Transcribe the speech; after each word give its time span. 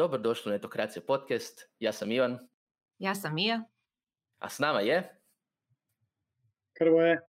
Dobrodošli 0.00 0.50
u 0.50 0.52
Netokracija 0.52 1.02
podcast. 1.06 1.70
Ja 1.78 1.92
sam 1.92 2.12
Ivan. 2.12 2.38
Ja 2.98 3.14
sam 3.14 3.34
Mija. 3.34 3.62
A 4.38 4.48
s 4.48 4.58
nama 4.58 4.80
je... 4.80 5.20
Hrvoje. 6.78 7.20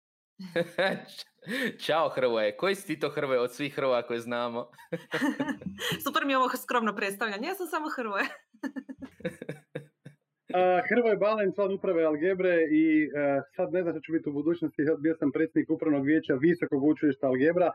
Ćao 1.85 2.09
Hrvoje. 2.09 2.57
Koji 2.57 2.75
si 2.75 2.87
ti 2.87 3.01
to 3.01 3.09
Hrvoje 3.09 3.41
od 3.41 3.55
svih 3.55 3.75
Hrvoja 3.75 4.03
koje 4.03 4.21
znamo? 4.21 4.71
Super 6.07 6.25
mi 6.27 6.33
je 6.33 6.39
ovo 6.39 6.49
skromno 6.49 6.97
predstavljanje. 6.97 7.49
Ja 7.49 7.55
sam 7.55 7.67
samo 7.67 7.89
Hrvoje. 7.97 8.25
uh, 10.55 10.81
Hrvoje 10.89 11.17
Balen, 11.17 11.53
član 11.55 11.75
uprave 11.75 12.05
Algebre 12.05 12.57
i 12.71 12.85
uh, 13.07 13.13
sad 13.57 13.73
ne 13.73 13.83
znam 13.83 13.95
što 13.95 14.01
ću 14.01 14.13
biti 14.13 14.29
u 14.29 14.33
budućnosti. 14.33 14.83
Bio 14.99 15.15
sam 15.15 15.33
predsjednik 15.33 15.71
upravnog 15.71 16.07
vijeća 16.07 16.35
Visokog 16.35 16.85
učilišta 16.85 17.27
Algebra, 17.27 17.73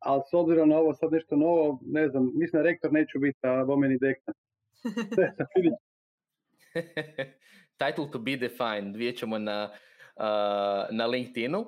ali 0.00 0.22
s 0.30 0.34
obzirom 0.34 0.68
na 0.68 0.76
ovo 0.76 0.94
sad 0.94 1.12
nešto 1.12 1.36
novo, 1.36 1.80
ne 1.86 2.08
znam, 2.08 2.30
mislim 2.34 2.62
da 2.62 2.68
rektor 2.68 2.92
neću 2.92 3.18
biti, 3.18 3.38
a 3.42 3.64
bomeni 3.64 3.98
dekan. 3.98 4.34
Title 7.80 8.10
to 8.12 8.18
be 8.18 8.36
defined, 8.36 8.96
vidjet 8.96 9.18
ćemo 9.18 9.38
na, 9.38 9.70
uh, 10.16 10.96
na 10.96 11.06
LinkedInu. 11.06 11.58
Uh, 11.60 11.66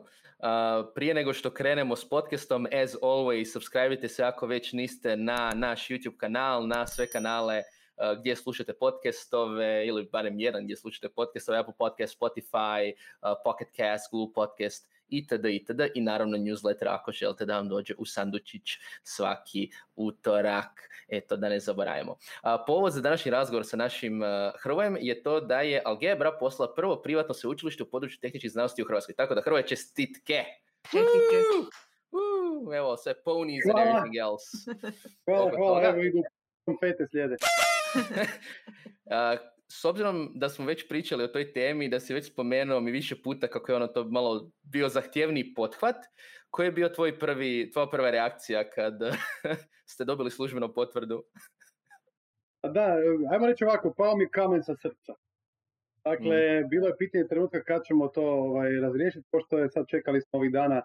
prije 0.94 1.14
nego 1.14 1.32
što 1.32 1.50
krenemo 1.50 1.96
s 1.96 2.08
podcastom, 2.08 2.66
as 2.66 2.96
always, 3.02 3.52
subscribe 3.52 4.08
se 4.08 4.24
ako 4.24 4.46
već 4.46 4.72
niste 4.72 5.16
na 5.16 5.52
naš 5.54 5.88
YouTube 5.88 6.16
kanal, 6.16 6.66
na 6.66 6.86
sve 6.86 7.06
kanale 7.06 7.58
uh, 7.58 8.18
gdje 8.20 8.36
slušate 8.36 8.72
podcastove 8.72 9.86
ili 9.86 10.08
barem 10.12 10.40
jedan 10.40 10.64
gdje 10.64 10.76
slušate 10.76 11.08
podcastove, 11.08 11.58
Apple 11.58 11.74
Podcast, 11.78 12.18
Spotify, 12.20 12.92
Pocket 13.44 13.68
Cast, 13.76 14.10
Google 14.10 14.34
Podcast 14.34 14.92
itd. 15.12 15.44
itd. 15.44 15.80
I 15.94 16.00
naravno 16.00 16.36
newsletter 16.36 16.86
ako 16.88 17.12
želite 17.12 17.46
da 17.46 17.56
vam 17.56 17.68
dođe 17.68 17.94
u 17.98 18.04
sandučić 18.04 18.78
svaki 19.02 19.70
utorak. 19.96 20.88
Eto, 21.08 21.36
da 21.36 21.48
ne 21.48 21.60
zaboravimo. 21.60 22.16
povod 22.66 22.92
za 22.92 23.00
današnji 23.00 23.30
razgovor 23.30 23.66
sa 23.66 23.76
našim 23.76 24.22
uh, 24.22 24.28
Hrvojem 24.62 24.96
je 25.00 25.22
to 25.22 25.40
da 25.40 25.60
je 25.60 25.82
Algebra 25.84 26.32
poslala 26.40 26.74
prvo 26.74 27.02
privatno 27.02 27.34
sveučilište 27.34 27.82
u 27.82 27.86
području 27.86 28.18
tehničkih 28.20 28.50
znanosti 28.50 28.82
u 28.82 28.86
Hrvatskoj. 28.86 29.14
Tako 29.14 29.34
da 29.34 29.42
Hrvoje 29.42 29.66
čestitke! 29.66 30.44
evo, 32.76 32.96
sve 32.96 33.22
ponies 33.24 33.64
and 33.66 33.74
everything 33.74 34.18
else. 34.20 34.46
Hvala, 35.24 35.50
hvala, 35.56 35.82
evo 35.82 36.02
idu 36.02 36.22
konfete 36.64 37.06
slijede. 37.10 37.36
s 39.80 39.84
obzirom 39.84 40.32
da 40.34 40.48
smo 40.48 40.64
već 40.64 40.88
pričali 40.88 41.24
o 41.24 41.28
toj 41.28 41.52
temi, 41.52 41.88
da 41.88 42.00
si 42.00 42.14
već 42.14 42.32
spomenuo 42.32 42.80
mi 42.80 42.90
više 42.90 43.22
puta 43.22 43.48
kako 43.48 43.72
je 43.72 43.76
ono 43.76 43.86
to 43.86 44.04
malo 44.04 44.50
bio 44.62 44.88
zahtjevni 44.88 45.54
pothvat, 45.54 45.96
koji 46.50 46.66
je 46.66 46.72
bio 46.72 46.88
tvoj 46.88 47.18
prvi, 47.18 47.70
tvoja 47.72 47.86
prva 47.86 48.10
reakcija 48.10 48.70
kad 48.70 48.94
ste 49.92 50.04
dobili 50.04 50.30
službenu 50.30 50.72
potvrdu? 50.74 51.22
Da, 52.74 52.96
ajmo 53.30 53.46
reći 53.46 53.64
ovako, 53.64 53.94
pao 53.96 54.16
mi 54.16 54.30
kamen 54.30 54.62
sa 54.62 54.74
srca. 54.76 55.12
Dakle, 56.04 56.60
mm. 56.60 56.68
bilo 56.68 56.86
je 56.88 56.96
pitanje 56.98 57.28
trenutka 57.28 57.62
kad 57.62 57.84
ćemo 57.84 58.08
to 58.08 58.22
ovaj, 58.22 58.72
razriješiti, 58.72 59.28
pošto 59.30 59.58
je 59.58 59.70
sad 59.70 59.84
čekali 59.88 60.20
smo 60.20 60.38
ovih 60.38 60.52
dana 60.52 60.82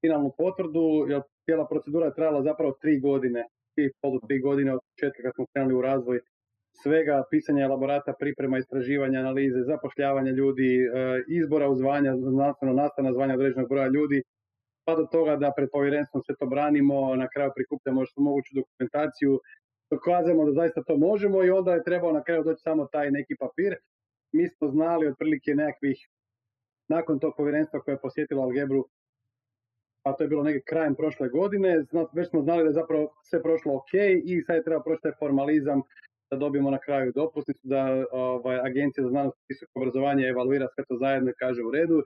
finalnu 0.00 0.34
potvrdu, 0.38 1.06
jer 1.08 1.22
cijela 1.44 1.66
procedura 1.68 2.06
je 2.06 2.14
trajala 2.14 2.42
zapravo 2.42 2.72
tri 2.80 3.00
godine, 3.00 3.44
tri, 3.74 3.92
polu 4.00 4.20
tri 4.20 4.40
godine 4.40 4.74
od 4.74 4.80
početka 4.90 5.22
kad 5.22 5.34
smo 5.34 5.46
krenuli 5.52 5.74
u 5.74 5.82
razvoj 5.82 6.20
svega 6.82 7.22
pisanja 7.30 7.64
elaborata, 7.64 8.12
priprema, 8.18 8.58
istraživanja, 8.58 9.20
analize, 9.20 9.62
zapošljavanja 9.62 10.30
ljudi, 10.30 10.70
e, 10.80 10.88
izbora 11.28 11.68
u 11.68 11.76
zvanja, 11.76 12.16
znanstveno 12.16 12.74
nastavna 12.74 13.12
zvanja 13.12 13.34
određenog 13.34 13.68
broja 13.68 13.88
ljudi, 13.88 14.22
pa 14.84 14.94
do 14.94 15.06
toga 15.12 15.36
da 15.36 15.52
pred 15.56 15.68
povjerenstvom 15.72 16.22
sve 16.22 16.34
to 16.38 16.46
branimo, 16.46 17.16
na 17.16 17.28
kraju 17.28 17.50
prikupljamo 17.54 18.04
što 18.04 18.20
moguću 18.20 18.54
dokumentaciju, 18.54 19.40
dokazujemo 19.90 20.44
da 20.44 20.52
zaista 20.52 20.82
to 20.82 20.96
možemo 20.96 21.44
i 21.44 21.50
onda 21.50 21.74
je 21.74 21.84
trebao 21.84 22.12
na 22.12 22.22
kraju 22.22 22.42
doći 22.44 22.62
samo 22.62 22.86
taj 22.92 23.10
neki 23.10 23.36
papir. 23.38 23.76
Mi 24.32 24.48
smo 24.48 24.68
znali 24.68 25.08
otprilike 25.08 25.54
nekakvih, 25.54 25.98
nakon 26.88 27.18
tog 27.18 27.34
povjerenstva 27.36 27.80
koje 27.80 27.94
je 27.94 28.00
posjetilo 28.00 28.42
Algebru, 28.42 28.84
a 30.02 30.12
to 30.12 30.24
je 30.24 30.28
bilo 30.28 30.42
negdje 30.42 30.62
krajem 30.62 30.94
prošle 30.94 31.28
godine, 31.28 31.84
već 32.12 32.30
smo 32.30 32.42
znali 32.42 32.62
da 32.62 32.68
je 32.68 32.80
zapravo 32.80 33.14
sve 33.22 33.42
prošlo 33.42 33.74
ok 33.76 33.92
i 34.24 34.42
sad 34.42 34.56
je 34.56 34.64
treba 34.64 34.82
proći 34.82 35.02
taj 35.02 35.12
formalizam 35.18 35.82
da 36.30 36.36
dobijemo 36.36 36.70
na 36.70 36.78
kraju 36.78 37.12
dopusnicu, 37.14 37.60
da 37.62 38.04
ovaj, 38.12 38.58
Agencija 38.60 39.04
za 39.04 39.10
znanost 39.10 39.36
i 39.38 39.44
visoko 39.48 39.72
obrazovanje 39.74 40.28
evaluira 40.28 40.68
sve 40.74 40.84
to 40.88 40.96
zajedno 41.00 41.30
i 41.30 41.38
kaže 41.38 41.62
u 41.62 41.70
redu. 41.70 42.02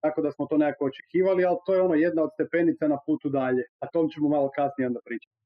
Tako 0.00 0.22
da 0.22 0.32
smo 0.32 0.46
to 0.46 0.56
nekako 0.58 0.84
očekivali, 0.84 1.44
ali 1.44 1.58
to 1.66 1.74
je 1.74 1.82
ono 1.82 1.94
jedna 1.94 2.22
od 2.22 2.30
stepenica 2.34 2.88
na 2.88 2.98
putu 3.06 3.28
dalje. 3.28 3.62
A 3.80 3.86
tom 3.86 4.10
ćemo 4.10 4.28
malo 4.28 4.50
kasnije 4.56 4.86
onda 4.86 5.00
pričati. 5.04 5.36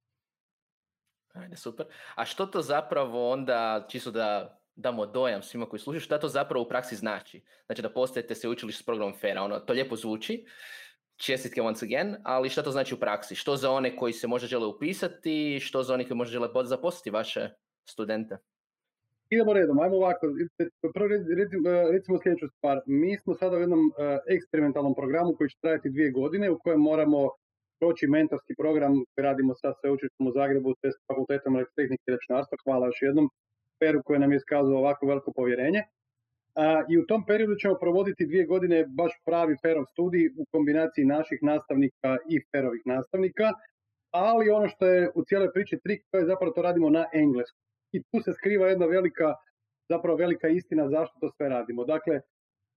Ajde, 1.35 1.57
super. 1.57 1.87
A 2.15 2.25
što 2.25 2.47
to 2.47 2.63
zapravo 2.63 3.31
onda, 3.31 3.87
čisto 3.89 4.11
da 4.11 4.59
damo 4.77 5.07
dojam 5.07 5.43
svima 5.43 5.67
koji 5.67 5.81
slušaju, 5.81 6.01
što 6.01 6.19
to 6.19 6.29
zapravo 6.29 6.65
u 6.65 6.69
praksi 6.69 6.97
znači? 6.97 7.43
Znači 7.67 7.83
da 7.83 7.93
postajete 7.93 8.35
se 8.35 8.49
učili 8.49 8.73
s 8.73 8.83
programom 8.83 9.15
FERA, 9.15 9.43
ono, 9.43 9.59
to 9.59 9.73
lijepo 9.73 9.97
zvuči, 9.97 10.47
čestitke 11.17 11.63
once 11.63 11.87
again, 11.87 12.17
ali 12.25 12.49
što 12.49 12.63
to 12.63 12.71
znači 12.71 12.95
u 12.95 12.99
praksi? 12.99 13.35
Što 13.35 13.57
za 13.57 13.71
one 13.71 13.97
koji 13.97 14.13
se 14.13 14.27
možda 14.27 14.49
žele 14.49 14.67
upisati, 14.67 15.61
što 15.61 15.83
za 15.83 15.95
one 15.95 16.05
koji 16.09 16.17
možda 16.17 16.33
žele 16.33 16.49
zaposliti 16.65 17.11
vaše 17.11 17.51
studente? 17.87 18.37
Idemo 19.31 19.53
redom, 19.53 19.79
ajmo 19.81 19.97
ovako, 19.97 20.27
prvo 20.95 21.09
recimo 21.93 22.19
sljedeću 22.23 22.49
stvar. 22.49 22.81
Mi 22.87 23.19
smo 23.19 23.35
sada 23.35 23.57
u 23.57 23.61
jednom 23.61 23.81
e, 23.81 23.93
eksperimentalnom 24.35 24.95
programu 24.95 25.35
koji 25.37 25.49
će 25.51 25.59
trajati 25.61 25.91
dvije 25.91 26.11
godine 26.11 26.51
u 26.51 26.59
kojem 26.59 26.81
moramo 26.81 27.21
proći 27.81 28.07
mentorski 28.07 28.55
program 28.59 28.93
koji 28.93 29.23
radimo 29.25 29.55
sa 29.55 29.73
sveučilištem 29.81 30.27
u 30.27 30.33
Zagrebu 30.33 30.71
s 30.83 30.97
fakultetom 31.09 31.57
elektrotehnike 31.57 32.05
i 32.07 32.15
računarstva. 32.17 32.59
Hvala 32.65 32.87
još 32.87 33.03
jednom 33.03 33.29
Peru 33.81 34.03
koji 34.05 34.19
nam 34.19 34.33
je 34.33 34.37
iskazao 34.37 34.79
ovako 34.79 35.07
veliko 35.07 35.33
povjerenje. 35.33 35.83
I 36.91 36.99
u 36.99 37.07
tom 37.07 37.27
periodu 37.27 37.55
ćemo 37.55 37.75
provoditi 37.81 38.27
dvije 38.27 38.45
godine 38.47 38.85
baš 38.89 39.13
pravi 39.25 39.57
Ferov 39.63 39.85
studij 39.93 40.27
u 40.39 40.45
kombinaciji 40.53 41.05
naših 41.05 41.39
nastavnika 41.43 42.17
i 42.29 42.41
Ferovih 42.51 42.83
nastavnika, 42.85 43.53
ali 44.11 44.51
ono 44.51 44.69
što 44.69 44.87
je 44.87 45.11
u 45.15 45.25
cijeloj 45.25 45.53
priči 45.53 45.79
trik, 45.85 46.01
to 46.11 46.19
je 46.19 46.27
zapravo 46.27 46.53
to 46.53 46.63
radimo 46.63 46.91
na 46.91 47.05
engleskom 47.13 47.66
i 47.97 48.03
tu 48.11 48.21
se 48.25 48.33
skriva 48.39 48.69
jedna 48.69 48.87
velika, 48.87 49.35
zapravo 49.93 50.17
velika 50.17 50.49
istina 50.49 50.89
zašto 50.89 51.15
to 51.21 51.31
sve 51.37 51.49
radimo. 51.49 51.85
Dakle, 51.85 52.21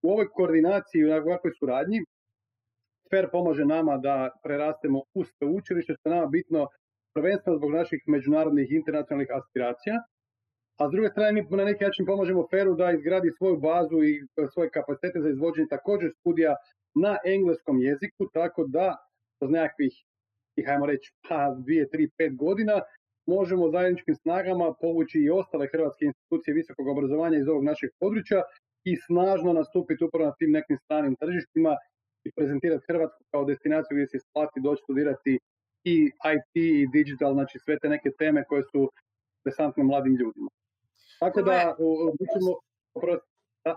u 0.02 0.10
ovoj 0.12 0.28
koordinaciji, 0.36 1.04
u 1.04 1.12
ovakvoj 1.12 1.52
suradnji, 1.58 2.00
FER 3.10 3.30
pomaže 3.32 3.64
nama 3.64 3.96
da 3.98 4.30
prerastemo 4.44 4.98
u 5.14 5.24
sveučilište, 5.24 5.94
što 5.94 6.08
je 6.08 6.14
nama 6.16 6.26
bitno 6.26 6.66
prvenstveno 7.14 7.58
zbog 7.58 7.70
naših 7.72 8.00
međunarodnih 8.06 8.72
internacionalnih 8.72 9.28
aspiracija, 9.38 9.96
a 10.80 10.88
s 10.88 10.92
druge 10.92 11.08
strane 11.08 11.32
mi 11.32 11.56
na 11.56 11.64
neki 11.64 11.84
način 11.84 12.06
pomažemo 12.06 12.46
FER-u 12.50 12.74
da 12.74 12.92
izgradi 12.92 13.30
svoju 13.38 13.56
bazu 13.56 13.98
i 14.10 14.12
svoje 14.52 14.70
kapacitete 14.70 15.20
za 15.20 15.28
izvođenje 15.28 15.68
također 15.70 16.10
studija 16.20 16.54
na 17.04 17.12
engleskom 17.34 17.76
jeziku, 17.88 18.22
tako 18.32 18.64
da 18.76 18.96
kroz 19.38 19.50
nekakvih, 19.50 19.92
hajmo 20.66 20.86
reći, 20.86 21.12
pa 21.28 21.54
dvije, 21.64 21.90
tri, 21.90 22.10
pet 22.18 22.36
godina 22.36 22.80
možemo 23.34 23.70
zajedničkim 23.76 24.14
snagama 24.22 24.66
povući 24.84 25.18
i 25.18 25.30
ostale 25.40 25.66
hrvatske 25.72 26.04
institucije 26.10 26.54
visokog 26.60 26.86
obrazovanja 26.88 27.36
iz 27.38 27.48
ovog 27.48 27.64
našeg 27.70 27.90
područja 28.00 28.40
i 28.90 28.92
snažno 29.06 29.50
nastupiti 29.60 30.04
upravo 30.04 30.26
na 30.30 30.34
tim 30.38 30.50
nekim 30.58 30.76
stranim 30.84 31.14
tržištima 31.22 31.72
i 32.26 32.28
prezentirati 32.36 32.84
Hrvatsku 32.88 33.22
kao 33.30 33.44
destinaciju 33.44 33.94
gdje 33.96 34.06
se 34.06 34.16
isplati 34.16 34.60
doći 34.66 34.82
studirati 34.84 35.32
i 35.84 35.96
IT 36.34 36.54
i 36.54 36.86
digital, 36.96 37.32
znači 37.34 37.58
sve 37.64 37.78
te 37.78 37.88
neke 37.88 38.10
teme 38.18 38.44
koje 38.48 38.62
su 38.62 38.80
interesantne 39.38 39.82
mladim 39.84 40.14
ljudima. 40.20 40.50
Tako 41.20 41.42
da, 41.42 41.76
mi 42.20 42.26
ćemo... 42.32 42.50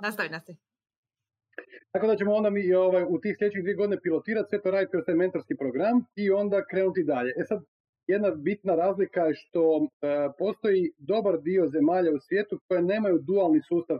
Nastavi, 0.01 0.29
nastavi. 0.29 0.57
Tako 1.91 2.07
da 2.07 2.15
ćemo 2.15 2.33
onda 2.33 2.49
mi 2.49 2.73
ovaj, 2.73 3.03
u 3.09 3.19
tih 3.21 3.35
sljedećih 3.37 3.61
dvije 3.61 3.75
godine 3.75 4.01
pilotirati 4.01 4.49
sve 4.49 4.61
to 4.61 4.71
raditi 4.71 4.91
kroz 4.91 5.03
taj 5.05 5.15
mentorski 5.15 5.55
program 5.57 6.05
i 6.15 6.31
onda 6.31 6.65
krenuti 6.69 7.03
dalje. 7.03 7.31
E 7.41 7.43
sad, 7.45 7.59
jedna 8.07 8.29
bitna 8.47 8.75
razlika 8.75 9.21
je 9.21 9.33
što 9.41 9.63
e, 9.79 9.85
postoji 10.39 10.91
dobar 10.97 11.35
dio 11.41 11.67
zemalja 11.67 12.11
u 12.11 12.19
svijetu 12.19 12.59
koje 12.67 12.81
nemaju 12.81 13.17
dualni 13.29 13.61
sustav 13.69 13.97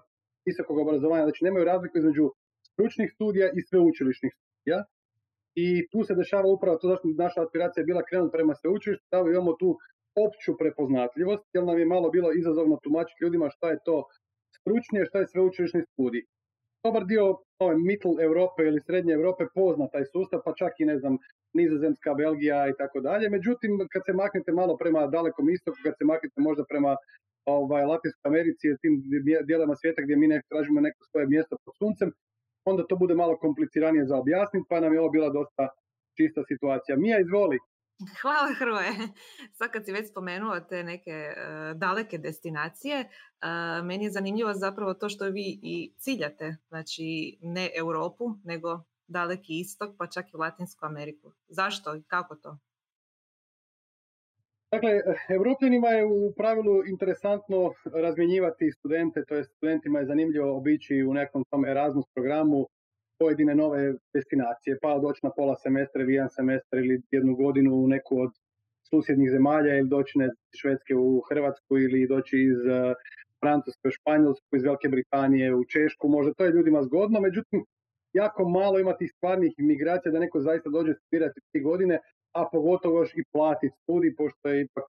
visokog 0.48 0.78
obrazovanja, 0.78 1.24
znači 1.24 1.44
nemaju 1.44 1.66
razliku 1.66 1.98
između 1.98 2.26
stručnih 2.72 3.10
studija 3.16 3.48
i 3.58 3.60
sveučilišnih 3.70 4.32
studija. 4.40 4.80
I 5.66 5.68
tu 5.92 6.00
se 6.08 6.14
dešava 6.22 6.48
upravo 6.58 6.78
to 6.78 6.88
zašto 6.92 7.08
naša 7.26 7.40
aspiracija 7.42 7.82
je 7.82 7.92
bila 7.92 8.04
krenuti 8.10 8.36
prema 8.38 8.54
sveučilištu, 8.62 9.06
da 9.12 9.18
imamo 9.20 9.54
tu 9.62 9.70
opću 10.26 10.52
prepoznatljivost, 10.62 11.46
jer 11.56 11.64
nam 11.70 11.78
je 11.80 11.94
malo 11.96 12.08
bilo 12.10 12.30
izazovno 12.42 12.76
tumačiti 12.84 13.24
ljudima 13.24 13.48
šta 13.56 13.68
je 13.72 13.84
to 13.88 13.98
stručnije, 14.58 15.06
šta 15.10 15.18
je 15.20 15.32
sveučilišni 15.34 15.82
studij. 15.92 16.24
Dobar 16.86 17.06
dio 17.06 17.24
ove 17.60 17.76
middle 17.90 18.24
Europe 18.24 18.64
ili 18.64 18.80
srednje 18.88 19.14
Europe 19.14 19.44
pozna 19.56 19.88
taj 19.94 20.06
sustav, 20.14 20.40
pa 20.46 20.52
čak 20.62 20.74
i 20.80 20.86
ne 20.86 20.98
znam, 21.02 21.18
Nizozemska, 21.54 22.14
Belgija 22.14 22.70
i 22.70 22.76
tako 22.78 23.00
dalje. 23.00 23.30
Međutim, 23.30 23.72
kad 23.92 24.02
se 24.06 24.14
maknete 24.14 24.52
malo 24.52 24.78
prema 24.78 25.08
dalekom 25.08 25.50
istoku, 25.50 25.78
kad 25.84 25.94
se 25.98 26.06
maknete 26.06 26.42
možda 26.48 26.64
prema 26.72 26.96
ovaj, 27.46 27.84
Latinskoj 27.92 28.30
Americi 28.32 28.68
i 28.68 28.78
tim 28.82 28.94
dijelama 29.48 29.76
svijeta 29.76 30.02
gdje 30.02 30.16
mi 30.18 30.28
ne 30.28 30.42
tražimo 30.50 30.82
neko 30.82 31.02
svoje 31.12 31.28
mjesto 31.28 31.56
pod 31.66 31.74
suncem, 31.82 32.10
onda 32.66 32.84
to 32.90 32.96
bude 32.96 33.16
malo 33.16 33.38
kompliciranije 33.38 34.06
za 34.06 34.16
objasniti, 34.18 34.66
pa 34.70 34.80
nam 34.80 34.94
je 34.94 35.00
ovo 35.00 35.10
bila 35.10 35.30
dosta 35.30 35.68
čista 36.18 36.42
situacija. 36.52 36.98
Mija, 36.98 37.20
izvoli, 37.20 37.58
Hvala 38.22 38.54
Hrvoje. 38.60 38.94
Sad 39.54 39.72
kad 39.72 39.86
si 39.86 39.92
već 39.92 40.10
spomenuo 40.10 40.60
te 40.60 40.84
neke 40.84 41.12
e, 41.12 41.36
daleke 41.76 42.18
destinacije, 42.18 43.00
e, 43.00 43.08
meni 43.84 44.04
je 44.04 44.12
zanimljivo 44.12 44.54
zapravo 44.54 44.94
to 44.94 45.10
što 45.10 45.26
vi 45.26 45.60
i 45.62 45.94
ciljate, 45.98 46.56
znači 46.68 47.38
ne 47.42 47.70
Europu, 47.76 48.26
nego 48.44 48.84
daleki 49.08 49.60
istok, 49.60 49.96
pa 49.98 50.08
čak 50.08 50.34
i 50.34 50.38
Latinsku 50.38 50.86
Ameriku. 50.86 51.32
Zašto 51.48 51.96
i 51.96 52.04
kako 52.04 52.36
to? 52.36 52.58
Dakle, 54.72 54.90
Evropljanima 55.30 55.88
je 55.88 56.06
u 56.06 56.34
pravilu 56.38 56.86
interesantno 56.86 57.74
razmjenjivati 57.94 58.72
studente, 58.72 59.26
to 59.28 59.36
je 59.36 59.44
studentima 59.44 60.00
je 60.00 60.06
zanimljivo 60.06 60.58
obići 60.58 61.04
u 61.04 61.14
nekom 61.14 61.44
tom 61.50 61.66
Erasmus 61.66 62.06
programu 62.14 62.68
pojedine 63.24 63.56
nove 63.56 63.82
destinacije, 64.14 64.78
pa 64.82 65.00
doći 65.00 65.20
na 65.24 65.32
pola 65.38 65.56
semestra 65.66 66.02
ili 66.02 66.14
jedan 66.14 66.30
semestar 66.30 66.80
ili 66.80 67.02
jednu 67.12 67.36
godinu 67.36 67.72
u 67.84 67.88
neku 67.88 68.14
od 68.26 68.32
susjednih 68.90 69.30
zemalja 69.32 69.78
ili 69.78 69.90
doći 69.96 70.14
iz 70.26 70.60
Švedske 70.62 70.96
u 70.96 71.22
Hrvatsku 71.30 71.78
ili 71.86 72.08
doći 72.08 72.36
iz 72.52 72.60
uh, 72.66 72.94
Francuske 73.42 73.88
u 73.88 73.96
Španjolsku, 73.98 74.56
iz 74.56 74.64
Velike 74.64 74.90
Britanije 74.96 75.56
u 75.56 75.64
Češku, 75.74 76.08
možda 76.08 76.34
to 76.34 76.46
je 76.46 76.56
ljudima 76.58 76.84
zgodno, 76.84 77.18
međutim 77.28 77.60
jako 78.14 78.50
malo 78.50 78.80
ima 78.80 78.94
tih 78.98 79.12
stvarnih 79.16 79.54
migracija 79.58 80.12
da 80.12 80.20
neko 80.26 80.40
zaista 80.48 80.70
dođe 80.70 80.94
studirati 80.94 81.40
tri 81.52 81.62
godine, 81.62 82.00
a 82.40 82.42
pogotovo 82.52 83.00
još 83.00 83.12
i 83.16 83.24
platiti 83.32 83.76
studij, 83.82 84.16
pošto 84.16 84.50
je 84.50 84.62
ipak 84.62 84.88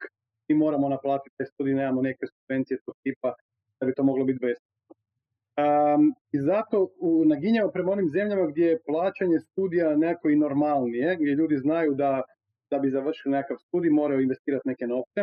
i 0.49 0.55
moramo 0.55 0.89
naplatiti 0.89 1.37
te 1.39 1.45
studije, 1.45 1.77
nemamo 1.77 2.03
neke 2.03 2.27
subvencije 2.27 2.79
tog 2.87 2.95
tipa 3.05 3.35
da 3.81 3.87
bi 3.87 3.95
to 3.95 4.03
moglo 4.03 4.25
biti 4.25 4.39
besplatno. 4.47 4.74
Um, 5.57 6.15
I 6.33 6.39
zato 6.41 6.89
u, 7.01 7.25
naginjamo 7.25 7.71
prema 7.71 7.93
onim 7.93 8.09
zemljama 8.09 8.47
gdje 8.47 8.67
je 8.67 8.83
plaćanje 8.87 9.39
studija 9.41 9.97
nekako 9.97 10.29
i 10.29 10.37
normalnije, 10.37 11.17
gdje 11.21 11.33
ljudi 11.41 11.57
znaju 11.57 11.95
da, 11.95 12.23
da 12.71 12.79
bi 12.79 12.91
završili 12.91 13.33
nekakav 13.33 13.57
studij 13.67 13.91
moraju 13.91 14.21
investirati 14.21 14.69
neke 14.69 14.87
novce, 14.87 15.21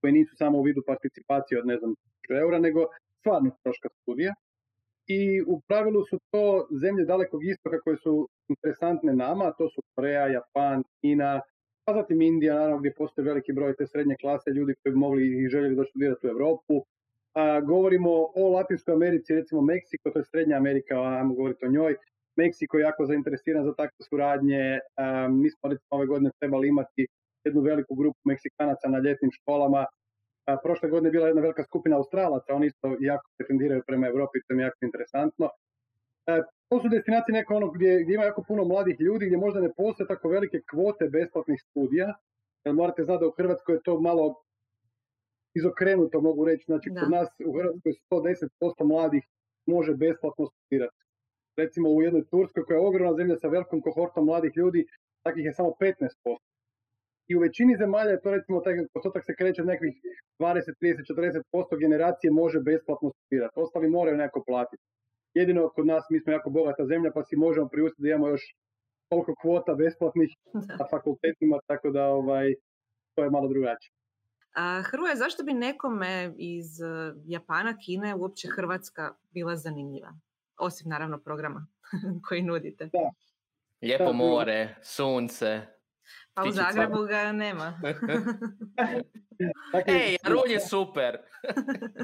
koje 0.00 0.12
nisu 0.12 0.36
samo 0.36 0.58
u 0.58 0.62
vidu 0.62 0.82
participacije 0.86 1.58
od 1.58 1.66
ne 1.66 1.76
znam 1.76 1.94
eura, 2.42 2.58
nego 2.58 2.80
stvarno 3.20 3.50
troška 3.62 3.88
studija. 4.02 4.34
I 5.06 5.42
u 5.42 5.60
pravilu 5.68 6.04
su 6.10 6.18
to 6.30 6.66
zemlje 6.82 7.04
dalekog 7.04 7.40
istoka 7.44 7.80
koje 7.80 7.96
su 7.96 8.28
interesantne 8.48 9.12
nama, 9.12 9.52
to 9.58 9.68
su 9.68 9.82
Koreja, 9.94 10.26
Japan, 10.26 10.82
Kina, 11.00 11.40
pa 11.84 11.94
zatim 11.94 12.22
Indija, 12.22 12.54
naravno 12.54 12.78
gdje 12.78 12.94
postoji 12.94 13.24
veliki 13.24 13.52
broj 13.52 13.76
te 13.76 13.86
srednje 13.86 14.16
klase 14.20 14.50
ljudi 14.50 14.74
koji 14.82 14.92
bi 14.92 14.98
mogli 14.98 15.22
i 15.44 15.48
željeli 15.48 15.76
doći 15.76 15.90
studirati 15.90 16.26
u 16.26 16.30
Europu, 16.30 16.74
govorimo 17.66 18.10
o 18.34 18.50
Latinskoj 18.54 18.94
Americi, 18.94 19.34
recimo 19.34 19.60
Meksiko, 19.60 20.10
to 20.10 20.18
je 20.18 20.24
Srednja 20.24 20.56
Amerika, 20.56 20.94
ajmo 21.02 21.34
govoriti 21.34 21.66
o 21.66 21.70
njoj. 21.70 21.96
Meksiko 22.36 22.78
je 22.78 22.82
jako 22.82 23.06
zainteresiran 23.06 23.64
za 23.64 23.74
takve 23.74 24.04
suradnje. 24.08 24.80
Mi 25.30 25.50
smo 25.50 25.70
recimo 25.70 25.88
ove 25.90 26.06
godine 26.06 26.30
trebali 26.40 26.68
imati 26.68 27.06
jednu 27.44 27.60
veliku 27.60 27.94
grupu 27.94 28.18
Meksikanaca 28.24 28.88
na 28.88 28.98
ljetnim 28.98 29.30
školama. 29.30 29.86
Prošle 30.62 30.88
godine 30.88 31.08
je 31.08 31.12
bila 31.12 31.26
jedna 31.26 31.42
velika 31.42 31.64
skupina 31.64 31.96
Australaca, 31.96 32.54
oni 32.54 32.66
isto 32.66 32.96
jako 33.00 33.28
pretendiraju 33.36 33.82
prema 33.86 34.06
Europi, 34.06 34.38
to 34.48 34.54
je 34.54 34.60
jako 34.60 34.78
interesantno. 34.82 35.48
To 36.68 36.80
su 36.80 36.88
destinacije 36.88 37.32
neka 37.32 37.54
ono 37.54 37.70
gdje, 37.70 38.02
gdje 38.02 38.14
ima 38.14 38.24
jako 38.24 38.44
puno 38.48 38.64
mladih 38.64 38.96
ljudi, 39.00 39.26
gdje 39.26 39.38
možda 39.38 39.60
ne 39.60 39.72
postoje 39.76 40.06
tako 40.06 40.28
velike 40.28 40.60
kvote 40.70 41.08
besplatnih 41.08 41.60
studija. 41.70 42.14
Jer 42.64 42.74
morate 42.74 43.04
znati 43.04 43.20
da 43.20 43.28
u 43.28 43.36
Hrvatskoj 43.36 43.74
je 43.74 43.82
to 43.84 44.00
malo 44.00 44.42
izokrenuto 45.54 46.20
mogu 46.20 46.44
reći. 46.44 46.64
Znači, 46.66 46.88
kod 47.00 47.10
nas 47.10 47.28
u 47.48 47.52
Hrvatskoj 47.58 47.92
110% 48.10 48.84
mladih 48.92 49.24
može 49.66 49.92
besplatno 49.94 50.44
studirati. 50.46 50.96
Recimo 51.56 51.88
u 51.90 52.02
jednoj 52.02 52.24
Turskoj 52.30 52.64
koja 52.64 52.76
je 52.76 52.86
ogromna 52.88 53.14
zemlja 53.20 53.36
sa 53.36 53.48
velikom 53.48 53.80
kohortom 53.80 54.24
mladih 54.24 54.52
ljudi, 54.56 54.86
takvih 55.24 55.44
je 55.44 55.52
samo 55.52 55.70
15%. 55.80 56.36
I 57.28 57.36
u 57.36 57.40
većini 57.40 57.76
zemalja 57.76 58.10
je 58.10 58.20
to 58.20 58.30
recimo 58.30 58.60
taj 58.60 58.74
postotak 58.94 59.22
se 59.26 59.34
kreće 59.38 59.62
od 59.62 59.68
nekih 59.68 59.94
20, 60.38 60.72
30, 60.82 61.42
40% 61.52 61.78
generacije 61.84 62.30
može 62.30 62.58
besplatno 62.60 63.10
studirati. 63.10 63.60
Ostali 63.64 63.88
moraju 63.88 64.16
neko 64.16 64.42
platiti. 64.46 64.82
Jedino 65.34 65.68
kod 65.68 65.86
nas 65.86 66.04
mi 66.10 66.20
smo 66.20 66.32
jako 66.32 66.50
bogata 66.50 66.86
zemlja 66.86 67.10
pa 67.14 67.22
si 67.22 67.36
možemo 67.36 67.68
priustiti 67.68 68.02
da 68.02 68.08
imamo 68.08 68.28
još 68.28 68.42
toliko 69.10 69.34
kvota 69.42 69.74
besplatnih 69.74 70.30
na 70.80 70.86
fakultetima, 70.90 71.58
tako 71.66 71.90
da 71.90 72.02
ovaj, 72.06 72.54
to 73.14 73.24
je 73.24 73.30
malo 73.30 73.48
drugačije. 73.48 73.92
A 74.54 74.82
Hrvoje, 74.82 75.16
zašto 75.16 75.42
bi 75.42 75.52
nekome 75.52 76.34
iz 76.38 76.80
e, 76.80 77.14
Japana, 77.24 77.76
Kine, 77.84 78.14
uopće 78.14 78.48
Hrvatska 78.56 79.14
bila 79.30 79.56
zanimljiva? 79.56 80.12
Osim 80.58 80.90
naravno 80.90 81.18
programa 81.18 81.66
koji 82.28 82.42
nudite. 82.42 82.84
Da. 82.84 83.10
Lijepo 83.82 84.12
more, 84.12 84.74
sunce. 84.82 85.60
Pa 86.34 86.42
u 86.42 86.50
Zagrebu 86.50 87.02
ga 87.02 87.32
nema. 87.32 87.80
dakle, 89.72 89.94
Ej, 89.94 90.16
Rulj 90.24 90.52
je 90.52 90.60
super. 90.60 91.18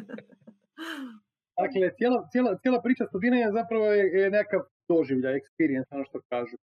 dakle, 1.61 1.91
cijela, 1.97 2.29
cijela, 2.33 2.59
cijela 2.63 2.83
priča 2.83 3.07
studiranja 3.07 3.53
zapravo 3.53 3.85
je, 3.85 4.05
je 4.21 4.31
nekav 4.31 4.61
doživlja, 4.89 5.31
experience, 5.31 5.91
ono 5.91 6.05
što 6.05 6.21
kažu. 6.29 6.57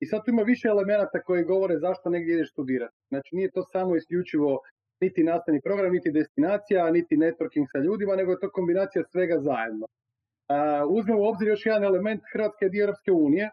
I 0.00 0.06
sad 0.06 0.24
tu 0.24 0.30
ima 0.30 0.42
više 0.42 0.68
elemenata 0.68 1.22
koji 1.22 1.44
govore 1.44 1.78
zašto 1.78 2.10
negdje 2.10 2.34
ideš 2.34 2.50
studirati. 2.52 2.96
Znači 3.08 3.36
nije 3.36 3.50
to 3.50 3.62
samo 3.62 3.96
isključivo 3.96 4.60
niti 5.00 5.24
nastavni 5.24 5.60
program, 5.60 5.92
niti 5.92 6.10
destinacija, 6.10 6.90
niti 6.90 7.16
networking 7.16 7.66
sa 7.72 7.78
ljudima, 7.78 8.16
nego 8.16 8.32
je 8.32 8.40
to 8.40 8.50
kombinacija 8.50 9.04
svega 9.04 9.38
zajedno. 9.40 9.86
Uh, 9.86 10.56
uzmemo 10.88 11.20
u 11.20 11.24
obzir 11.24 11.48
još 11.48 11.66
jedan 11.66 11.84
element 11.84 12.22
Hrvatske 12.32 12.70
i 12.72 12.78
Europske 12.78 13.12
unije, 13.12 13.50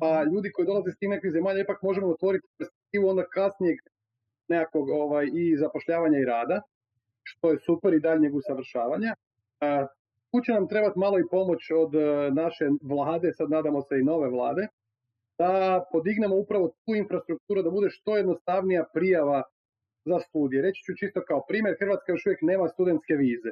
pa 0.00 0.20
mhm. 0.20 0.34
ljudi 0.34 0.52
koji 0.52 0.66
dolaze 0.66 0.90
s 0.90 0.98
tim 0.98 1.10
nekih 1.10 1.30
zemalja 1.30 1.60
ipak 1.60 1.82
možemo 1.82 2.08
otvoriti 2.08 2.46
perspektivu 2.58 3.08
onda 3.08 3.24
kasnijeg 3.26 3.78
nekakvog 4.48 4.88
ovaj, 4.88 5.26
i 5.34 5.56
zapošljavanja 5.56 6.18
i 6.18 6.24
rada, 6.24 6.60
što 7.22 7.50
je 7.50 7.58
super 7.58 7.94
i 7.94 8.00
daljnjeg 8.00 8.34
usavršavanja. 8.34 9.14
Uh, 9.14 9.86
tu 10.30 10.40
će 10.40 10.52
nam 10.52 10.68
trebati 10.68 10.98
malo 10.98 11.18
i 11.18 11.28
pomoć 11.30 11.70
od 11.70 11.94
uh, 11.94 12.34
naše 12.34 12.64
vlade, 12.82 13.32
sad 13.32 13.50
nadamo 13.50 13.82
se 13.82 13.98
i 13.98 14.04
nove 14.04 14.28
vlade, 14.28 14.66
da 15.38 15.84
podignemo 15.92 16.36
upravo 16.36 16.68
tu 16.68 16.94
infrastrukturu, 16.94 17.62
da 17.62 17.70
bude 17.70 17.90
što 17.90 18.16
jednostavnija 18.16 18.84
prijava 18.94 19.42
za 20.10 20.18
studije. 20.26 20.62
Reći 20.62 20.80
ću 20.86 20.92
čisto 21.00 21.20
kao 21.30 21.40
primjer, 21.48 21.74
Hrvatska 21.80 22.12
još 22.12 22.26
uvijek 22.26 22.42
nema 22.42 22.66
studentske 22.74 23.14
vize. 23.22 23.50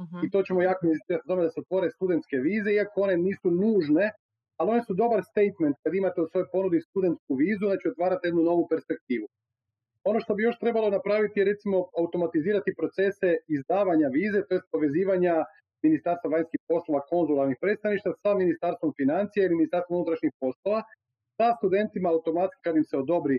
uh 0.00 0.20
I 0.24 0.30
to 0.32 0.38
ćemo 0.46 0.60
jako 0.62 0.82
insistirati 0.86 1.28
tome 1.30 1.42
da 1.46 1.50
se 1.50 1.60
otvore 1.60 1.88
studentske 1.90 2.36
vize, 2.46 2.70
iako 2.72 2.96
one 3.06 3.16
nisu 3.16 3.48
nužne, 3.62 4.06
ali 4.58 4.70
one 4.70 4.82
su 4.88 4.94
dobar 5.02 5.20
statement 5.32 5.76
kad 5.82 5.94
imate 5.94 6.18
u 6.20 6.28
svojoj 6.30 6.48
ponudi 6.52 6.80
studentsku 6.88 7.32
vizu, 7.34 7.64
znači 7.70 7.88
otvarate 7.88 8.24
jednu 8.28 8.42
novu 8.50 8.64
perspektivu. 8.72 9.26
Ono 10.10 10.18
što 10.20 10.34
bi 10.34 10.42
još 10.42 10.58
trebalo 10.58 10.88
napraviti 10.90 11.40
je 11.40 11.48
recimo 11.52 11.76
automatizirati 12.00 12.76
procese 12.80 13.30
izdavanja 13.56 14.08
vize, 14.18 14.40
to 14.48 14.54
je 14.54 14.66
povezivanja 14.72 15.34
Ministarstva 15.86 16.30
vanjskih 16.30 16.60
poslova 16.68 17.00
konzularnih 17.12 17.56
predstavništva 17.60 18.12
sa 18.22 18.34
Ministarstvom 18.42 18.92
financija 19.00 19.40
ili 19.44 19.60
Ministarstvom 19.60 19.96
unutrašnjih 19.96 20.32
poslova, 20.40 20.80
sa 21.36 21.48
studentima 21.58 22.08
automatski 22.08 22.60
kad 22.64 22.76
im 22.76 22.84
se 22.90 22.96
odobri 23.04 23.36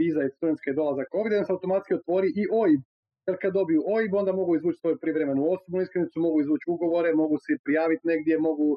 viza 0.00 0.22
i 0.24 0.34
studentske 0.36 0.72
dolazak 0.80 1.08
ovdje, 1.20 1.38
da 1.38 1.44
se 1.44 1.52
automatski 1.52 1.94
otvori 1.94 2.28
i 2.40 2.44
OIB. 2.60 2.82
Jer 3.26 3.36
kad 3.42 3.52
dobiju 3.60 3.80
OIB, 3.94 4.12
onda 4.20 4.32
mogu 4.40 4.52
izvući 4.56 4.78
svoju 4.80 4.96
privremenu 5.04 5.42
osobnu 5.54 5.78
iskaznicu, 5.82 6.20
mogu 6.26 6.36
izvući 6.40 6.66
ugovore, 6.74 7.10
mogu 7.22 7.36
se 7.44 7.62
prijaviti 7.64 8.08
negdje, 8.12 8.44
mogu 8.48 8.68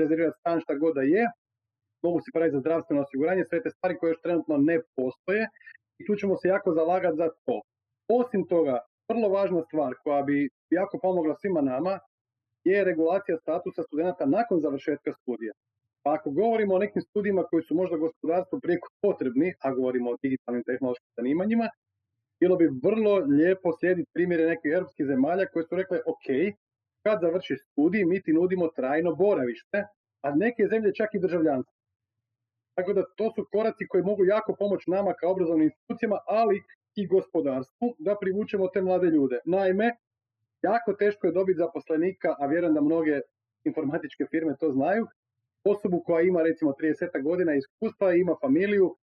rezervirati 0.00 0.38
stan 0.40 0.60
šta 0.60 0.74
god 0.82 0.92
da 0.98 1.02
je, 1.14 1.24
mogu 2.06 2.18
se 2.20 2.28
praviti 2.34 2.56
za 2.56 2.60
zdravstveno 2.60 3.02
osiguranje, 3.02 3.44
sve 3.44 3.62
te 3.62 3.70
stvari 3.70 3.96
koje 3.98 4.10
još 4.10 4.22
trenutno 4.26 4.54
ne 4.56 4.76
postoje 4.96 5.42
i 5.98 6.06
tu 6.06 6.12
ćemo 6.20 6.34
se 6.36 6.48
jako 6.48 6.68
zalagati 6.78 7.16
za 7.22 7.28
to. 7.46 7.56
Osim 8.20 8.42
toga, 8.52 8.76
vrlo 9.08 9.28
važna 9.28 9.62
stvar 9.68 9.92
koja 10.04 10.22
bi 10.22 10.48
jako 10.70 10.98
pomogla 11.02 11.34
svima 11.40 11.60
nama 11.60 11.94
je 12.64 12.84
regulacija 12.84 13.36
statusa 13.38 13.82
studenta 13.82 14.26
nakon 14.26 14.60
završetka 14.60 15.12
studija. 15.12 15.52
Pa 16.04 16.14
ako 16.14 16.30
govorimo 16.30 16.74
o 16.74 16.78
nekim 16.78 17.02
studijima 17.02 17.42
koji 17.50 17.62
su 17.62 17.74
možda 17.74 17.96
gospodarstvo 17.96 18.60
prijeko 18.60 18.88
potrebni, 19.02 19.54
a 19.60 19.74
govorimo 19.74 20.10
o 20.10 20.16
digitalnim 20.22 20.64
tehnološkim 20.64 21.10
zanimanjima, 21.16 21.68
bilo 22.40 22.56
bi 22.56 22.70
vrlo 22.84 23.14
lijepo 23.16 23.72
slijediti 23.78 24.10
primjere 24.14 24.46
nekih 24.46 24.72
europskih 24.74 25.06
zemalja 25.06 25.46
koje 25.46 25.64
su 25.66 25.76
rekle 25.76 25.98
ok, 26.06 26.26
kad 27.02 27.18
završi 27.20 27.56
studij 27.56 28.04
mi 28.04 28.22
ti 28.22 28.32
nudimo 28.32 28.68
trajno 28.68 29.14
boravište, 29.14 29.84
a 30.24 30.34
neke 30.34 30.66
zemlje 30.70 30.94
čak 30.94 31.14
i 31.14 31.20
državljanstvo. 31.20 31.74
Tako 32.74 32.92
da 32.92 33.02
to 33.16 33.32
su 33.34 33.46
koraci 33.52 33.86
koji 33.88 34.02
mogu 34.02 34.24
jako 34.24 34.56
pomoći 34.58 34.90
nama 34.90 35.12
kao 35.12 35.30
obrazovnim 35.32 35.64
institucijama, 35.64 36.18
ali 36.26 36.62
i 36.96 37.06
gospodarstvu 37.06 37.94
da 37.98 38.16
privučemo 38.20 38.68
te 38.68 38.82
mlade 38.82 39.06
ljude. 39.06 39.38
Naime, 39.44 39.90
jako 40.62 40.92
teško 40.92 41.26
je 41.26 41.32
dobiti 41.32 41.58
zaposlenika, 41.58 42.34
a 42.38 42.46
vjerujem 42.46 42.74
da 42.74 42.80
mnoge 42.80 43.20
informatičke 43.64 44.24
firme 44.30 44.56
to 44.60 44.70
znaju, 44.70 45.06
osobu 45.64 46.02
koja 46.06 46.22
ima 46.22 46.42
recimo 46.42 46.72
30 46.72 47.22
godina 47.22 47.54
iskustva, 47.54 48.14
ima 48.14 48.34
familiju 48.40 48.96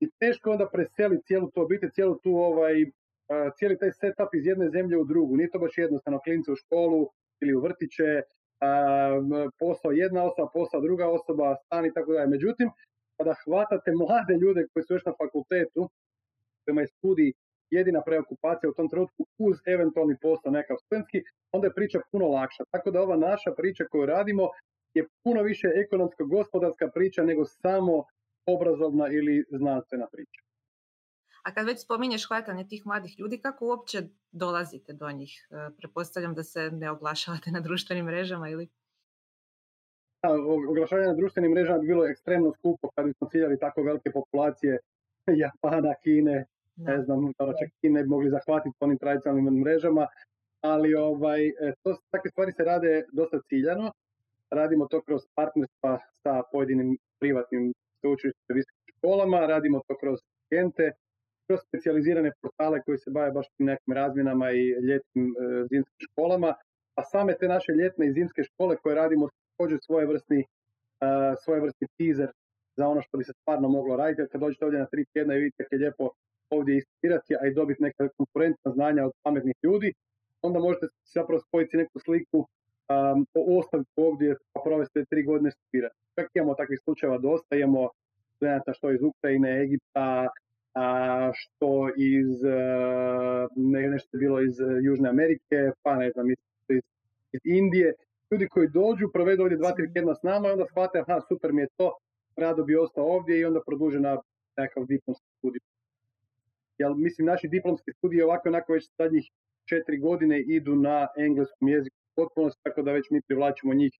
i 0.00 0.10
teško 0.20 0.50
onda 0.50 0.68
preseli 0.72 1.22
cijelu 1.26 1.50
tu 1.50 1.62
obitelj, 1.62 1.90
cijelu 1.90 2.18
tu 2.18 2.30
ovaj, 2.36 2.74
cijeli 3.56 3.78
taj 3.78 3.92
setup 3.92 4.34
iz 4.34 4.46
jedne 4.46 4.68
zemlje 4.70 4.96
u 4.98 5.04
drugu. 5.04 5.36
Nije 5.36 5.50
to 5.50 5.58
baš 5.58 5.78
jednostavno 5.78 6.20
klince 6.24 6.52
u 6.52 6.56
školu 6.56 7.08
ili 7.40 7.54
u 7.54 7.60
vrtiće, 7.60 8.22
posao 9.58 9.90
jedna 9.92 10.24
osoba, 10.24 10.48
posao 10.52 10.80
druga 10.80 11.08
osoba, 11.08 11.56
stan 11.64 11.86
i 11.86 11.92
tako 11.94 12.12
dalje. 12.12 12.26
Međutim, 12.26 12.68
kada 13.18 13.34
hvatate 13.44 13.90
mlade 13.92 14.34
ljude 14.42 14.66
koji 14.72 14.84
su 14.84 14.94
još 14.94 15.04
na 15.04 15.12
fakultetu, 15.22 15.90
kojima 16.64 16.80
je 16.80 16.86
studij 16.86 17.32
jedina 17.70 18.02
preokupacija 18.02 18.70
u 18.70 18.74
tom 18.74 18.88
trenutku 18.88 19.26
uz 19.38 19.56
eventualni 19.66 20.16
posao 20.22 20.52
nekav 20.52 20.76
studentski, 20.84 21.22
onda 21.52 21.66
je 21.66 21.74
priča 21.74 22.00
puno 22.12 22.26
lakša. 22.28 22.64
Tako 22.70 22.90
da 22.90 23.02
ova 23.02 23.16
naša 23.16 23.50
priča 23.56 23.84
koju 23.90 24.06
radimo 24.06 24.48
je 24.94 25.06
puno 25.22 25.42
više 25.42 25.68
ekonomsko-gospodarska 25.74 26.90
priča 26.94 27.22
nego 27.22 27.44
samo 27.44 28.04
obrazovna 28.46 29.08
ili 29.08 29.44
znanstvena 29.50 30.06
priča. 30.12 30.40
A 31.42 31.54
kad 31.54 31.66
već 31.66 31.82
spominješ 31.82 32.28
hvatanje 32.28 32.68
tih 32.68 32.86
mladih 32.86 33.18
ljudi, 33.18 33.38
kako 33.38 33.66
uopće 33.66 34.02
dolazite 34.32 34.92
do 34.92 35.10
njih? 35.10 35.48
E, 35.50 35.76
prepostavljam 35.76 36.34
da 36.34 36.42
se 36.42 36.70
ne 36.70 36.90
oglašavate 36.90 37.50
na 37.50 37.60
društvenim 37.60 38.04
mrežama 38.04 38.48
ili? 38.48 38.68
oglašavanje 40.68 41.08
na 41.08 41.14
društvenim 41.14 41.50
mrežama 41.50 41.78
bi 41.78 41.86
bilo 41.86 42.06
ekstremno 42.06 42.52
skupo 42.58 42.88
kad 42.94 43.06
bismo 43.06 43.28
ciljali 43.30 43.58
tako 43.58 43.82
velike 43.82 44.10
populacije 44.10 44.78
Japana, 45.42 45.94
Kine, 46.02 46.44
ne 46.76 47.02
znam, 47.02 47.32
čak 47.38 47.68
Kine 47.80 48.02
bi 48.02 48.08
mogli 48.08 48.30
zahvatiti 48.30 48.76
onim 48.80 48.98
tradicionalnim 48.98 49.60
mrežama, 49.60 50.06
ali 50.60 50.94
ovaj, 50.94 51.48
e, 51.48 51.72
to, 51.82 51.96
takve 52.10 52.30
stvari 52.30 52.52
se 52.52 52.64
rade 52.64 53.04
dosta 53.12 53.40
ciljano. 53.48 53.92
Radimo 54.50 54.86
to 54.90 55.02
kroz 55.02 55.22
partnerstva 55.34 55.98
sa 56.22 56.42
pojedinim 56.52 56.96
privatnim 57.20 57.72
sveučilištima 58.00 58.54
visokim 58.54 58.94
školama, 58.96 59.46
radimo 59.46 59.80
to 59.88 59.96
kroz 59.96 60.18
agente, 60.44 60.92
kroz 61.46 61.60
specijalizirane 61.68 62.32
portale 62.42 62.82
koji 62.82 62.98
se 62.98 63.10
bave 63.10 63.30
baš 63.30 63.46
nekim 63.58 63.94
razmjenama 63.94 64.50
i 64.50 64.62
ljetnim 64.88 65.26
e, 65.26 65.66
zimskim 65.70 66.06
školama, 66.10 66.54
a 66.98 67.02
same 67.02 67.36
te 67.38 67.48
naše 67.48 67.72
ljetne 67.72 68.06
i 68.06 68.12
zimske 68.12 68.42
škole 68.42 68.76
koje 68.76 68.94
radimo 68.94 69.28
također 69.50 69.78
svoje 69.82 70.06
vrstni, 70.06 70.40
uh, 70.40 71.34
svoje 71.44 71.60
vrstni 71.60 71.86
teaser 71.98 72.30
za 72.76 72.88
ono 72.88 73.00
što 73.02 73.18
bi 73.18 73.24
se 73.24 73.32
stvarno 73.40 73.68
moglo 73.68 73.96
raditi. 73.96 74.28
Kad 74.32 74.40
dođete 74.40 74.64
ovdje 74.64 74.80
na 74.80 74.86
tri 74.86 75.04
tjedna 75.12 75.34
i 75.34 75.38
vidite 75.38 75.64
kako 75.64 75.74
je 75.74 75.78
lijepo 75.78 76.10
ovdje 76.50 76.76
istirati, 76.76 77.36
a 77.40 77.46
i 77.46 77.54
dobiti 77.54 77.82
neka 77.82 78.08
konkurentna 78.16 78.70
znanja 78.72 79.06
od 79.06 79.12
pametnih 79.22 79.56
ljudi, 79.62 79.92
onda 80.42 80.58
možete 80.60 80.86
zapravo 81.14 81.40
spojiti 81.40 81.76
neku 81.76 81.98
sliku 81.98 82.46
um, 82.88 83.26
ostavku 83.58 83.96
ovdje 83.96 84.36
pa 84.52 84.60
provesti 84.64 85.04
tri 85.10 85.22
godine 85.22 85.50
studirati. 85.50 85.94
Čak 86.14 86.26
imamo 86.34 86.54
takvih 86.54 86.80
slučajeva 86.84 87.18
dosta, 87.18 87.56
imamo 87.56 87.88
studenta 88.36 88.72
što 88.72 88.92
iz 88.92 89.02
Ukrajine, 89.02 89.62
Egipta, 89.62 90.28
a 90.74 91.30
što 91.34 91.88
iz, 91.96 92.44
uh, 92.44 93.48
nešto 93.56 94.16
je 94.16 94.18
bilo 94.18 94.42
iz 94.42 94.56
Južne 94.82 95.08
Amerike, 95.08 95.70
pa 95.82 95.96
ne 95.96 96.10
znam, 96.10 96.30
iz, 96.30 96.36
iz 97.32 97.40
Indije, 97.44 97.94
ljudi 98.30 98.48
koji 98.48 98.68
dođu, 98.68 99.12
provedu 99.12 99.42
ovdje 99.42 99.58
dva, 99.58 99.72
tri 99.72 99.92
tjedna 99.92 100.14
s 100.14 100.22
nama 100.22 100.48
i 100.48 100.52
onda 100.52 100.66
shvate, 100.66 100.98
aha, 100.98 101.20
super 101.28 101.52
mi 101.52 101.62
je 101.62 101.68
to, 101.76 101.92
rado 102.36 102.64
bi 102.64 102.76
ostao 102.76 103.04
ovdje 103.04 103.38
i 103.38 103.44
onda 103.44 103.60
produže 103.66 104.00
na 104.00 104.18
nekakav 104.56 104.86
diplomski 104.86 105.26
studij. 105.38 105.60
Jel, 106.78 106.94
mislim, 106.94 107.26
naši 107.26 107.48
diplomski 107.48 107.92
studiji 107.92 108.22
ovako 108.22 108.48
onako 108.48 108.72
već 108.72 108.90
zadnjih 108.98 109.30
četiri 109.64 109.98
godine 109.98 110.40
idu 110.40 110.74
na 110.76 111.06
engleskom 111.16 111.68
jeziku 111.68 111.96
potpuno, 112.16 112.50
tako 112.62 112.82
da 112.82 112.92
već 112.92 113.10
mi 113.10 113.22
privlačimo 113.22 113.74
njih 113.74 113.92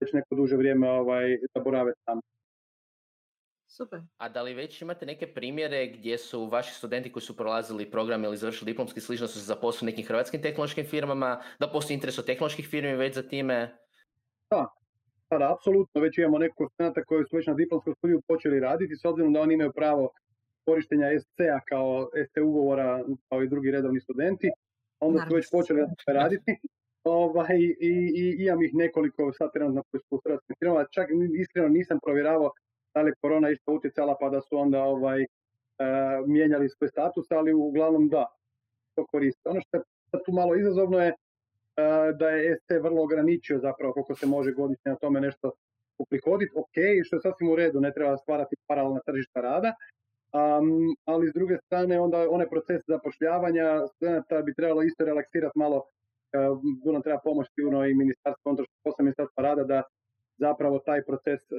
već 0.00 0.12
neko 0.12 0.34
duže 0.34 0.56
vrijeme 0.56 0.90
ovaj, 0.90 1.38
da 1.54 1.60
borave 1.60 1.92
tamo. 2.04 2.20
Super. 3.68 4.00
A 4.16 4.28
da 4.28 4.42
li 4.42 4.54
već 4.54 4.82
imate 4.82 5.06
neke 5.06 5.26
primjere 5.34 5.86
gdje 5.86 6.18
su 6.18 6.46
vaši 6.46 6.74
studenti 6.74 7.12
koji 7.12 7.22
su 7.22 7.36
prolazili 7.36 7.90
program 7.90 8.24
ili 8.24 8.36
završili 8.36 8.70
diplomski 8.70 9.00
slično 9.00 9.26
su 9.26 9.38
se 9.38 9.44
zaposlili 9.44 9.92
nekim 9.92 10.06
hrvatskim 10.06 10.42
tehnološkim 10.42 10.84
firmama, 10.84 11.42
da 11.60 11.68
postoji 11.68 11.94
interes 11.94 12.18
od 12.18 12.26
tehnoloških 12.26 12.68
firmi 12.68 12.96
već 12.96 13.14
za 13.14 13.22
time? 13.22 13.78
Da, 14.50 14.66
da, 15.30 15.38
da 15.38 15.52
apsolutno. 15.52 16.00
Već 16.00 16.18
imamo 16.18 16.38
nekog 16.38 16.70
studenta 16.72 17.04
koji 17.04 17.24
su 17.24 17.36
već 17.36 17.46
na 17.46 17.54
diplomskom 17.54 17.94
studiju 17.94 18.22
počeli 18.28 18.60
raditi, 18.60 18.96
s 18.96 19.04
obzirom 19.04 19.32
da 19.32 19.40
oni 19.40 19.54
imaju 19.54 19.72
pravo 19.72 20.10
korištenja 20.64 21.06
SC-a 21.20 21.60
kao 21.68 22.08
SC 22.26 22.36
ugovora 22.42 23.04
kao 23.28 23.42
i 23.42 23.48
drugi 23.48 23.70
redovni 23.70 24.00
studenti. 24.00 24.50
Onda 25.00 25.26
su 25.28 25.34
već 25.34 25.50
počeli 25.50 25.80
raditi. 26.20 26.58
Ovaj, 27.08 27.58
i, 27.80 27.92
i, 28.20 28.36
imam 28.44 28.62
ih 28.62 28.74
nekoliko 28.74 29.32
sad 29.32 29.52
trenutno 29.52 29.82
u 30.10 30.20
hrvatskim 30.24 30.56
firmama. 30.58 30.84
Čak 30.90 31.08
iskreno 31.40 31.68
nisam 31.68 31.98
provjeravao 32.04 32.50
da 32.94 33.02
li 33.02 33.12
korona 33.20 33.50
isto 33.50 33.72
utjecala 33.72 34.16
pa 34.20 34.28
da 34.28 34.40
su 34.40 34.58
onda 34.58 34.82
ovaj, 34.82 35.22
e, 35.22 35.26
mijenjali 36.26 36.68
svoj 36.68 36.88
status, 36.88 37.30
ali 37.30 37.52
uglavnom 37.52 38.08
da, 38.08 38.26
to 38.94 39.06
koriste. 39.06 39.48
Ono 39.48 39.60
što 39.60 39.76
je 39.76 39.82
tu 40.24 40.32
malo 40.32 40.56
izazovno 40.56 40.98
je 40.98 41.08
e, 41.08 41.14
da 42.18 42.28
je 42.28 42.56
ST 42.56 42.70
vrlo 42.82 43.02
ograničio 43.02 43.58
zapravo 43.58 43.92
koliko 43.92 44.14
se 44.14 44.26
može 44.26 44.52
godišnje 44.52 44.90
na 44.90 44.96
tome 44.96 45.20
nešto 45.20 45.52
uprihoditi, 45.98 46.52
ok, 46.56 46.76
što 47.04 47.16
je 47.16 47.20
sasvim 47.20 47.50
u 47.50 47.56
redu, 47.56 47.80
ne 47.80 47.92
treba 47.92 48.16
stvarati 48.16 48.56
paralelna 48.66 49.00
tržišta 49.06 49.40
rada, 49.40 49.74
um, 50.32 50.96
ali 51.04 51.30
s 51.30 51.34
druge 51.34 51.56
strane 51.66 52.00
onda 52.00 52.26
onaj 52.30 52.48
proces 52.48 52.80
zapošljavanja 52.86 53.86
studenta 53.86 54.42
bi 54.42 54.54
trebalo 54.54 54.82
isto 54.82 55.04
relaksirati 55.04 55.58
malo, 55.58 55.82
uh, 56.84 56.92
nam 56.92 57.02
treba 57.02 57.20
pomoći 57.24 57.50
sigurno 57.54 57.86
i 57.86 57.94
ministarstvo, 57.94 58.56
posle 58.84 59.02
ministarstva 59.04 59.42
rada 59.42 59.64
da 59.64 59.82
zapravo 60.38 60.78
taj 60.78 61.02
proces 61.02 61.40
e, 61.50 61.56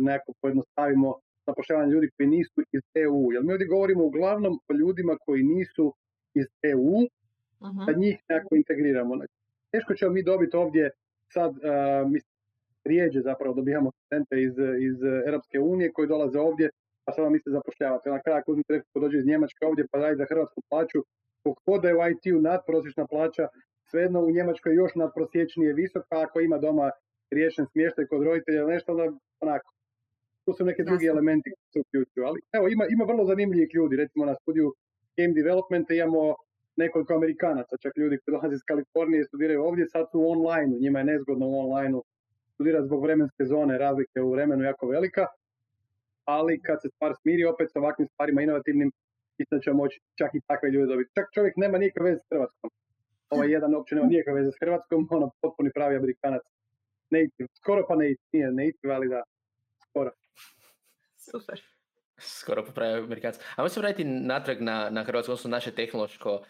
nekako 0.00 0.32
pojednostavimo 0.40 1.14
zapošljavanje 1.46 1.92
ljudi 1.92 2.10
koji 2.16 2.26
nisu 2.28 2.60
iz 2.72 2.82
EU. 2.94 3.32
Jer 3.32 3.42
mi 3.44 3.52
ovdje 3.52 3.66
govorimo 3.66 4.04
uglavnom 4.04 4.54
o 4.68 4.72
ljudima 4.74 5.16
koji 5.26 5.42
nisu 5.42 5.94
iz 6.34 6.46
EU, 6.62 6.94
da 7.86 7.92
njih 7.92 8.16
nekako 8.28 8.56
integriramo. 8.56 9.14
Teško 9.72 9.94
ćemo 9.94 10.12
mi 10.12 10.22
dobiti 10.22 10.56
ovdje 10.56 10.90
sad, 11.32 11.50
uh, 11.50 12.10
mi 12.10 12.18
rijeđe 12.84 13.20
zapravo 13.20 13.54
dobijamo 13.54 13.90
studente 13.90 14.42
iz, 14.42 14.54
iz 14.88 14.96
Europske 15.26 15.60
unije 15.60 15.92
koji 15.92 16.08
dolaze 16.08 16.38
ovdje, 16.38 16.70
pa 17.04 17.12
sada 17.12 17.30
mi 17.30 17.38
se 17.38 17.50
zapošljavate. 17.50 18.10
Na 18.10 18.20
kraju 18.22 18.38
ako 18.38 18.50
uzmite 18.50 18.82
dođe 18.94 19.18
iz 19.18 19.26
Njemačke 19.26 19.66
ovdje 19.66 19.86
pa 19.90 19.98
radi 19.98 20.16
za 20.16 20.26
hrvatsku 20.30 20.60
plaću, 20.68 20.98
kod 21.64 21.84
je 21.84 21.96
u 21.96 22.00
IT-u 22.10 22.40
nadprosječna 22.40 23.06
plaća, 23.06 23.48
svejedno 23.96 24.20
u 24.20 24.30
Njemačkoj 24.36 24.74
još 24.74 24.92
nadprosječnije 25.02 25.78
visoka, 25.82 26.14
ako 26.24 26.40
ima 26.40 26.58
doma 26.58 26.90
riješen 27.36 27.66
smještaj 27.72 28.04
kod 28.10 28.22
roditelja 28.22 28.60
ili 28.60 28.72
nešto, 28.74 28.92
onda 28.92 29.04
onako. 29.40 29.68
Tu 30.44 30.52
su 30.56 30.64
neki 30.64 30.82
drugi 30.88 31.06
elementi 31.14 31.48
koji 31.54 31.68
se 31.72 31.78
uključuju. 31.84 32.22
Ali 32.28 32.38
evo, 32.56 32.64
ima, 32.74 32.84
ima 32.94 33.04
vrlo 33.10 33.22
zanimljivih 33.32 33.70
ljudi. 33.78 33.94
Recimo 34.02 34.24
na 34.30 34.34
studiju 34.40 34.68
Game 35.16 35.34
Development 35.40 35.86
imamo 35.90 36.24
nekoliko 36.82 37.10
Amerikanaca, 37.14 37.74
čak 37.82 37.92
ljudi 38.00 38.18
koji 38.18 38.32
dolaze 38.34 38.54
iz 38.56 38.64
Kalifornije 38.70 39.20
i 39.20 39.28
studiraju 39.30 39.60
ovdje, 39.68 39.84
sad 39.94 40.04
su 40.12 40.18
online 40.34 40.72
njima 40.84 40.98
je 40.98 41.10
nezgodno 41.12 41.46
u 41.48 41.54
online 41.64 41.94
studirati 42.54 42.88
zbog 42.88 43.00
vremenske 43.06 43.44
zone, 43.52 43.78
razlike 43.86 44.18
u 44.22 44.32
vremenu 44.34 44.62
jako 44.70 44.84
velika, 44.96 45.24
ali 46.34 46.62
kad 46.66 46.76
se 46.82 46.88
stvar 46.94 47.12
smiri 47.20 47.44
opet 47.52 47.68
sa 47.72 47.78
ovakvim 47.78 48.08
stvarima 48.12 48.42
inovativnim, 48.42 48.90
mislim 49.38 49.58
da 49.58 49.64
će 49.64 49.72
moći 49.72 49.96
čak 50.20 50.30
i 50.34 50.40
takve 50.50 50.70
ljude 50.70 50.86
dobiti. 50.92 51.14
Čak 51.18 51.26
čovjek 51.34 51.54
nema 51.56 51.76
nikakve 51.78 52.10
veze 52.10 52.20
s 52.24 52.30
Hrvatskom. 52.32 52.70
Ovaj 53.30 53.50
jedan 53.50 53.74
uopće 53.74 53.94
nema 53.94 54.08
nikakve 54.08 54.34
veze 54.34 54.52
s 54.52 54.60
Hrvatskom, 54.60 55.08
ono 55.16 55.30
potpuni 55.40 55.70
pravi 55.74 55.96
Amerikanac 55.96 56.42
native, 57.10 57.48
skoro 57.56 57.86
pa 57.88 57.94
native, 57.94 58.16
nije 58.32 58.52
native, 58.52 58.94
ali 58.94 59.08
da, 59.08 59.22
skoro. 59.88 60.10
Super. 61.16 61.60
Skoro 62.18 62.64
pa 62.64 62.72
pravi 62.72 63.02
Amerikanac. 63.02 63.40
Ajmo 63.56 63.68
se 63.68 63.80
vratiti 63.80 64.04
natrag 64.04 64.60
na, 64.60 64.90
na 64.90 65.04
Hrvatsko, 65.04 65.32
odnosno 65.32 65.50
naše 65.50 65.70
tehnološko 65.70 66.32
uh, 66.32 66.44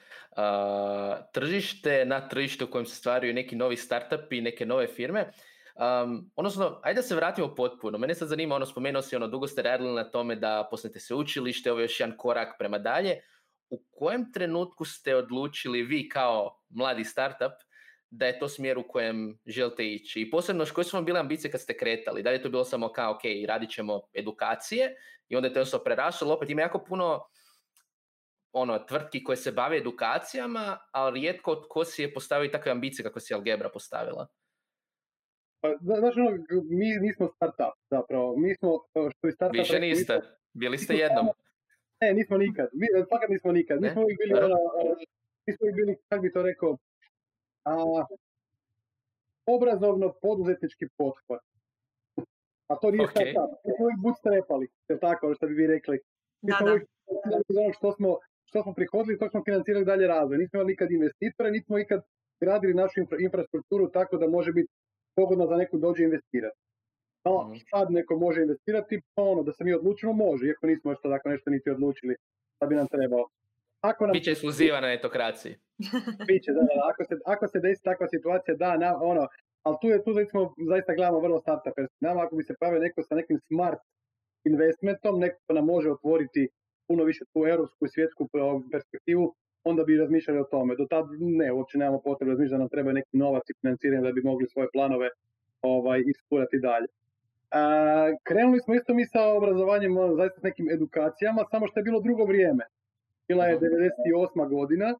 tržište, 1.32 2.04
na 2.04 2.28
tržište 2.28 2.64
u 2.64 2.70
kojem 2.70 2.86
se 2.86 2.96
stvaraju 2.96 3.34
neki 3.34 3.56
novi 3.56 3.76
startupi, 3.76 4.40
neke 4.40 4.66
nove 4.66 4.86
firme. 4.86 5.30
Um, 5.76 6.30
odnosno, 6.36 6.80
ajde 6.82 6.98
da 6.98 7.02
se 7.02 7.14
vratimo 7.14 7.54
potpuno. 7.54 7.98
Mene 7.98 8.14
sad 8.14 8.28
zanima, 8.28 8.54
ono, 8.54 8.66
spomenuo 8.66 9.02
si, 9.02 9.16
ono, 9.16 9.28
dugo 9.28 9.46
ste 9.46 9.62
radili 9.62 9.94
na 9.94 10.10
tome 10.10 10.36
da 10.36 10.68
posnete 10.70 11.00
se 11.00 11.14
učilište, 11.14 11.72
ovo 11.72 11.80
je 11.80 11.84
još 11.84 12.00
jedan 12.00 12.16
korak 12.16 12.54
prema 12.58 12.78
dalje. 12.78 13.20
U 13.70 13.82
kojem 13.90 14.32
trenutku 14.32 14.84
ste 14.84 15.16
odlučili 15.16 15.82
vi 15.82 16.08
kao 16.08 16.58
mladi 16.68 17.04
startup 17.04 17.52
da 18.10 18.26
je 18.26 18.38
to 18.38 18.48
smjer 18.48 18.78
u 18.78 18.88
kojem 18.88 19.38
želite 19.46 19.86
ići. 19.86 20.20
I 20.20 20.30
posebno, 20.30 20.64
koje 20.74 20.84
su 20.84 20.96
vam 20.96 21.04
bile 21.04 21.20
ambicije 21.20 21.50
kad 21.50 21.60
ste 21.60 21.76
kretali? 21.76 22.22
Da 22.22 22.30
li 22.30 22.36
je 22.36 22.42
to 22.42 22.48
bilo 22.48 22.64
samo 22.64 22.92
kao, 22.92 23.12
ok, 23.12 23.22
radit 23.48 23.70
ćemo 23.70 24.00
edukacije 24.14 24.96
i 25.28 25.36
onda 25.36 25.48
je 25.48 25.52
to 25.52 25.58
jednostavno 25.58 25.84
prerašlo, 25.84 26.34
opet 26.34 26.50
ima 26.50 26.60
jako 26.60 26.84
puno 26.84 27.24
ono, 28.52 28.78
tvrtki 28.78 29.24
koje 29.24 29.36
se 29.36 29.52
bave 29.52 29.76
edukacijama, 29.76 30.78
ali 30.92 31.20
rijetko 31.20 31.54
tko 31.54 31.84
si 31.84 32.02
je 32.02 32.14
postavio 32.14 32.50
takve 32.50 32.72
ambicije 32.72 33.02
kako 33.02 33.20
si 33.20 33.34
Algebra 33.34 33.68
postavila. 33.68 34.26
Pa, 35.60 35.68
znaš, 35.80 36.16
ono, 36.16 36.30
mi 36.70 36.86
nismo 37.00 37.28
startup, 37.36 37.74
zapravo. 37.90 38.36
Mi 38.36 38.54
smo, 38.54 38.78
što 39.18 39.26
je 39.26 39.32
startup... 39.32 39.58
Više 39.58 39.80
niste, 39.80 40.20
bili 40.52 40.78
ste 40.78 40.94
jednom. 40.94 41.26
Ne, 42.00 42.14
nismo 42.14 42.38
nikad. 42.38 42.68
Mi, 42.72 42.86
fakat 43.10 43.28
nismo 43.28 43.52
nikad. 43.52 43.80
Mi 43.80 43.90
smo 43.90 44.02
uvijek 44.02 44.18
bili, 44.18 44.40
ono, 44.44 44.56
mi 45.46 45.52
smo 45.54 45.64
uvijek 45.64 45.76
bili, 45.76 45.96
kako 46.08 46.22
bi 46.22 46.32
to 46.32 46.42
rekao, 46.42 46.76
a, 47.64 47.72
obrazovno 49.46 50.14
poduzetnički 50.22 50.86
pothvat. 50.98 51.42
A 52.70 52.76
to 52.80 52.90
nije 52.90 53.06
okay. 53.06 53.34
sad 53.36 53.48
Mi 53.64 53.70
smo 53.74 53.84
uvijek 53.84 54.00
bootstrapali, 54.04 54.66
je 54.88 54.98
tako 54.98 55.34
što 55.34 55.46
bi 55.46 55.54
vi 55.54 55.66
rekli. 55.66 55.96
Mi 56.42 56.52
smo 56.52 56.66
uvijek 56.66 56.88
ono 57.62 57.72
što 57.78 57.92
smo, 57.92 58.10
što 58.48 58.62
smo 58.62 58.72
prihodili, 58.74 59.18
to 59.18 59.28
smo 59.30 59.44
financirali 59.44 59.84
dalje 59.84 60.06
razvoj. 60.06 60.38
Nismo 60.38 60.56
imali 60.56 60.72
nikad 60.72 60.90
investitore, 60.90 61.50
nismo 61.50 61.78
ikad 61.78 62.00
gradili 62.40 62.74
našu 62.74 63.00
infrastrukturu 63.26 63.90
tako 63.90 64.16
da 64.16 64.26
može 64.28 64.52
biti 64.52 64.72
pogodno 65.16 65.46
za 65.46 65.56
neku 65.56 65.78
dođe 65.78 66.04
investirati. 66.04 66.58
No, 67.24 67.48
mm. 67.48 67.58
sad 67.70 67.90
neko 67.90 68.18
može 68.18 68.42
investirati, 68.42 69.00
pa 69.14 69.22
ono, 69.22 69.42
da 69.42 69.52
se 69.52 69.64
mi 69.64 69.74
odlučimo, 69.74 70.12
može, 70.12 70.46
iako 70.46 70.66
nismo 70.66 70.90
još 70.90 71.00
tako 71.02 71.28
nešto 71.28 71.50
niti 71.50 71.70
odlučili 71.70 72.14
da 72.60 72.66
bi 72.66 72.74
nam 72.74 72.88
trebao. 72.88 73.24
Ako 73.80 74.06
nam... 74.06 74.12
Biće 74.12 74.30
ekskluziva 74.30 74.80
na 74.80 74.92
etokraciji. 74.92 75.54
Biće, 76.28 76.52
da, 76.52 76.60
da, 76.60 76.74
ako 76.90 77.04
se, 77.04 77.14
ako 77.26 77.48
se 77.48 77.60
desi 77.60 77.82
takva 77.82 78.06
situacija, 78.08 78.54
da, 78.56 78.76
na, 78.76 78.98
ono, 79.02 79.28
ali 79.62 79.76
tu 79.80 79.88
je, 79.88 80.04
tu 80.04 80.12
recimo, 80.12 80.54
zaista 80.70 80.94
gledamo 80.94 81.20
vrlo 81.20 81.40
startuperski. 81.40 81.96
Nama 82.00 82.20
ako 82.22 82.36
bi 82.36 82.42
se 82.42 82.54
pravio 82.60 82.80
neko 82.80 83.02
sa 83.02 83.14
nekim 83.14 83.38
smart 83.48 83.78
investmentom, 84.44 85.20
neko 85.20 85.52
nam 85.52 85.64
može 85.64 85.90
otvoriti 85.90 86.48
puno 86.88 87.04
više 87.04 87.24
tu 87.32 87.46
europsku 87.46 87.86
i 87.86 87.88
svjetsku 87.88 88.28
perspektivu, 88.72 89.34
onda 89.64 89.84
bi 89.84 89.96
razmišljali 89.96 90.40
o 90.40 90.50
tome. 90.54 90.76
Do 90.76 90.86
tad 90.90 91.04
ne, 91.20 91.52
uopće 91.52 91.78
nemamo 91.78 92.00
potrebu 92.00 92.30
razmišljati 92.30 92.58
da 92.58 92.58
nam 92.58 92.68
treba 92.68 92.92
neki 92.92 93.16
novac 93.16 93.42
i 93.50 93.58
financiranje 93.60 94.02
da 94.02 94.12
bi 94.12 94.22
mogli 94.22 94.46
svoje 94.48 94.68
planove 94.72 95.08
ovaj, 95.62 96.02
iskurati 96.06 96.58
dalje. 96.58 96.86
A, 97.50 97.62
krenuli 98.22 98.60
smo 98.60 98.74
isto 98.74 98.94
mi 98.94 99.04
sa 99.06 99.22
obrazovanjem, 99.38 99.96
ono, 99.96 100.14
zaista 100.14 100.40
s 100.40 100.42
nekim 100.42 100.70
edukacijama, 100.70 101.44
samo 101.50 101.66
što 101.66 101.80
je 101.80 101.84
bilo 101.84 102.00
drugo 102.00 102.24
vrijeme. 102.24 102.64
Bila 103.28 103.44
je 103.44 103.58
98. 103.58 104.48
godina, 104.48 104.94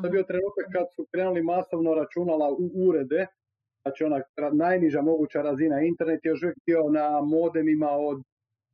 to 0.00 0.06
je 0.06 0.10
bio 0.10 0.22
trenutak 0.22 0.66
kad 0.72 0.86
su 0.94 1.06
krenuli 1.12 1.42
masovno 1.42 1.94
računala 1.94 2.50
u 2.50 2.70
urede, 2.88 3.26
znači 3.82 4.04
ona 4.04 4.20
najniža 4.52 5.02
moguća 5.02 5.42
razina, 5.42 5.80
internet 5.80 6.24
je 6.24 6.28
još 6.28 6.42
uvijek 6.42 6.58
bio 6.66 6.82
na 6.90 7.20
modemima 7.20 7.90
od 7.90 8.18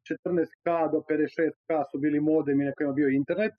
14K 0.08 0.92
do 0.92 0.98
56K 1.08 1.84
su 1.90 1.98
bili 1.98 2.20
modemi 2.20 2.64
na 2.64 2.72
kojima 2.72 2.92
bio 2.92 3.08
internet 3.08 3.52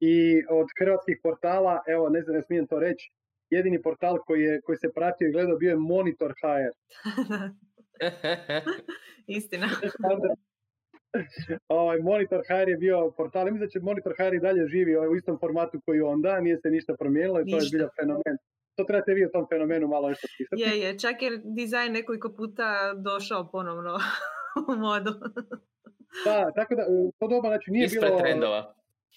i 0.00 0.42
od 0.50 0.66
hrvatskih 0.78 1.16
portala, 1.22 1.82
evo 1.88 2.08
ne 2.08 2.22
znam 2.22 2.36
ne 2.36 2.42
smijem 2.42 2.66
to 2.66 2.78
reći, 2.78 3.10
jedini 3.50 3.82
portal 3.82 4.18
koji, 4.26 4.42
je, 4.42 4.60
koji 4.60 4.76
se 4.76 4.92
pratio 4.94 5.28
i 5.28 5.32
gledao 5.32 5.56
bio 5.56 5.70
je 5.70 5.76
Monitor 5.76 6.32
HR. 6.40 6.72
Istina. 9.36 9.68
ovaj, 11.80 11.98
Monitor 11.98 12.40
HR 12.48 12.68
je 12.68 12.76
bio 12.76 13.10
portal, 13.16 13.44
mislim 13.44 13.60
da 13.60 13.68
će 13.68 13.80
Monitor 13.80 14.12
HR 14.18 14.34
i 14.34 14.40
dalje 14.40 14.66
živi 14.66 14.96
ovaj, 14.96 15.08
u 15.08 15.16
istom 15.16 15.38
formatu 15.38 15.80
koji 15.86 16.00
onda, 16.00 16.40
nije 16.40 16.56
se 16.62 16.70
ništa 16.70 16.94
promijenilo 16.98 17.40
i 17.40 17.50
to 17.50 17.56
je 17.56 17.68
bio 17.72 17.88
fenomen. 18.00 18.36
To 18.76 18.84
trebate 18.84 19.14
vi 19.14 19.24
o 19.24 19.28
tom 19.28 19.46
fenomenu 19.52 19.88
malo 19.88 20.08
nešto 20.08 20.26
pisati. 20.38 20.62
Je, 20.62 20.80
je, 20.80 20.98
čak 20.98 21.22
je 21.22 21.30
dizajn 21.44 21.92
nekoliko 21.92 22.32
puta 22.36 22.94
došao 22.94 23.50
ponovno 23.52 23.98
u 24.72 24.76
modu. 24.76 25.10
da, 26.24 26.52
tako 26.54 26.74
da, 26.74 26.84
to 27.18 27.28
doba, 27.28 27.48
znači 27.48 27.70
nije 27.70 27.86
Ispred 27.86 28.10
bilo... 28.10 28.18
trendova 28.18 28.74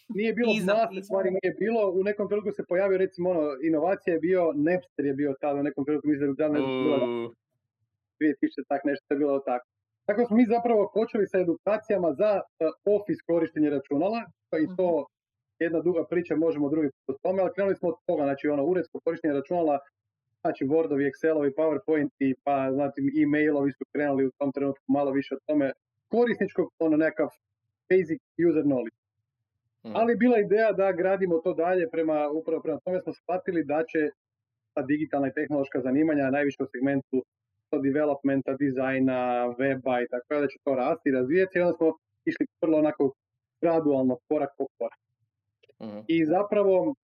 nije 0.09 0.33
bilo 0.33 0.53
mase 0.53 1.01
stvari, 1.03 1.29
nije 1.29 1.53
bilo, 1.59 1.91
u 1.91 2.03
nekom 2.03 2.27
trenutku 2.27 2.51
se 2.51 2.63
pojavio 2.71 2.97
recimo 2.97 3.29
ono, 3.29 3.45
inovacija 3.69 4.13
je 4.13 4.19
bio, 4.19 4.53
Napster 4.55 5.05
je 5.05 5.13
bio 5.13 5.35
tada 5.41 5.59
u 5.59 5.63
nekom 5.63 5.85
trenutku, 5.85 6.07
mislim 6.07 6.35
da 6.35 6.43
je 6.43 6.51
bilo 6.51 6.97
2000, 8.19 8.67
tak 8.67 8.81
nešto 8.85 9.13
je 9.13 9.17
bilo 9.17 9.39
tako. 9.39 9.67
Tako 10.07 10.25
smo 10.25 10.37
mi 10.37 10.45
zapravo 10.55 10.91
počeli 10.93 11.25
sa 11.27 11.37
edukacijama 11.39 12.09
za 12.21 12.31
uh, 12.41 12.45
office 12.95 13.21
korištenje 13.29 13.69
računala, 13.69 14.21
pa 14.49 14.57
i 14.57 14.67
to 14.77 14.89
mhm. 14.97 15.07
jedna 15.65 15.79
duga 15.87 16.01
priča, 16.11 16.35
možemo 16.35 16.69
drugi 16.69 16.89
put 17.05 17.17
tome, 17.21 17.41
ali 17.41 17.53
krenuli 17.55 17.75
smo 17.75 17.89
od 17.89 17.95
toga, 18.07 18.23
znači 18.23 18.47
ono 18.47 18.63
uredsko 18.71 18.99
korištenje 19.05 19.33
računala, 19.33 19.79
znači 20.41 20.65
Wordovi, 20.65 21.03
Excelovi, 21.09 21.51
PowerPointi, 21.59 22.33
pa 22.43 22.71
znači 22.75 22.99
e-mailovi 23.21 23.71
su 23.71 23.83
krenuli 23.93 24.25
u 24.25 24.31
tom 24.39 24.51
trenutku 24.51 24.85
malo 24.87 25.11
više 25.11 25.35
o 25.35 25.43
tome, 25.47 25.71
korisničkog, 26.07 26.67
ono 26.79 26.97
nekakav 26.97 27.29
basic 27.89 28.21
user 28.49 28.63
knowledge. 28.71 28.99
Mhm. 29.85 29.95
Ali 29.99 30.15
bila 30.15 30.37
ideja 30.39 30.71
da 30.71 30.91
gradimo 30.91 31.37
to 31.37 31.53
dalje 31.53 31.89
prema, 31.89 32.29
upravo 32.39 32.61
prema 32.61 32.79
tome 32.85 33.01
smo 33.01 33.13
shvatili 33.13 33.63
da 33.63 33.83
će 33.91 34.01
ta 34.73 34.81
digitalna 34.81 35.27
i 35.27 35.35
tehnološka 35.39 35.79
zanimanja 35.81 36.35
najviše 36.37 36.63
u 36.63 36.71
segmentu 36.73 37.17
developmenta, 37.71 38.53
dizajna, 38.53 39.47
weba 39.59 40.03
i 40.03 40.07
tako 40.07 40.41
da 40.41 40.47
će 40.47 40.57
to 40.63 40.75
rasti 40.75 41.09
i 41.09 41.11
razvijeti 41.11 41.59
i 41.59 41.61
onda 41.61 41.77
smo 41.77 41.93
išli 42.25 42.45
vrlo 42.61 42.77
onako 42.77 43.13
gradualno, 43.61 44.17
korak 44.27 44.49
po 44.57 44.67
korak. 44.77 44.99
Mhm. 45.83 45.99
I 46.07 46.25
zapravo 46.25 46.95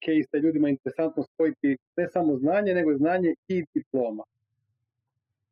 case 0.04 0.28
da 0.32 0.38
ljudima 0.38 0.68
interesantno 0.68 1.22
spojiti 1.22 1.76
ne 1.96 2.08
samo 2.08 2.36
znanje, 2.36 2.74
nego 2.74 2.96
znanje 2.96 3.34
i 3.48 3.64
diploma. 3.74 4.24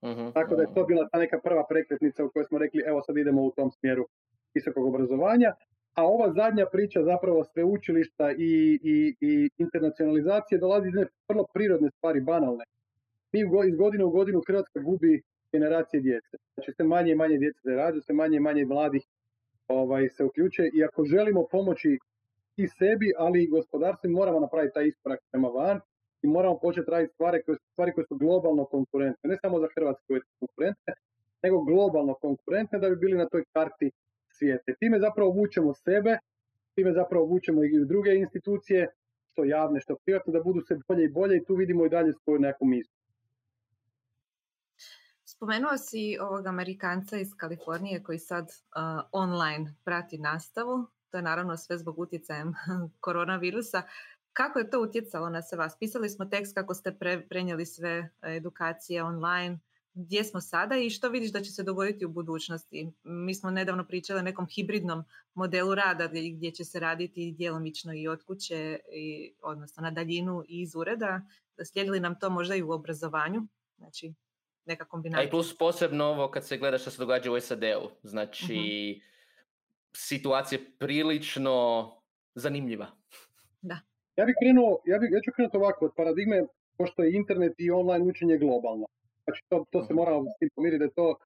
Uh-huh, 0.03 0.33
Tako 0.33 0.57
da 0.57 0.63
je 0.63 0.75
to 0.75 0.85
bila 0.85 1.09
ta 1.13 1.19
neka 1.19 1.39
prva 1.45 1.65
prekretnica 1.69 2.25
u 2.25 2.31
kojoj 2.31 2.45
smo 2.45 2.59
rekli 2.59 2.83
evo 2.87 3.03
sad 3.03 3.17
idemo 3.17 3.43
u 3.43 3.51
tom 3.51 3.71
smjeru 3.71 4.07
visokog 4.55 4.87
obrazovanja, 4.87 5.53
a 5.95 6.07
ova 6.07 6.33
zadnja 6.33 6.67
priča 6.73 7.03
zapravo 7.03 7.45
sveučilišta 7.45 8.33
i, 8.33 8.79
i, 8.83 9.15
i 9.21 9.51
internacionalizacije 9.59 10.59
dolazi 10.59 10.89
iz 10.89 10.95
vrlo 11.29 11.47
prirodne 11.55 11.91
stvari, 11.91 12.21
banalne. 12.21 12.65
Mi 13.35 13.41
iz 13.69 13.77
godine 13.77 14.05
u 14.05 14.11
godinu 14.11 14.43
Hrvatska 14.47 14.81
gubi 14.81 15.23
generacije 15.53 16.01
djece. 16.01 16.37
Znači 16.55 16.73
sve 16.77 16.85
manje 16.85 17.13
i 17.13 17.21
manje 17.23 17.37
djece 17.39 17.59
se 17.61 17.71
rađa, 17.71 18.01
sve 18.01 18.15
manje 18.15 18.37
i 18.37 18.47
manje 18.49 18.65
mladih 18.65 19.03
ovaj, 19.69 20.09
se 20.09 20.25
uključuje 20.25 20.71
i 20.75 20.85
ako 20.85 21.05
želimo 21.05 21.47
pomoći 21.51 21.99
i 22.57 22.65
sebi, 22.79 23.09
ali 23.19 23.43
i 23.43 23.51
gospodarstvu, 23.57 24.11
moramo 24.11 24.41
napraviti 24.41 24.75
taj 24.75 24.87
iskorak 24.87 25.21
prema 25.31 25.49
van 25.49 25.81
i 26.23 26.27
moramo 26.27 26.59
početi 26.59 26.91
raditi 26.91 27.15
stvari 27.15 27.43
koje, 27.43 27.57
stvari 27.73 27.93
koje 27.93 28.05
su 28.07 28.17
globalno 28.17 28.65
konkurentne, 28.65 29.31
ne 29.31 29.37
samo 29.43 29.61
za 29.61 29.69
Hrvatsku 29.75 30.07
konkurentne, 30.41 30.93
nego 31.43 31.65
globalno 31.71 32.15
konkurentne 32.15 32.79
da 32.79 32.91
bi 32.91 32.97
bili 32.97 33.17
na 33.23 33.29
toj 33.29 33.45
karti 33.53 33.91
svijete. 34.37 34.75
Time 34.81 34.99
zapravo 35.01 35.31
vučemo 35.31 35.75
sebe, 35.75 36.19
time 36.75 36.93
zapravo 36.93 37.25
vučemo 37.25 37.65
i 37.65 37.85
druge 37.93 38.11
institucije, 38.15 38.89
što 39.33 39.45
javne, 39.45 39.81
što 39.81 39.97
privatne, 40.05 40.33
da 40.33 40.41
budu 40.43 40.61
sve 40.61 40.77
bolje 40.89 41.05
i 41.05 41.15
bolje 41.19 41.37
i 41.37 41.45
tu 41.45 41.55
vidimo 41.55 41.87
i 41.87 41.89
dalje 41.89 42.13
svoju 42.13 42.41
neku 42.41 42.65
mislu. 42.65 43.04
Spomenuo 45.45 45.79
si 45.79 46.19
ovog 46.21 46.47
Amerikanca 46.47 47.19
iz 47.19 47.35
Kalifornije 47.37 48.03
koji 48.03 48.19
sad 48.19 48.45
uh, 48.45 49.05
online 49.13 49.75
prati 49.85 50.19
nastavu. 50.19 50.87
To 51.11 51.19
je 51.19 51.23
naravno 51.23 51.57
sve 51.57 51.79
zbog 51.79 51.99
utjecajem 51.99 52.55
koronavirusa. 53.05 53.83
Kako 54.33 54.59
je 54.59 54.71
to 54.71 54.81
utjecalo 54.81 55.31
na 55.31 55.43
sve 55.43 55.59
vas? 55.59 55.79
Pisali 55.79 56.09
smo 56.09 56.25
tekst 56.25 56.55
kako 56.55 56.75
ste 56.75 56.99
prenijeli 57.29 57.67
sve 57.67 58.11
edukacije 58.23 59.03
online 59.05 59.59
gdje 59.95 60.25
smo 60.25 60.41
sada 60.41 60.77
i 60.77 60.91
što 60.91 61.09
vidiš 61.09 61.33
da 61.33 61.43
će 61.43 61.53
se 61.53 61.63
dogoditi 61.63 62.07
u 62.07 62.13
budućnosti. 62.13 62.93
Mi 63.03 63.35
smo 63.35 63.51
nedavno 63.51 63.87
pričali 63.87 64.21
o 64.21 64.23
nekom 64.23 64.47
hibridnom 64.47 65.05
modelu 65.35 65.75
rada 65.75 66.09
gdje 66.09 66.51
će 66.51 66.65
se 66.65 66.81
raditi 66.81 67.35
djelomično 67.39 67.95
i 67.95 68.09
od 68.09 68.25
kuće, 68.25 68.79
i, 68.93 69.35
odnosno 69.43 69.83
na 69.83 69.91
daljinu 69.91 70.43
i 70.49 70.63
iz 70.63 70.75
ureda. 70.75 71.21
Slijedili 71.65 72.01
nam 72.01 72.19
to 72.19 72.31
možda 72.31 72.55
i 72.55 72.63
u 72.63 72.71
obrazovanju? 72.71 73.43
Znači, 73.77 74.15
neka 74.67 74.85
kombinacija. 74.85 75.25
A 75.25 75.29
i 75.29 75.31
plus 75.31 75.59
posebno 75.59 76.05
ovo 76.05 76.31
kad 76.31 76.47
se 76.47 76.59
gleda 76.59 76.79
što 76.79 76.91
se 76.91 76.99
događa 76.99 77.33
u 77.33 77.41
SAD-u. 77.41 77.91
Znači, 78.03 78.55
uh 78.99 79.15
situacija 79.97 80.59
prilično 80.79 81.57
zanimljiva. 82.35 82.87
Da. 83.63 83.79
Ja 84.17 84.25
bih 84.25 84.35
krenuo, 84.43 84.83
ja, 84.87 84.99
bih, 84.99 85.09
ja 85.13 85.21
ću 85.25 85.31
krenuti 85.35 85.57
ovako 85.57 85.85
od 85.85 85.93
paradigme, 85.97 86.47
pošto 86.79 87.03
je 87.03 87.15
internet 87.17 87.55
i 87.59 87.71
online 87.71 88.05
učenje 88.05 88.39
globalno. 88.39 88.87
Znači 89.25 89.41
to, 89.49 89.65
to 89.71 89.83
se 89.83 89.93
mhm. 89.93 90.01
mora 90.01 90.13
s 90.35 90.39
tim 90.39 90.49
pomiriti 90.55 90.79
da 90.79 90.85
je 90.85 90.99
to 91.01 91.17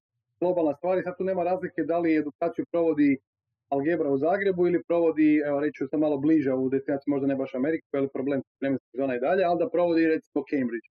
globalna 0.40 0.74
stvar 0.74 0.98
i 0.98 1.02
sad 1.02 1.16
tu 1.18 1.24
nema 1.24 1.42
razlike 1.44 1.82
da 1.82 1.98
li 1.98 2.16
edukaciju 2.16 2.64
provodi 2.70 3.18
Algebra 3.68 4.08
u 4.10 4.18
Zagrebu 4.18 4.66
ili 4.66 4.82
provodi, 4.82 5.42
evo 5.46 5.60
reći 5.60 5.76
ću 5.78 5.98
malo 5.98 6.16
bliže 6.18 6.52
u 6.52 6.68
destinaciju, 6.68 7.12
možda 7.12 7.26
ne 7.26 7.36
baš 7.36 7.54
Ameriku, 7.54 7.86
ali 7.92 8.08
problem 8.08 8.42
vremenskih 8.60 8.94
zona 9.00 9.16
i 9.16 9.20
dalje, 9.20 9.44
ali 9.44 9.58
da 9.58 9.70
provodi 9.70 10.06
recimo 10.06 10.44
Cambridge, 10.50 10.88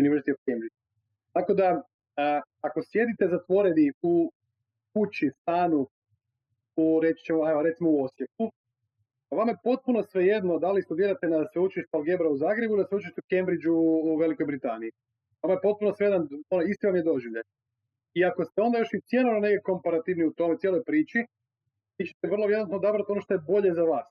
University 0.00 0.30
of 0.34 0.38
Cambridge. 0.46 0.76
Tako 1.36 1.54
da, 1.54 1.82
ako 2.60 2.82
sjedite 2.82 3.28
zatvoreni 3.28 3.92
u 4.02 4.32
kući, 4.94 5.30
stanu, 5.40 5.86
u, 6.76 7.00
reći 7.02 7.24
ćemo, 7.24 7.50
evo, 7.50 7.62
recimo 7.62 7.90
u 7.90 8.02
Osijeku, 8.04 8.44
vama 9.30 9.50
je 9.52 9.62
potpuno 9.64 10.02
svejedno 10.02 10.58
da 10.58 10.72
li 10.72 10.82
studirate 10.82 11.26
na 11.28 11.38
sveučilištu 11.52 11.96
Algebra 11.96 12.28
u 12.28 12.36
Zagrebu 12.36 12.72
ili 12.74 12.82
na 12.82 12.88
sveučilištu 12.88 13.22
Cambridge 13.30 13.68
u, 13.70 13.80
u 14.08 14.16
Velikoj 14.16 14.46
Britaniji. 14.46 14.90
Ovo 15.42 15.52
je 15.54 15.60
potpuno 15.62 15.92
svedan, 15.92 16.28
ono, 16.50 16.62
isti 16.62 16.86
vam 16.86 16.96
je 16.96 17.02
doživljaj. 17.02 17.42
I 18.14 18.24
ako 18.24 18.44
ste 18.44 18.62
onda 18.62 18.78
još 18.78 18.94
i 18.94 19.00
cijenovno 19.08 19.40
neke 19.40 19.60
komparativni 19.62 20.24
u 20.26 20.34
tome 20.38 20.58
cijeloj 20.58 20.82
priči, 20.84 21.18
vi 21.98 22.06
ćete 22.06 22.28
vrlo 22.28 22.46
vjerojatno 22.46 22.76
odabrati 22.76 23.12
ono 23.12 23.20
što 23.20 23.34
je 23.34 23.46
bolje 23.52 23.74
za 23.74 23.82
vas. 23.82 24.08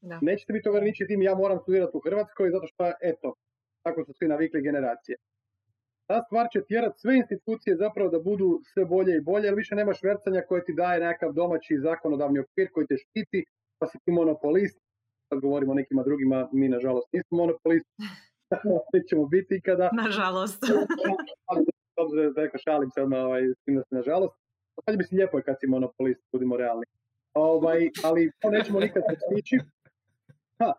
Da. 0.00 0.18
Nećete 0.22 0.52
biti 0.52 0.68
ograničiti 0.68 1.08
tim 1.08 1.22
ja 1.22 1.34
moram 1.34 1.58
studirati 1.58 1.96
u 1.96 2.04
Hrvatskoj 2.06 2.50
zato 2.50 2.66
što, 2.66 2.92
eto, 3.02 3.34
tako 3.82 4.04
su 4.04 4.12
svi 4.12 4.28
navikli 4.28 4.62
generacije. 4.62 5.16
Ta 6.10 6.22
stvar 6.26 6.46
će 6.52 6.66
tjerati 6.68 7.00
sve 7.00 7.16
institucije 7.16 7.76
zapravo 7.76 8.08
da 8.10 8.18
budu 8.20 8.60
sve 8.72 8.84
bolje 8.84 9.16
i 9.16 9.24
bolje, 9.30 9.44
jer 9.46 9.54
više 9.54 9.74
nema 9.74 9.92
švercanja 9.94 10.42
koje 10.48 10.64
ti 10.64 10.72
daje 10.74 11.00
nekakav 11.00 11.32
domaći 11.32 11.82
zakonodavni 11.86 12.38
okvir 12.40 12.68
koji 12.74 12.86
te 12.86 12.96
štiti, 12.96 13.44
pa 13.78 13.86
si 13.86 13.98
ti 14.04 14.10
monopolist, 14.12 14.78
sad 15.28 15.40
govorimo 15.40 15.72
o 15.72 15.80
nekima 15.80 16.02
drugima, 16.02 16.48
mi 16.52 16.68
nažalost 16.68 17.08
nismo 17.12 17.38
monopolisti, 17.38 17.90
nećemo 18.94 19.26
biti 19.26 19.56
ikada. 19.56 19.90
Nažalost. 20.04 20.62
da 22.34 22.58
šalim 22.64 22.90
se 22.90 23.02
odmah, 23.02 23.20
ovaj, 23.24 23.42
nažalost. 23.90 24.34
Sad 24.84 24.96
bi 24.98 25.04
si 25.04 25.16
lijepo 25.16 25.40
kad 25.46 25.56
si 25.60 25.66
monopolist, 25.66 26.20
budimo 26.32 26.56
realni. 26.56 26.86
Ovaj, 27.34 27.80
ali 28.04 28.30
to 28.40 28.50
nećemo 28.50 28.80
nikad 28.80 29.02
postići. 29.10 29.56
Ha, 30.58 30.72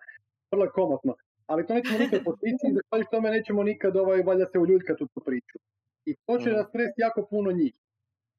vrlo 0.51 0.65
je 0.65 0.71
komotno. 0.71 1.15
Ali 1.51 1.67
to 1.67 1.73
nećemo 1.73 1.99
nikad 1.99 2.19
postići 2.23 2.65
i 2.67 2.73
zahvaljujući 2.77 3.11
tome 3.11 3.29
nećemo 3.37 3.63
nikad 3.63 3.97
ovaj, 3.97 4.21
valjda 4.29 4.45
se 4.45 4.59
uljuljkati 4.59 5.03
u 5.03 5.07
tu 5.13 5.19
priču. 5.25 5.57
I 6.05 6.15
to 6.25 6.37
će 6.37 6.49
mm. 6.49 6.53
nas 6.53 6.67
jako 6.97 7.27
puno 7.29 7.51
njih. 7.51 7.73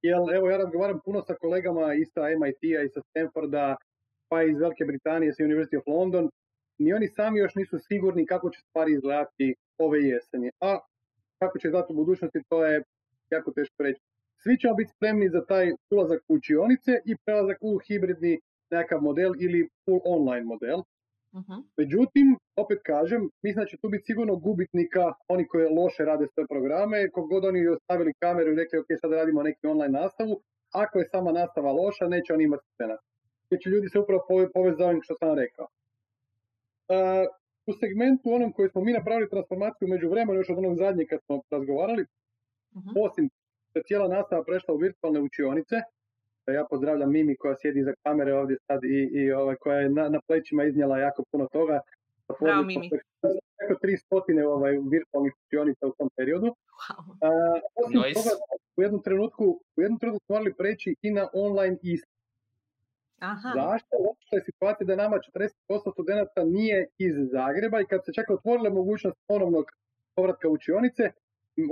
Jer 0.03 0.17
evo 0.37 0.51
ja 0.51 0.57
razgovaram 0.57 1.01
puno 1.05 1.23
sa 1.23 1.35
kolegama 1.35 1.95
i 1.95 2.05
sa 2.05 2.23
MIT-a 2.41 2.83
i 2.83 2.89
sa 2.95 3.01
Stanforda, 3.09 3.77
pa 4.29 4.43
iz 4.43 4.59
Velike 4.59 4.85
Britanije, 4.85 5.33
sa 5.33 5.43
University 5.43 5.77
of 5.79 5.87
London, 5.87 6.31
ni 6.79 6.93
oni 6.93 7.09
sami 7.09 7.39
još 7.39 7.55
nisu 7.55 7.79
sigurni 7.79 8.27
kako 8.27 8.51
će 8.51 8.61
stvari 8.61 8.93
izgledati 8.93 9.55
ove 9.79 9.99
jeseni. 10.01 10.51
A 10.61 10.79
kako 11.39 11.59
će 11.59 11.69
izgledati 11.69 11.93
u 11.93 11.97
budućnosti, 11.97 12.43
to 12.49 12.65
je 12.65 12.83
jako 13.31 13.53
teško 13.53 13.83
reći. 13.83 14.01
Svi 14.43 14.59
ćemo 14.59 14.75
biti 14.75 14.93
spremni 14.97 15.29
za 15.29 15.45
taj 15.45 15.73
ulazak 15.91 16.21
u 16.29 16.35
učionice 16.35 16.93
i 17.05 17.17
prelazak 17.25 17.59
u 17.61 17.79
hibridni 17.79 18.41
nekakav 18.71 19.01
model 19.01 19.33
ili 19.39 19.69
full 19.85 20.01
online 20.05 20.45
model. 20.45 20.81
Uh-huh. 21.39 21.59
Međutim, 21.81 22.27
opet 22.63 22.79
kažem, 22.93 23.23
mislim 23.45 23.63
da 23.63 23.71
će 23.71 23.81
tu 23.83 23.89
biti 23.89 24.05
sigurno 24.09 24.35
gubitnika 24.47 25.05
oni 25.35 25.45
koji 25.49 25.75
loše 25.81 26.03
rade 26.11 26.27
svoje 26.33 26.47
programe, 26.53 26.99
god 27.33 27.45
oni 27.45 27.69
ostavili 27.77 28.19
kameru 28.23 28.53
i 28.53 28.61
rekli 28.61 28.79
ok, 28.79 28.91
sad 29.01 29.11
radimo 29.13 29.43
neki 29.43 29.67
online 29.67 29.99
nastavu, 30.01 30.35
ako 30.83 30.95
je 30.99 31.11
sama 31.15 31.31
nastava 31.33 31.71
loša, 31.73 32.05
neće 32.15 32.35
oni 32.35 32.45
imati 32.45 32.67
scena. 32.73 32.97
Jer 33.51 33.59
će 33.63 33.71
ljudi 33.71 33.89
se 33.89 33.99
upravo 33.99 34.21
povesti 34.55 34.79
za 34.79 34.87
ovim 34.89 35.03
što 35.07 35.15
sam 35.21 35.39
rekao. 35.43 35.67
Uh, 36.95 37.27
u 37.71 37.73
segmentu 37.81 38.27
onom 38.37 38.51
koji 38.57 38.69
smo 38.69 38.81
mi 38.85 38.93
napravili 38.93 39.33
transformaciju 39.35 39.89
među 39.89 40.07
vremenu, 40.09 40.39
još 40.39 40.51
od 40.51 40.59
onog 40.59 40.75
zadnjeg 40.85 41.07
kad 41.09 41.21
smo 41.25 41.35
razgovarali, 41.51 42.03
uh-huh. 42.77 42.95
osim 43.07 43.25
je 43.75 43.83
cijela 43.87 44.09
nastava 44.17 44.43
prešla 44.49 44.75
u 44.75 44.83
virtualne 44.87 45.21
učionice. 45.21 45.77
Ja 46.53 46.67
pozdravljam 46.71 47.13
Mimi 47.13 47.37
koja 47.37 47.57
sjedi 47.57 47.81
iza 47.81 47.93
kamere 48.03 48.35
ovdje 48.35 48.57
sad 48.67 48.85
i, 48.85 49.11
i 49.13 49.33
ovaj, 49.33 49.57
koja 49.57 49.79
je 49.79 49.89
na, 49.89 50.09
na 50.09 50.21
plećima 50.27 50.65
iznijela 50.65 50.99
jako 50.99 51.25
puno 51.31 51.47
toga. 51.53 51.81
Bravo, 52.41 52.63
Mimi. 52.63 52.91
Preko 53.59 53.81
tri 53.81 53.97
stotine 53.97 54.47
ovaj, 54.47 54.73
virtualnih 54.91 55.33
učionica 55.47 55.87
u 55.87 55.93
tom 55.99 56.11
periodu. 56.17 56.47
Wow. 56.47 57.61
osim 57.85 58.01
nice. 58.01 58.15
toga, 58.15 58.31
u 58.77 58.83
jednom 58.83 59.03
trenutku, 59.03 59.45
u 59.77 59.81
jednom 59.81 59.99
trenutku 59.99 60.25
smo 60.27 60.35
morali 60.35 60.55
preći 60.55 60.97
i 61.03 61.11
na 61.11 61.29
online 61.33 61.77
ispit. 61.83 62.21
Aha. 63.19 63.51
Zašto? 63.55 63.97
Zato 63.99 64.37
je 64.37 64.43
situacija 64.45 64.87
da 64.87 64.97
nama 64.97 65.17
40% 65.17 65.93
studenta 65.93 66.45
nije 66.45 66.89
iz 66.99 67.15
Zagreba 67.33 67.81
i 67.81 67.87
kad 67.87 68.05
se 68.05 68.13
čak 68.13 68.31
otvorile 68.31 68.71
mogućnost 68.71 69.17
ponovnog 69.29 69.65
povratka 70.15 70.49
učionice, 70.49 71.11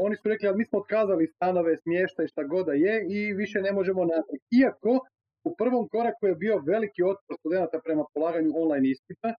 oni 0.00 0.16
su 0.16 0.28
rekli, 0.28 0.48
ali 0.48 0.58
mi 0.58 0.64
smo 0.64 0.78
otkazali 0.78 1.26
stanove, 1.26 1.76
smještaj, 1.76 2.26
šta 2.26 2.42
god 2.44 2.66
da 2.66 2.72
je 2.72 2.94
i 3.16 3.32
više 3.32 3.58
ne 3.66 3.72
možemo 3.72 4.00
napraviti. 4.04 4.46
Iako 4.60 4.92
u 5.44 5.50
prvom 5.60 5.88
koraku 5.88 6.26
je 6.26 6.34
bio 6.34 6.62
veliki 6.72 7.02
otpor 7.02 7.36
studenta 7.40 7.80
prema 7.84 8.04
polaganju 8.14 8.50
online 8.54 8.88
ispita, 8.90 9.34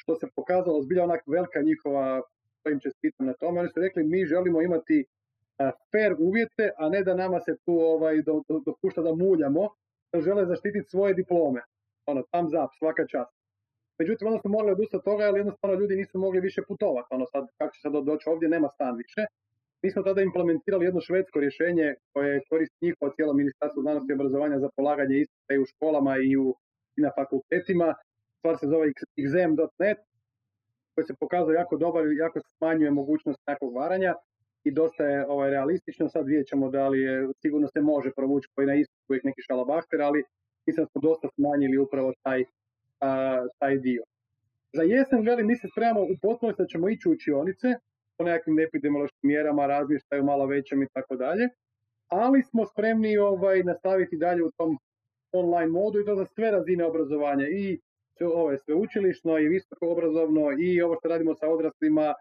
što 0.00 0.14
se 0.14 0.26
pokazalo 0.36 0.82
zbilja 0.82 1.04
onak 1.04 1.22
velika 1.26 1.60
njihova, 1.62 2.22
to 2.62 2.70
im 2.70 2.80
čestitam 2.80 3.26
na 3.26 3.34
tome, 3.40 3.60
oni 3.60 3.68
su 3.68 3.80
rekli 3.80 4.02
mi 4.04 4.26
želimo 4.26 4.62
imati 4.62 5.04
fair 5.90 6.12
uvjete, 6.18 6.64
a 6.78 6.88
ne 6.88 7.00
da 7.02 7.14
nama 7.14 7.40
se 7.40 7.52
tu 7.64 7.74
ovaj, 7.94 8.22
do, 8.22 8.42
do, 8.48 8.60
dopušta 8.66 9.02
da 9.02 9.14
muljamo, 9.14 9.62
da 10.12 10.20
žele 10.20 10.46
zaštititi 10.46 10.90
svoje 10.90 11.14
diplome. 11.14 11.60
Ono, 12.06 12.22
tam 12.30 12.48
zap, 12.48 12.70
svaka 12.78 13.06
čast. 13.06 13.34
Međutim, 13.98 14.26
onda 14.28 14.38
smo 14.38 14.50
morali 14.50 14.72
odustati 14.72 15.04
toga, 15.04 15.24
jer 15.24 15.36
jednostavno 15.36 15.78
ljudi 15.80 15.96
nisu 15.96 16.18
mogli 16.18 16.40
više 16.40 16.60
putovati. 16.68 17.08
Ono 17.10 17.26
sad, 17.32 17.44
kako 17.58 17.74
će 17.74 17.80
sad 17.80 17.92
doći 17.92 18.28
ovdje, 18.28 18.48
nema 18.48 18.68
stan 18.68 18.94
više. 18.96 19.22
Mi 19.84 19.90
smo 19.90 20.02
tada 20.02 20.20
implementirali 20.22 20.84
jedno 20.84 21.00
švedsko 21.00 21.40
rješenje 21.40 21.94
koje 22.12 22.42
koristi 22.50 22.84
njihovo 22.86 23.12
cijelo 23.14 23.32
ministarstvo 23.40 23.82
znanosti 23.82 24.12
i 24.12 24.18
obrazovanja 24.18 24.58
za 24.58 24.68
polaganje 24.76 25.16
ispita 25.18 25.54
i 25.54 25.62
u 25.62 25.66
školama 25.72 26.12
i, 26.28 26.36
u, 26.36 26.46
i 26.96 27.00
na 27.06 27.10
fakultetima. 27.18 27.88
Stvar 28.38 28.54
se 28.60 28.66
zove 28.66 28.86
exam.net 29.22 29.98
koji 30.94 31.04
se 31.08 31.14
pokazao 31.20 31.52
jako 31.60 31.76
dobar 31.76 32.02
i 32.06 32.16
jako 32.24 32.38
smanjuje 32.56 32.90
mogućnost 32.90 33.40
nekog 33.46 33.74
varanja 33.74 34.12
i 34.68 34.70
dosta 34.80 35.04
je 35.12 35.26
ovaj, 35.26 35.50
realistično. 35.50 36.08
Sad 36.08 36.26
vidjet 36.26 36.46
ćemo 36.46 36.70
da 36.70 36.88
li 36.88 36.98
je, 37.00 37.28
sigurno 37.42 37.68
se 37.68 37.80
može 37.80 38.10
provući 38.16 38.48
koji 38.54 38.66
na 38.66 38.74
istu 38.74 38.94
uvijek 39.08 39.24
neki 39.24 39.42
šalabahter, 39.46 40.00
ali 40.02 40.24
mislim 40.66 40.86
smo 40.86 41.00
dosta 41.00 41.28
smanjili 41.34 41.78
upravo 41.78 42.12
taj, 42.22 42.44
taj 43.60 43.74
dio. 43.78 44.02
Za 44.76 44.82
jesen, 44.82 45.20
velim, 45.30 45.46
mi 45.46 45.56
se 45.56 45.66
spremamo 45.72 46.02
u 46.02 46.16
potpunosti 46.22 46.62
da 46.62 46.66
ćemo 46.72 46.88
ići 46.88 47.08
u 47.08 47.12
učionice, 47.12 47.68
po 48.18 48.24
nekakvim 48.24 48.58
epidemiološkim 48.58 49.28
mjerama, 49.28 49.66
razmještaju 49.66 50.24
malo 50.24 50.46
većem 50.46 50.82
i 50.82 50.88
tako 50.92 51.16
dalje. 51.16 51.48
Ali 52.08 52.42
smo 52.42 52.66
spremni 52.66 53.16
ovaj, 53.16 53.62
nastaviti 53.62 54.16
dalje 54.16 54.44
u 54.44 54.50
tom 54.56 54.78
online 55.32 55.70
modu 55.70 56.00
i 56.00 56.04
to 56.04 56.14
za 56.14 56.26
sve 56.26 56.50
razine 56.50 56.84
obrazovanja 56.84 57.46
i 57.48 57.80
ovo 58.20 58.50
je 58.50 58.58
sveučilišno 58.58 59.38
i 59.38 59.48
visoko 59.48 59.88
obrazovno 59.88 60.42
i 60.58 60.82
ovo 60.82 60.96
što 60.98 61.08
radimo 61.08 61.34
sa 61.34 61.48
odraslima 61.48 62.14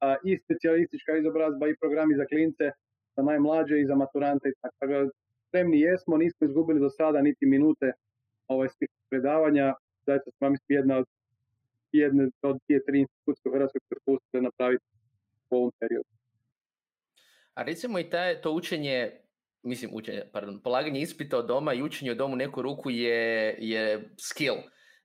a, 0.00 0.16
i 0.24 0.38
specijalistička 0.38 1.16
izobrazba 1.16 1.68
i 1.68 1.76
programi 1.80 2.14
za 2.14 2.24
klince 2.24 2.70
za 3.16 3.22
najmlađe 3.22 3.80
i 3.80 3.86
za 3.86 3.94
maturante 3.94 4.48
i 4.48 4.52
tako 4.60 4.86
da 4.86 5.08
spremni 5.48 5.80
jesmo, 5.80 6.16
nismo 6.16 6.46
izgubili 6.46 6.80
do 6.80 6.90
sada 6.90 7.22
niti 7.22 7.46
minute 7.46 7.92
ovaj, 8.48 8.68
svih 8.68 8.88
predavanja, 9.10 9.74
zaista 10.06 10.30
smo 10.30 10.50
mislim 10.50 10.78
jedna 10.78 10.96
od 10.98 11.06
jedne 11.92 12.30
od 12.42 12.58
dvije, 12.66 12.84
tri 12.84 12.98
institucije 13.00 13.50
u 13.50 13.54
Hrvatskoj 13.54 13.80
koje 14.30 14.42
napraviti 14.42 14.84
u 15.50 15.56
ovom 15.56 15.72
periodu. 15.80 16.08
A 17.54 17.62
recimo 17.62 17.98
i 17.98 18.10
taj, 18.10 18.40
to 18.40 18.52
učenje, 18.52 19.20
mislim 19.62 19.90
učenje, 19.94 20.22
pardon, 20.32 20.62
polaganje 20.62 21.00
ispita 21.00 21.38
od 21.38 21.46
doma 21.46 21.74
i 21.74 21.82
učenje 21.82 22.10
od 22.10 22.16
domu 22.16 22.36
neku 22.36 22.62
ruku 22.62 22.90
je, 22.90 23.56
je 23.58 24.10
skill. 24.18 24.56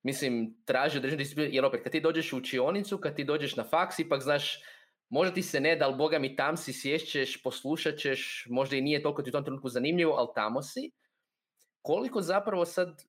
Mislim, 0.04 0.56
traži 0.66 0.98
određeni 0.98 1.24
disciplin, 1.24 1.54
jer 1.54 1.66
opet 1.66 1.84
kad 1.84 1.92
ti 1.92 2.02
dođeš 2.02 2.34
u 2.34 2.38
učionicu, 2.38 2.98
kad 2.98 3.16
ti 3.16 3.24
dođeš 3.24 3.56
na 3.56 3.64
faks, 3.64 4.00
ipak 4.00 4.22
znaš, 4.22 4.62
možda 5.10 5.34
ti 5.34 5.42
se 5.42 5.60
ne 5.60 5.76
da, 5.76 5.86
ali 5.86 5.96
boga 5.96 6.20
mi 6.20 6.36
tam 6.36 6.58
si, 6.58 6.74
sješćeš, 6.74 7.44
poslušat 7.44 7.98
ćeš, 7.98 8.48
možda 8.50 8.76
i 8.76 8.82
nije 8.82 9.02
toliko 9.02 9.22
ti 9.22 9.30
u 9.30 9.32
tom 9.32 9.44
trenutku 9.44 9.70
zanimljivo, 9.70 10.14
ali 10.14 10.28
tamo 10.36 10.62
si. 10.62 10.92
Koliko 11.82 12.22
zapravo 12.22 12.66
sad 12.66 13.04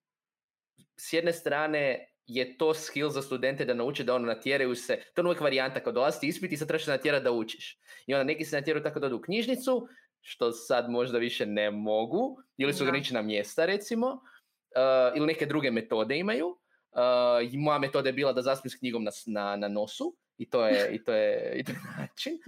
s 0.96 1.12
jedne 1.12 1.32
strane 1.32 2.08
je 2.26 2.58
to 2.58 2.74
skill 2.74 3.10
za 3.10 3.22
studente 3.22 3.64
da 3.64 3.74
nauče 3.74 4.04
da 4.04 4.14
ono 4.14 4.26
natjeraju 4.26 4.74
se, 4.74 4.98
to 5.14 5.22
je 5.22 5.26
uvijek 5.26 5.40
varijanta 5.40 5.80
kad 5.80 5.94
dolazi 5.94 6.26
ispit 6.26 6.52
i 6.52 6.56
sad 6.56 6.68
trebaš 6.68 6.86
natjerati 6.86 7.24
da 7.24 7.32
učiš. 7.32 7.78
I 8.06 8.14
onda 8.14 8.24
neki 8.24 8.44
se 8.44 8.56
natjeraju 8.56 8.82
tako 8.82 9.00
da 9.00 9.06
odu 9.06 9.16
u 9.16 9.20
knjižnicu, 9.20 9.88
što 10.20 10.52
sad 10.52 10.90
možda 10.90 11.18
više 11.18 11.46
ne 11.46 11.70
mogu, 11.70 12.38
ili 12.56 12.72
su 12.72 12.84
ograničena 12.84 13.22
mjesta 13.22 13.66
recimo, 13.66 14.06
uh, 14.06 15.16
ili 15.16 15.26
neke 15.26 15.46
druge 15.46 15.70
metode 15.70 16.18
imaju. 16.18 16.46
Uh, 16.46 17.52
i 17.52 17.56
moja 17.56 17.78
metoda 17.78 18.08
je 18.08 18.12
bila 18.12 18.32
da 18.32 18.42
zaspim 18.42 18.70
s 18.70 18.78
knjigom 18.78 19.04
na, 19.04 19.10
na, 19.26 19.56
na 19.56 19.68
nosu 19.68 20.16
i 20.38 20.50
to 20.50 20.66
je, 20.66 20.94
i 20.94 21.04
to 21.04 21.12
je, 21.12 21.52
i 21.56 21.64
to 21.64 21.72
je 21.72 21.78
način. 21.98 22.38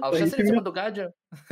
Ali 0.00 0.16
šta 0.16 0.26
se 0.26 0.36
recimo 0.36 0.60
događa? 0.60 1.10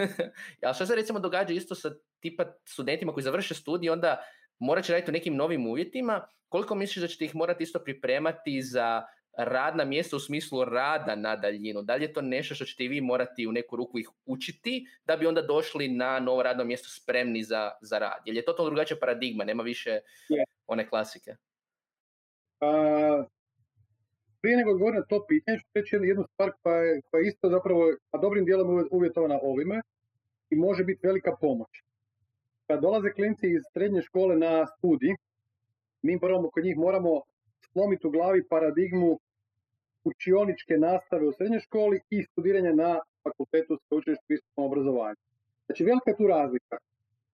Ali 0.64 0.74
šta 0.74 0.87
se 0.87 0.94
recimo 0.94 1.20
događa 1.20 1.54
isto 1.54 1.74
sa 1.74 1.90
tipa 2.20 2.44
studentima 2.64 3.12
koji 3.12 3.24
završe 3.24 3.54
studij, 3.54 3.90
onda 3.90 4.22
morat 4.59 4.85
će 4.85 4.92
raditi 4.92 5.11
u 5.11 5.12
nekim 5.12 5.37
novim 5.37 5.66
uvjetima, 5.66 6.26
koliko 6.50 6.74
misliš 6.74 7.02
da 7.02 7.08
ćete 7.08 7.24
ih 7.24 7.34
morati 7.36 7.62
isto 7.62 7.78
pripremati 7.78 8.62
za 8.62 9.02
radna 9.38 9.84
mjesta 9.84 10.16
u 10.16 10.20
smislu 10.20 10.64
rada 10.64 11.16
na 11.16 11.36
daljinu? 11.36 11.82
Da 11.82 11.94
li 11.94 12.04
je 12.04 12.12
to 12.12 12.22
nešto 12.22 12.54
što 12.54 12.64
ćete 12.64 12.84
i 12.84 12.88
vi 12.88 13.00
morati 13.00 13.46
u 13.46 13.52
neku 13.52 13.76
ruku 13.76 13.98
ih 13.98 14.08
učiti 14.26 14.86
da 15.04 15.16
bi 15.16 15.26
onda 15.26 15.42
došli 15.42 15.88
na 15.88 16.20
novo 16.20 16.42
radno 16.42 16.64
mjesto 16.64 16.88
spremni 16.88 17.42
za, 17.42 17.70
za 17.80 17.98
rad? 17.98 18.22
Jer 18.24 18.36
je 18.36 18.44
to 18.44 18.64
drugačija 18.64 18.96
paradigma, 19.00 19.44
nema 19.44 19.62
više 19.62 20.00
one 20.66 20.88
klasike. 20.88 21.30
Uh, 22.60 23.26
prije 24.40 24.56
nego 24.56 24.70
odgovorim 24.70 25.00
na 25.00 25.06
to 25.06 25.26
pitanje, 25.28 25.58
ću 25.58 25.64
reći 25.74 25.96
jednu 25.96 26.24
stvar 26.32 26.50
koja 26.62 26.76
je, 26.76 27.00
koja 27.10 27.20
je 27.20 27.28
isto 27.28 27.48
zapravo, 27.48 27.92
a 28.10 28.18
dobrim 28.18 28.44
dijelom 28.44 28.88
uvjetovana 28.90 29.38
ovime 29.42 29.80
i 30.50 30.56
može 30.56 30.84
biti 30.84 31.06
velika 31.06 31.36
pomoć. 31.40 31.68
Kad 32.66 32.80
dolaze 32.80 33.12
klinci 33.12 33.46
iz 33.46 33.62
srednje 33.72 34.02
škole 34.02 34.36
na 34.36 34.66
studij, 34.66 35.14
mi 36.02 36.20
prvo 36.20 36.50
kod 36.50 36.64
njih 36.64 36.76
moramo 36.76 37.20
slomiti 37.72 38.06
u 38.06 38.10
glavi 38.10 38.48
paradigmu 38.48 39.18
učioničke 40.04 40.76
nastave 40.76 41.26
u 41.26 41.32
srednjoj 41.32 41.60
školi 41.60 42.00
i 42.10 42.22
studiranja 42.22 42.72
na 42.72 43.00
fakultetu 43.22 43.78
sveučilištu 43.88 44.24
visokom 44.28 44.64
obrazovanju. 44.64 45.16
Znači 45.66 45.84
velika 45.84 46.10
je 46.10 46.16
tu 46.16 46.26
razlika. 46.26 46.76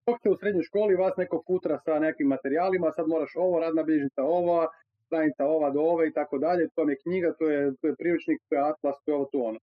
Dok 0.07 0.19
ste 0.19 0.31
u 0.31 0.37
srednjoj 0.37 0.63
školi, 0.63 0.95
vas 0.95 1.17
neko 1.17 1.43
futra 1.47 1.79
sa 1.85 1.99
nekim 1.99 2.27
materijalima, 2.27 2.93
sad 2.97 3.09
moraš 3.09 3.33
ovo, 3.37 3.61
radna 3.61 3.83
bilježnica 3.83 4.23
ova, 4.23 4.67
stranica 5.07 5.45
ova 5.45 5.71
do 5.71 5.81
ove 5.81 6.09
i 6.09 6.13
tako 6.13 6.39
dalje, 6.39 6.69
to 6.75 6.91
je 6.91 6.97
knjiga, 7.03 7.33
to 7.39 7.51
je, 7.51 7.73
to 7.81 7.87
je 7.87 7.95
priručnik, 7.99 8.41
to 8.49 8.55
je 8.55 8.63
atlas, 8.71 8.97
to 9.05 9.11
je 9.11 9.15
ovo, 9.17 9.25
to 9.33 9.39
ono. 9.39 9.59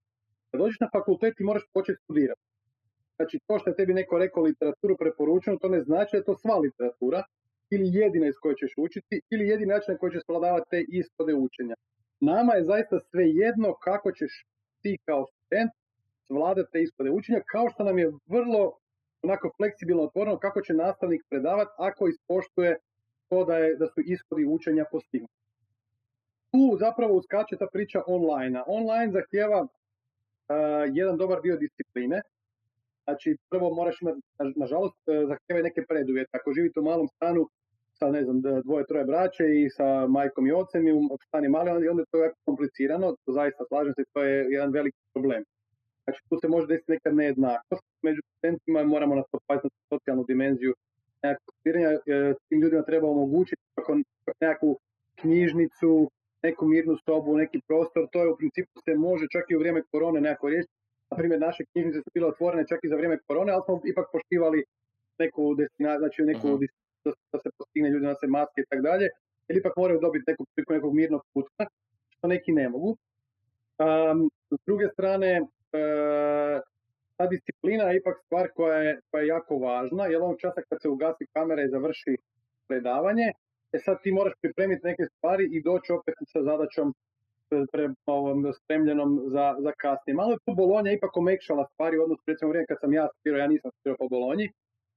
Kad 0.50 0.60
dođeš 0.60 0.80
na 0.80 0.88
fakultet 0.92 1.40
i 1.40 1.44
moraš 1.44 1.64
početi 1.74 2.02
studirati. 2.02 2.40
Znači, 3.16 3.38
to 3.46 3.58
što 3.58 3.70
je 3.70 3.76
tebi 3.76 3.94
neko 3.94 4.18
rekao 4.18 4.42
literaturu 4.42 4.96
preporučeno, 4.96 5.56
to 5.58 5.68
ne 5.68 5.80
znači 5.80 6.10
da 6.12 6.18
je 6.18 6.24
to 6.24 6.34
sva 6.36 6.56
literatura, 6.58 7.22
ili 7.70 7.86
jedina 8.00 8.26
iz 8.26 8.34
koje 8.42 8.54
ćeš 8.56 8.72
učiti, 8.76 9.20
ili 9.30 9.48
jedini 9.48 9.72
način 9.72 9.92
na 9.92 9.98
koji 9.98 10.12
ćeš 10.12 10.24
svladavati 10.24 10.70
te 10.70 10.84
ishode 10.88 11.34
učenja. 11.34 11.74
nama 12.20 12.52
je 12.54 12.64
zaista 12.64 12.96
sve 13.10 13.24
jedno 13.28 13.74
kako 13.74 14.12
ćeš 14.12 14.46
ti 14.82 14.98
kao 15.04 15.26
student 15.26 15.72
svladati 16.26 16.72
te 16.72 16.82
ishode 16.82 17.10
učenja, 17.10 17.40
kao 17.46 17.66
što 17.70 17.84
nam 17.84 17.98
je 17.98 18.12
vrlo 18.26 18.78
onako 19.22 19.50
fleksibilno 19.56 20.02
otvoreno 20.02 20.38
kako 20.38 20.60
će 20.60 20.72
nastavnik 20.74 21.22
predavati 21.30 21.70
ako 21.78 22.08
ispoštuje 22.08 22.76
to 23.28 23.44
da, 23.44 23.56
je, 23.58 23.76
da 23.76 23.86
su 23.86 24.00
ishodi 24.04 24.44
učenja 24.46 24.84
postignuti. 24.90 25.34
Tu 26.52 26.76
zapravo 26.78 27.14
uskače 27.14 27.56
ta 27.56 27.66
priča 27.72 28.02
online. 28.06 28.62
Online 28.66 29.12
zahtjeva 29.12 29.66
jedan 30.92 31.16
dobar 31.16 31.42
dio 31.42 31.56
discipline. 31.56 32.22
Znači, 33.04 33.36
prvo 33.50 33.74
moraš 33.74 33.96
imati, 34.02 34.20
nažalost, 34.56 35.00
uh, 35.06 35.28
zahtjeva 35.30 35.62
neke 35.68 35.80
preduvjete. 35.90 36.30
Ako 36.38 36.52
živite 36.56 36.80
u 36.80 36.88
malom 36.90 37.08
stanu 37.08 37.48
sa, 37.98 38.06
ne 38.16 38.22
znam, 38.24 38.36
dvoje, 38.66 38.84
troje 38.86 39.04
braće 39.04 39.44
i 39.60 39.70
sa 39.70 40.06
majkom 40.06 40.46
i 40.46 40.52
ocem 40.52 40.88
i 40.88 40.92
u 40.92 41.00
stani 41.28 41.48
mali, 41.48 41.88
onda 41.88 42.02
je 42.02 42.10
to 42.10 42.18
jako 42.18 42.38
komplicirano. 42.44 43.06
To 43.24 43.32
zaista, 43.32 43.64
slažem 43.68 43.92
se, 43.96 44.02
to 44.12 44.22
je 44.22 44.34
jedan 44.54 44.70
veliki 44.72 44.98
problem. 45.14 45.42
Znači, 46.04 46.20
tu 46.28 46.36
se 46.40 46.48
može 46.48 46.66
desiti 46.66 46.92
neka 46.92 47.10
nejednakost. 47.10 47.84
Među 48.02 48.20
studentima 48.28 48.84
moramo 48.84 49.14
nas 49.14 49.26
na 49.32 49.70
socijalnu 49.92 50.24
dimenziju 50.28 50.74
nekakvog 51.24 51.54
e, 51.66 52.34
tim 52.48 52.60
ljudima 52.62 52.82
treba 52.82 53.06
omogućiti 53.08 53.62
nekakvu 54.40 54.78
knjižnicu, 55.20 56.10
neku 56.42 56.66
mirnu 56.66 56.96
sobu, 57.04 57.36
neki 57.36 57.58
prostor, 57.68 58.02
to 58.12 58.18
je 58.22 58.32
u 58.32 58.36
principu 58.36 58.74
se 58.84 58.94
može 58.94 59.26
čak 59.34 59.44
i 59.48 59.56
u 59.56 59.58
vrijeme 59.58 59.82
korone 59.90 60.20
nekako 60.20 60.48
riješiti. 60.48 60.74
Na 61.14 61.18
primjer, 61.18 61.40
naše 61.40 61.62
knjižnice 61.70 61.98
su 62.04 62.10
bile 62.14 62.26
otvorene 62.28 62.64
čak 62.70 62.80
i 62.82 62.88
za 62.88 62.96
vrijeme 62.96 63.18
korone, 63.26 63.52
ali 63.52 63.62
smo 63.66 63.74
ipak 63.92 64.06
poštivali 64.14 64.64
neku 65.22 65.42
destinaciju, 65.60 66.02
znači 66.04 66.22
neku 66.22 66.48
uh 66.54 66.60
da 67.32 67.38
se 67.42 67.48
postigne 67.58 67.88
ljudi 67.90 68.06
na 68.06 68.14
se 68.14 68.26
maske 68.26 68.58
i 68.60 68.66
tako 68.68 68.82
dalje, 68.82 69.06
ili 69.48 69.58
ipak 69.58 69.74
moraju 69.76 70.00
dobiti 70.00 70.30
neku 70.30 70.42
priliku 70.54 70.72
nekog 70.72 70.92
mirnog 70.94 71.22
puta, 71.34 71.62
što 72.12 72.28
neki 72.28 72.52
ne 72.52 72.68
mogu. 72.68 72.90
Um, 72.90 74.18
s 74.50 74.60
druge 74.66 74.86
strane, 74.94 75.30
uh, 75.40 76.56
ta 77.16 77.26
disciplina 77.34 77.84
je 77.84 77.96
ipak 78.00 78.16
stvar 78.24 78.46
koja 78.56 78.78
je, 78.86 79.00
koja 79.10 79.20
je 79.20 79.32
jako 79.36 79.58
važna, 79.58 80.04
jer 80.06 80.22
ovog 80.22 80.36
časa 80.40 80.60
kad 80.68 80.78
se 80.82 80.88
ugasi 80.88 81.24
kamera 81.34 81.62
i 81.62 81.72
završi 81.76 82.12
predavanje, 82.68 83.28
E 83.74 83.78
sad 83.78 83.96
ti 84.02 84.12
moraš 84.12 84.34
pripremiti 84.42 84.86
neke 84.90 85.04
stvari 85.04 85.44
i 85.56 85.62
doći 85.62 85.92
opet 85.92 86.14
sa 86.32 86.40
zadaćom 86.42 86.94
pre, 87.72 87.88
ovom, 88.06 88.52
spremljenom 88.58 89.10
za, 89.34 89.46
za 89.64 89.72
kasnije. 89.82 90.14
Malo 90.14 90.32
je 90.32 90.44
tu 90.46 90.54
Bolonja 90.54 90.92
ipak 90.92 91.16
omekšala 91.16 91.64
stvari 91.72 91.98
u 91.98 92.16
recimo 92.26 92.48
vrijeme 92.48 92.66
kad 92.66 92.78
sam 92.80 92.92
ja 92.92 93.08
studirao, 93.12 93.38
ja 93.38 93.46
nisam 93.46 93.70
studirao 93.70 93.98
po 93.98 94.08
Bolonji, 94.08 94.46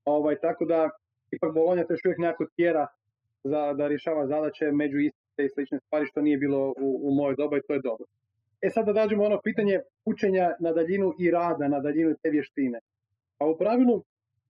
ovaj, 0.05 0.35
tako 0.45 0.65
da 0.65 0.89
ipak 1.31 1.53
Bolonja 1.53 1.83
te 1.83 1.93
još 1.93 2.05
uvijek 2.05 2.19
nekako 2.19 2.45
tjera 2.55 2.87
za, 3.43 3.73
da 3.73 3.87
rješava 3.87 4.27
zadaće 4.27 4.65
među 4.71 4.97
iste 4.99 5.45
i 5.45 5.49
slične 5.49 5.79
stvari 5.79 6.05
što 6.05 6.21
nije 6.21 6.37
bilo 6.37 6.73
u, 6.85 6.89
u 7.07 7.09
mojoj 7.15 7.35
doba 7.35 7.57
i 7.57 7.65
to 7.67 7.73
je 7.73 7.87
dobro. 7.89 8.05
E 8.61 8.69
sad 8.69 8.85
da 8.85 8.93
dađemo 8.93 9.23
ono 9.23 9.39
pitanje 9.43 9.79
učenja 10.05 10.55
na 10.59 10.71
daljinu 10.71 11.13
i 11.19 11.31
rada 11.31 11.67
na 11.67 11.79
daljinu 11.79 12.15
te 12.21 12.29
vještine. 12.29 12.79
A 13.39 13.47
u 13.47 13.57
pravilu 13.57 14.03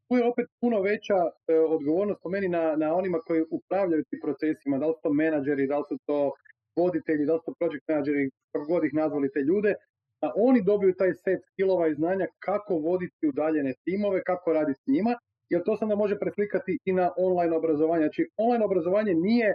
tu 0.08 0.18
je 0.18 0.30
opet 0.32 0.48
puno 0.62 0.82
veća 0.82 1.20
e, 1.26 1.60
odgovornost 1.60 2.20
po 2.24 2.30
meni 2.30 2.48
na, 2.48 2.76
na 2.76 2.96
onima 2.96 3.20
koji 3.20 3.44
upravljaju 3.52 4.04
tim 4.10 4.20
procesima, 4.24 4.78
da 4.78 4.88
li 4.88 4.94
su 4.94 5.00
to 5.04 5.14
menadžeri, 5.14 5.68
da 5.68 5.78
li 5.78 5.84
su 5.90 5.98
to 6.06 6.32
voditelji, 6.78 7.26
da 7.26 7.34
li 7.34 7.42
su 7.46 7.56
project 7.60 7.88
menadžeri, 7.88 8.30
kako 8.52 8.66
god 8.66 8.84
ih 8.84 8.94
nazvali 8.94 9.32
te 9.32 9.40
ljude, 9.40 9.74
da 10.22 10.34
oni 10.36 10.62
dobiju 10.64 10.94
taj 10.96 11.14
set 11.14 11.42
skillova 11.52 11.88
i 11.88 11.94
znanja 11.94 12.28
kako 12.40 12.74
voditi 12.76 13.28
udaljene 13.28 13.74
timove, 13.84 14.24
kako 14.24 14.54
raditi 14.54 14.82
s 14.84 14.88
njima, 14.88 15.14
jer 15.50 15.64
to 15.64 15.78
se 15.78 15.84
onda 15.86 15.96
može 15.96 16.20
preslikati 16.20 16.78
i 16.86 16.94
na 16.94 17.12
online 17.18 17.56
obrazovanje. 17.56 18.04
Znači, 18.04 18.30
online 18.38 18.66
obrazovanje 18.66 19.14
nije 19.14 19.54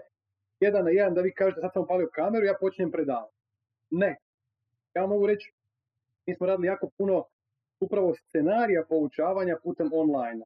jedan 0.61 0.85
na 0.85 0.91
jedan 0.91 1.15
da 1.15 1.21
vi 1.21 1.33
kažete 1.35 1.61
sad 1.61 1.71
sam 1.73 1.83
upalio 1.83 2.09
kameru, 2.15 2.47
ja 2.47 2.55
počinjem 2.61 2.91
predavati. 2.91 3.37
Ne. 3.91 4.17
Ja 4.95 5.07
mogu 5.07 5.27
reći, 5.27 5.53
mi 6.27 6.35
smo 6.35 6.47
radili 6.47 6.67
jako 6.67 6.91
puno 6.99 7.25
upravo 7.81 8.15
scenarija 8.15 8.85
poučavanja 8.89 9.57
putem 9.63 9.91
online. 9.93 10.45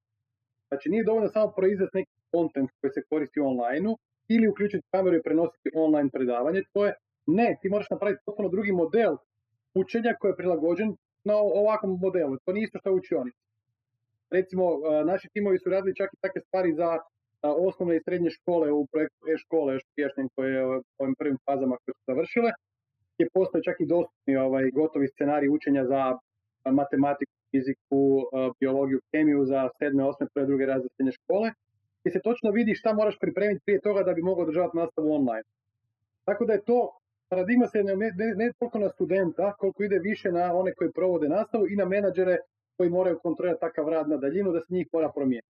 Znači 0.69 0.89
nije 0.91 1.05
dovoljno 1.05 1.29
samo 1.29 1.53
proizvesti 1.57 1.99
neki 1.99 2.11
kontent 2.33 2.71
koji 2.81 2.91
se 2.91 3.03
koristi 3.11 3.41
online 3.41 3.95
ili 4.29 4.49
uključiti 4.49 4.89
kameru 4.91 5.17
i 5.17 5.23
prenositi 5.23 5.71
online 5.75 6.11
predavanje 6.11 6.63
tvoje. 6.73 6.93
Ne, 7.27 7.57
ti 7.61 7.69
moraš 7.69 7.91
napraviti 7.91 8.23
potpuno 8.27 8.49
drugi 8.49 8.73
model 8.73 9.17
učenja 9.75 10.15
koji 10.21 10.31
je 10.31 10.37
prilagođen 10.37 10.97
na 11.25 11.35
ovakvom 11.37 11.99
modelu. 12.01 12.37
To 12.45 12.53
nije 12.53 12.65
isto 12.65 12.79
što 12.79 12.93
uči 12.93 13.15
oni. 13.15 13.33
Recimo, 14.31 14.65
naši 15.05 15.29
timovi 15.35 15.59
su 15.59 15.71
radili 15.71 15.95
čak 16.01 16.11
i 16.13 16.21
takve 16.21 16.41
stvari 16.41 16.73
za 16.75 16.99
osnovne 17.43 17.97
i 17.97 18.05
srednje 18.05 18.31
škole 18.31 18.73
u 18.73 18.87
projektu 18.93 19.23
e-škole 19.33 19.73
još 19.73 19.85
prijašnjem 19.95 20.29
koje 20.35 20.51
je 20.55 20.67
u 20.67 20.83
ovim 20.99 21.15
prvim 21.19 21.39
fazama 21.47 21.77
koje 21.83 21.93
su 21.99 22.03
završile, 22.07 22.51
gdje 23.15 23.29
postoje 23.35 23.63
čak 23.69 23.77
i 23.81 23.91
dostupni 23.95 24.37
ovaj, 24.37 24.71
gotovi 24.71 25.09
scenarij 25.09 25.49
učenja 25.49 25.85
za 25.85 26.03
matematiku, 26.81 27.33
fiziku, 27.51 28.03
biologiju, 28.61 29.01
kemiju 29.13 29.45
za 29.45 29.61
sedme, 29.79 30.05
osme, 30.05 30.27
prve, 30.35 30.47
druge 30.47 30.67
razred 30.67 30.91
srednje 30.97 31.13
škole 31.13 31.49
i 32.07 32.11
se 32.11 32.21
točno 32.21 32.51
vidi 32.51 32.75
šta 32.75 32.93
moraš 32.93 33.19
pripremiti 33.19 33.65
prije 33.65 33.81
toga 33.81 34.03
da 34.03 34.13
bi 34.15 34.23
mogao 34.23 34.43
održavati 34.43 34.77
nastavu 34.77 35.13
online. 35.13 35.43
Tako 36.25 36.45
da 36.45 36.53
je 36.53 36.65
to 36.65 36.99
paradigma 37.29 37.67
se 37.67 37.83
ne, 37.83 37.97
ne, 37.97 38.13
ne 38.37 38.53
toliko 38.59 38.79
na 38.79 38.89
studenta, 38.89 39.55
koliko 39.59 39.83
ide 39.83 39.99
više 39.99 40.33
na 40.33 40.55
one 40.55 40.75
koji 40.75 40.93
provode 40.93 41.29
nastavu 41.29 41.67
i 41.69 41.77
na 41.77 41.85
menadžere 41.85 42.37
koji 42.77 42.91
moraju 42.91 43.19
kontrolirati 43.23 43.61
takav 43.61 43.89
rad 43.89 44.09
na 44.09 44.17
daljinu, 44.17 44.53
da 44.53 44.61
se 44.61 44.75
njih 44.75 44.87
mora 44.93 45.11
promijeniti. 45.15 45.49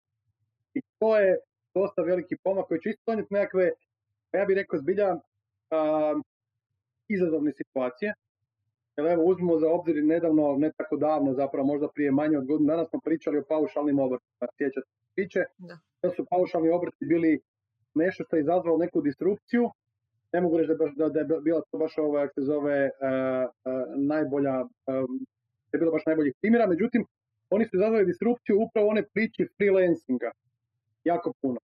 I 0.75 0.81
to 0.99 1.17
je 1.19 1.39
dosta 1.75 2.03
veliki 2.03 2.37
pomak 2.45 2.67
koji 2.67 2.81
će 2.81 2.91
isto 2.91 3.03
donijeti 3.07 3.35
nekakve, 3.35 3.71
ja 4.33 4.45
bih 4.45 4.57
rekao 4.57 4.79
zbilja, 4.79 5.17
a, 5.71 6.21
izazovne 7.09 7.53
situacije, 7.53 8.15
jer 8.97 9.07
evo 9.07 9.25
uzmimo 9.25 9.59
za 9.59 9.69
obzir 9.71 10.05
nedavno, 10.05 10.57
ne 10.59 10.73
tako 10.77 10.97
davno, 10.97 11.35
zapravo 11.35 11.67
možda 11.67 11.89
prije 11.89 12.11
manje 12.11 12.39
od 12.39 12.47
godinu 12.47 12.69
dana 12.69 12.85
smo 12.85 13.01
pričali 13.05 13.39
o 13.39 13.45
paušalnim 13.49 13.99
obrtima. 13.99 14.49
Sjećate 14.59 14.81
se 15.33 15.45
Da. 16.07 16.11
da 16.11 16.17
su 16.17 16.27
paušalni 16.31 16.71
obrti 16.71 17.07
bili 17.07 17.41
nešto 17.95 18.25
što 18.25 18.37
je 18.37 18.41
izazvalo 18.41 18.79
neku 18.79 19.01
disrupciju. 19.01 19.71
Ne 20.33 20.41
mogu 20.41 20.59
reći 20.59 20.73
da, 20.97 21.09
da, 21.09 21.21
je 21.21 21.41
bila 21.41 21.61
to 21.71 21.79
baš 21.79 21.99
ova, 21.99 22.29
se 22.29 22.41
zove, 22.41 22.85
uh, 22.85 23.51
najbolja, 23.97 24.63
um, 24.63 25.27
je 25.73 25.79
bilo 25.79 25.93
baš 25.93 26.07
najboljih 26.07 26.35
primjera, 26.41 26.67
međutim, 26.67 27.05
oni 27.51 27.65
su 27.65 27.77
izazvali 27.77 28.07
disrupciju 28.07 28.61
upravo 28.61 28.89
one 28.89 29.03
priče 29.15 29.47
freelancinga. 29.57 30.31
Jako 31.05 31.33
puno. 31.41 31.61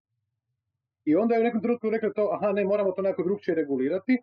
I 1.06 1.16
onda 1.16 1.36
je 1.36 1.42
u 1.42 1.44
nekom 1.44 1.62
trenutku 1.62 1.90
rekli 1.90 2.14
to, 2.14 2.30
aha, 2.34 2.52
ne, 2.52 2.66
moramo 2.66 2.92
to 2.92 3.02
nekako 3.02 3.24
drugčije 3.24 3.56
regulirati. 3.56 4.18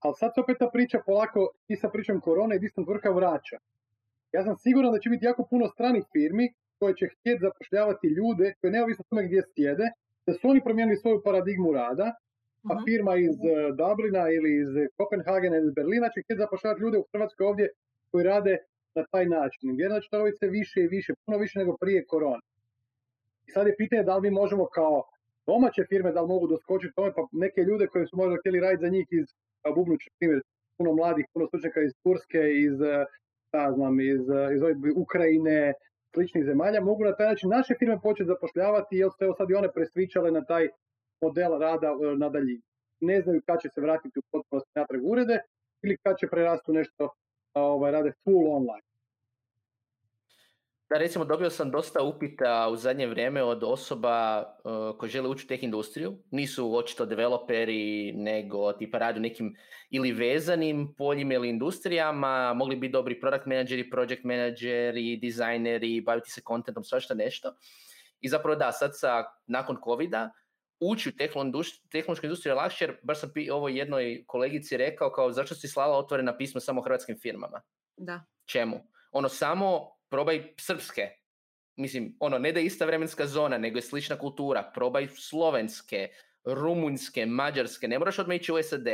Ali 0.00 0.14
sad 0.14 0.30
se 0.34 0.40
opet 0.40 0.56
ta 0.58 0.70
priča 0.72 0.98
polako 1.06 1.50
i 1.68 1.76
sa 1.76 1.88
pričom 1.88 2.20
korone 2.20 2.56
i 2.56 2.58
distant 2.58 2.88
vrka 2.88 3.10
vraća. 3.10 3.58
Ja 4.32 4.44
sam 4.44 4.56
siguran 4.56 4.92
da 4.92 4.98
će 4.98 5.10
biti 5.10 5.24
jako 5.24 5.46
puno 5.50 5.68
stranih 5.68 6.04
firmi 6.12 6.52
koje 6.78 6.94
će 6.98 7.06
htjeti 7.14 7.44
zapošljavati 7.46 8.06
ljude 8.18 8.46
koje 8.60 8.70
neovisno 8.70 9.04
tome 9.10 9.22
gdje 9.26 9.42
sjede, 9.54 9.86
da 10.26 10.32
su 10.32 10.48
oni 10.48 10.60
promijenili 10.66 10.96
svoju 10.96 11.22
paradigmu 11.24 11.72
rada, 11.72 12.08
a 12.70 12.74
mhm. 12.74 12.84
firma 12.86 13.16
iz 13.16 13.36
eh, 13.44 13.52
Dublina 13.80 14.24
ili 14.36 14.50
iz 14.62 14.70
Kopenhagena 14.98 15.56
ili 15.56 15.68
iz 15.68 15.74
Berlina 15.78 16.08
će 16.08 16.22
htjeti 16.22 16.42
zapošljavati 16.44 16.82
ljude 16.82 16.98
u 16.98 17.08
Hrvatskoj 17.12 17.46
ovdje 17.46 17.66
koji 18.10 18.24
rade 18.24 18.54
na 18.94 19.04
taj 19.10 19.26
način. 19.26 19.60
To 20.10 20.18
sve 20.38 20.48
više 20.48 20.80
i 20.80 20.92
više, 20.96 21.10
puno 21.24 21.38
više 21.38 21.58
nego 21.58 21.76
prije 21.82 22.06
korone. 22.12 22.44
I 23.46 23.50
sad 23.50 23.66
je 23.66 23.76
pitanje 23.76 24.02
da 24.02 24.16
li 24.16 24.22
mi 24.22 24.30
možemo 24.30 24.66
kao 24.66 25.02
domaće 25.46 25.82
firme 25.88 26.12
da 26.12 26.20
li 26.22 26.28
mogu 26.28 26.46
doskočiti 26.46 26.94
tome, 26.94 27.12
pa 27.16 27.22
neke 27.32 27.60
ljude 27.60 27.86
koje 27.86 28.06
su 28.06 28.16
možda 28.16 28.36
htjeli 28.40 28.60
raditi 28.60 28.84
za 28.84 28.88
njih 28.88 29.06
iz 29.10 29.26
Bubnuć, 29.74 30.00
primjer, 30.18 30.40
puno 30.78 30.92
mladih, 30.92 31.26
puno 31.32 31.46
stručnjaka 31.46 31.80
iz 31.82 31.92
Turske, 32.02 32.42
iz, 32.66 32.80
e, 32.80 33.04
znam, 33.74 34.00
iz, 34.00 34.24
e, 34.30 34.54
iz 34.56 34.62
Ukrajine, 34.96 35.72
sličnih 36.16 36.44
zemalja, 36.50 36.80
mogu 36.90 37.04
na 37.04 37.14
taj 37.16 37.26
način 37.32 37.50
naše 37.58 37.72
firme 37.78 37.98
početi 38.06 38.32
zapošljavati, 38.34 38.98
jer 39.00 39.08
su 39.10 39.34
sad 39.38 39.50
i 39.50 39.58
one 39.60 39.70
presvičale 39.76 40.30
na 40.38 40.42
taj 40.50 40.64
model 41.24 41.52
rada 41.66 41.90
e, 41.92 42.16
na 42.22 42.28
daljini. 42.34 42.64
Ne 43.10 43.16
znaju 43.22 43.40
kad 43.48 43.56
će 43.62 43.68
se 43.74 43.80
vratiti 43.86 44.18
u 44.18 44.26
potpunosti 44.32 44.78
natrag 44.80 45.02
urede 45.12 45.36
ili 45.84 45.96
kad 46.04 46.14
će 46.20 46.32
prerastu 46.34 46.70
nešto 46.80 47.02
ovaj, 47.54 47.92
rade 47.96 48.12
full 48.22 48.46
online. 48.58 48.86
Da, 50.88 50.98
recimo 50.98 51.24
dobio 51.24 51.50
sam 51.50 51.70
dosta 51.70 52.02
upita 52.02 52.68
u 52.72 52.76
zadnje 52.76 53.06
vrijeme 53.06 53.42
od 53.42 53.64
osoba 53.64 54.44
uh, 54.64 54.98
koji 54.98 55.10
žele 55.10 55.28
ući 55.28 55.44
u 55.44 55.48
teh 55.48 55.62
industriju. 55.62 56.18
Nisu 56.30 56.76
očito 56.76 57.06
developeri, 57.06 58.12
nego 58.12 58.72
tipa 58.72 58.98
radi 58.98 59.18
u 59.18 59.22
nekim 59.22 59.56
ili 59.90 60.12
vezanim 60.12 60.94
poljima 60.98 61.34
ili 61.34 61.48
industrijama. 61.48 62.54
Mogli 62.54 62.76
biti 62.76 62.92
dobri 62.92 63.20
product 63.20 63.46
manageri, 63.46 63.90
project 63.90 64.24
manageri, 64.24 65.16
dizajneri, 65.16 66.00
baviti 66.00 66.30
se 66.30 66.40
contentom, 66.48 66.84
svašta 66.84 67.14
nešto. 67.14 67.54
I 68.20 68.28
zapravo 68.28 68.56
da, 68.56 68.72
sad 68.72 68.90
sa, 68.94 69.24
nakon 69.46 69.76
covida, 69.84 70.30
ući 70.80 71.08
u 71.08 71.12
tehnološku 71.90 72.26
industriju 72.26 72.50
je 72.50 72.54
lakše, 72.54 72.84
jer 72.84 72.96
baš 73.02 73.20
sam 73.20 73.32
ovo 73.52 73.68
jednoj 73.68 74.24
kolegici 74.26 74.76
rekao 74.76 75.12
kao 75.12 75.32
zašto 75.32 75.54
si 75.54 75.68
slala 75.68 75.98
otvorena 75.98 76.36
pisma 76.36 76.60
samo 76.60 76.82
hrvatskim 76.82 77.18
firmama? 77.22 77.60
Da. 77.96 78.24
Čemu? 78.44 78.76
Ono 79.12 79.28
samo 79.28 79.95
probaj 80.16 80.54
srpske. 80.56 81.10
Mislim, 81.76 82.16
ono, 82.20 82.38
ne 82.38 82.52
da 82.52 82.60
je 82.60 82.66
ista 82.66 82.86
vremenska 82.88 83.26
zona, 83.26 83.58
nego 83.58 83.78
je 83.78 83.82
slična 83.82 84.16
kultura. 84.18 84.62
Probaj 84.74 85.08
slovenske, 85.12 86.08
rumunjske, 86.44 87.26
mađarske. 87.26 87.88
Ne 87.88 87.98
moraš 87.98 88.18
odmah 88.18 88.36
ići 88.36 88.52
u 88.52 88.62
SAD. 88.62 88.88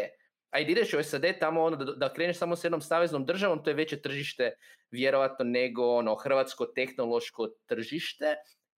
A 0.51 0.61
i 0.61 0.67
ideš 0.69 0.95
u 0.95 1.03
SAD 1.03 1.25
tamo 1.41 1.63
ono 1.63 1.77
da, 1.77 1.93
da 1.93 2.13
kreneš 2.13 2.39
samo 2.39 2.57
s 2.57 2.65
jednom 2.65 2.83
saveznom 2.83 3.25
državom, 3.27 3.63
to 3.63 3.71
je 3.71 3.75
veće 3.75 4.01
tržište 4.03 4.51
vjerojatno 4.91 5.45
nego 5.45 5.87
ono 5.95 6.15
hrvatsko 6.15 6.67
tehnološko 6.67 7.49
tržište. 7.67 8.35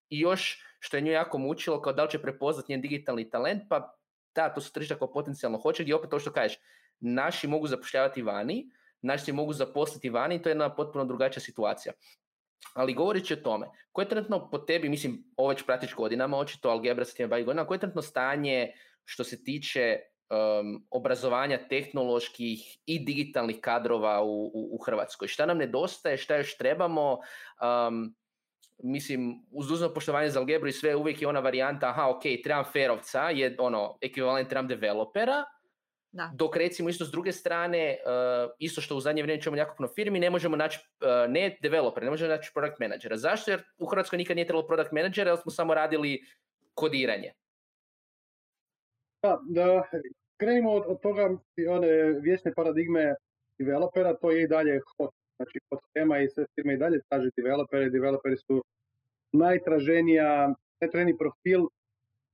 I 0.08 0.20
još 0.20 0.60
što 0.80 0.96
je 0.96 1.00
nju 1.02 1.12
jako 1.12 1.38
mučilo 1.38 1.80
kao 1.82 1.92
da 1.92 2.04
li 2.04 2.10
će 2.10 2.22
prepoznati 2.22 2.72
njen 2.72 2.80
digitalni 2.80 3.30
talent, 3.30 3.62
pa 3.68 3.96
da, 4.34 4.48
to 4.54 4.60
su 4.60 4.72
tržišta 4.72 4.98
koja 4.98 5.08
potencijalno 5.08 5.58
hoće, 5.58 5.82
gdje 5.82 5.94
opet 5.94 6.10
to 6.10 6.18
što 6.18 6.32
kažeš, 6.32 6.58
naši 7.00 7.48
mogu 7.48 7.66
zapošljavati 7.66 8.22
vani, 8.22 8.66
naši 9.00 9.32
mogu 9.32 9.52
zaposliti 9.52 10.10
vani, 10.10 10.42
to 10.42 10.48
je 10.48 10.50
jedna 10.50 10.74
potpuno 10.74 11.04
drugačija 11.04 11.40
situacija. 11.40 11.92
Ali 12.74 12.94
govoreći 12.94 13.34
o 13.34 13.36
tome, 13.36 13.66
koje 13.92 14.04
je 14.04 14.08
trenutno 14.08 14.50
po 14.50 14.58
tebi, 14.58 14.88
mislim, 14.88 15.24
ovo 15.36 15.48
već 15.48 15.62
pratiš 15.62 15.94
godinama, 15.94 16.38
očito 16.38 16.68
Algebra 16.68 17.04
se 17.04 17.14
time 17.14 17.28
bavi 17.28 17.44
godinama, 17.44 17.66
koje 17.66 17.76
je 17.76 17.80
trenutno 17.80 18.02
stanje 18.02 18.72
što 19.04 19.24
se 19.24 19.44
tiče 19.44 19.98
um, 20.30 20.86
obrazovanja 20.90 21.68
tehnoloških 21.68 22.78
i 22.86 23.04
digitalnih 23.04 23.60
kadrova 23.60 24.22
u, 24.22 24.44
u, 24.44 24.68
u 24.72 24.78
Hrvatskoj? 24.86 25.28
Šta 25.28 25.46
nam 25.46 25.58
nedostaje, 25.58 26.16
šta 26.16 26.36
još 26.36 26.56
trebamo? 26.56 27.18
Um, 27.88 28.14
mislim, 28.82 29.46
uz 29.50 29.70
uzno 29.70 29.94
poštovanje 29.94 30.30
za 30.30 30.40
algebru 30.40 30.68
i 30.68 30.72
sve, 30.72 30.96
uvijek 30.96 31.22
je 31.22 31.28
ona 31.28 31.40
varijanta, 31.40 31.88
aha, 31.88 32.08
ok, 32.08 32.22
trebam 32.44 32.64
ferovca, 32.72 33.30
je 33.30 33.56
ono, 33.58 33.98
ekvivalent 34.00 34.48
trebam 34.48 34.68
developera, 34.68 35.44
Da. 36.14 36.30
dok 36.34 36.56
recimo 36.56 36.88
isto 36.88 37.04
s 37.04 37.10
druge 37.10 37.32
strane, 37.32 37.96
uh, 38.06 38.50
isto 38.58 38.80
što 38.80 38.96
u 38.96 39.00
zadnje 39.00 39.22
vrijeme 39.22 39.42
čujemo 39.42 39.56
jako 39.56 39.74
puno 39.76 39.88
firmi, 39.94 40.20
ne 40.20 40.30
možemo 40.30 40.56
naći 40.56 40.78
uh, 40.78 41.30
ne 41.32 41.58
developer, 41.62 42.02
ne 42.02 42.10
možemo 42.10 42.30
naći 42.30 42.50
product 42.54 42.78
managera. 42.80 43.16
Zašto? 43.16 43.50
Jer 43.50 43.62
u 43.78 43.86
Hrvatskoj 43.86 44.16
nikad 44.16 44.36
nije 44.36 44.46
trebalo 44.46 44.66
product 44.66 44.92
managera, 44.92 45.30
jer 45.30 45.38
smo 45.38 45.50
samo 45.50 45.74
radili 45.74 46.20
kodiranje. 46.74 47.32
Da, 49.22 49.38
da 49.42 49.82
krenimo 50.40 50.72
od, 50.72 50.84
od 50.86 51.00
toga 51.00 51.24
one 51.68 52.20
vječne 52.20 52.54
paradigme 52.54 53.14
developera, 53.58 54.16
to 54.16 54.30
je 54.30 54.42
i 54.42 54.48
dalje 54.48 54.80
hot. 54.96 55.10
Znači, 55.36 55.58
hot 55.70 55.80
tema 55.92 56.18
i 56.18 56.28
sve 56.28 56.44
firme 56.54 56.74
i 56.74 56.78
dalje 56.78 57.00
traže 57.08 57.30
developere. 57.36 57.90
Developeri 57.90 58.36
su 58.36 58.62
najtraženija, 59.32 60.54
najtraženiji 60.80 61.18
profil 61.18 61.60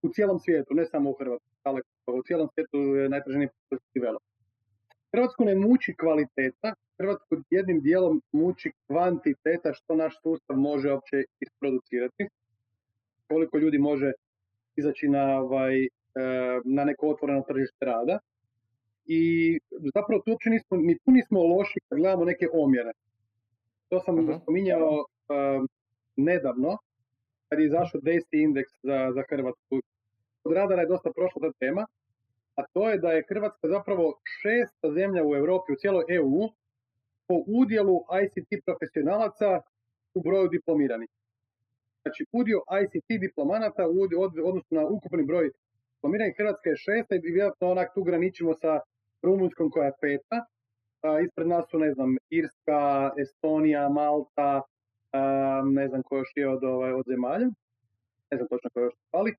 u 0.03 0.09
cijelom 0.09 0.39
svijetu, 0.39 0.75
ne 0.75 0.87
samo 0.87 1.11
u 1.11 1.17
Hrvatskoj, 1.19 1.51
ali 1.63 1.81
u 2.07 2.23
cijelom 2.23 2.49
svijetu 2.55 2.79
je 2.79 3.09
najtraženiji 3.09 3.49
developer. 3.95 4.31
Hrvatsku 5.13 5.45
ne 5.45 5.55
muči 5.55 5.95
kvaliteta, 5.97 6.75
Hrvatsku 6.99 7.37
jednim 7.51 7.81
dijelom 7.81 8.23
muči 8.33 8.73
kvantiteta 8.87 9.73
što 9.73 9.95
naš 9.97 10.23
sustav 10.23 10.57
može 10.57 10.93
uopće 10.93 11.25
isproducirati, 11.41 12.29
koliko 13.29 13.59
ljudi 13.59 13.79
može 13.79 14.13
izaći 14.77 15.09
na 15.09 15.41
ovaj, 15.41 15.89
na 16.65 16.85
neko 16.85 17.09
otvoreno 17.09 17.43
tržište 17.49 17.85
rada. 17.85 18.19
I 19.07 19.59
zapravo 19.95 20.23
tu 20.25 20.31
uopće 20.31 20.51
nismo, 20.51 20.77
ni 20.77 20.95
tu 20.99 21.11
nismo 21.11 21.43
loši 21.43 21.81
kad 21.89 21.99
gledamo 21.99 22.25
neke 22.25 22.49
omjere. 22.53 22.93
To 23.89 24.01
sam 24.01 24.15
Mhm. 24.25 24.33
spominjao 24.43 24.91
um, 24.99 25.69
nedavno, 26.17 26.77
kad 27.49 27.59
je 27.59 27.67
izašao 27.67 28.01
DST 28.01 28.33
indeks 28.33 28.73
za, 28.83 29.13
za 29.15 29.23
Hrvatsku. 29.31 29.81
Od 30.45 30.53
radara 30.53 30.83
je 30.83 30.89
dosta 30.89 31.11
prošla 31.17 31.41
ta 31.41 31.53
tema, 31.59 31.87
a 32.57 32.63
to 32.73 32.89
je 32.91 32.99
da 32.99 33.11
je 33.13 33.27
Hrvatska 33.29 33.69
zapravo 33.69 34.21
šesta 34.41 34.93
zemlja 34.93 35.25
u 35.25 35.35
Europi, 35.35 35.73
u 35.73 35.77
cijeloj 35.77 36.05
EU, 36.09 36.49
po 37.29 37.37
udjelu 37.47 37.97
ICT 38.23 38.65
profesionalaca 38.67 39.61
u 40.15 40.23
broju 40.23 40.49
diplomiranih. 40.49 41.09
Znači, 42.03 42.25
udio 42.33 42.59
ICT 42.83 43.09
diplomanata 43.21 43.89
u 43.89 43.97
odnosu 44.49 44.75
na 44.75 44.87
ukupni 44.87 45.25
broj 45.25 45.51
diplomiranih 45.95 46.35
Hrvatska 46.39 46.71
je 46.71 46.77
šesta 46.77 47.15
i 47.15 47.19
vjerojatno 47.19 47.71
onak 47.71 47.95
tu 47.95 48.03
graničimo 48.03 48.55
sa 48.55 48.81
Rumunjskom 49.23 49.71
koja 49.71 49.87
je 49.87 49.99
peta. 50.01 50.45
Ispred 51.25 51.47
nas 51.47 51.65
su, 51.71 51.79
ne 51.79 51.93
znam, 51.93 52.17
Irska, 52.31 53.11
Estonija, 53.19 53.89
Malta, 53.89 54.63
ne 55.65 55.89
znam 55.89 56.03
ko 56.03 56.17
još 56.17 56.33
je 56.37 56.49
od, 56.49 56.65
ovaj, 56.65 56.93
od 56.93 57.05
zemalja. 57.07 57.47
Ne 58.31 58.37
znam 58.37 58.49
točno 58.49 58.71
ko 58.75 58.81
još 58.81 58.95
fali. 59.11 59.35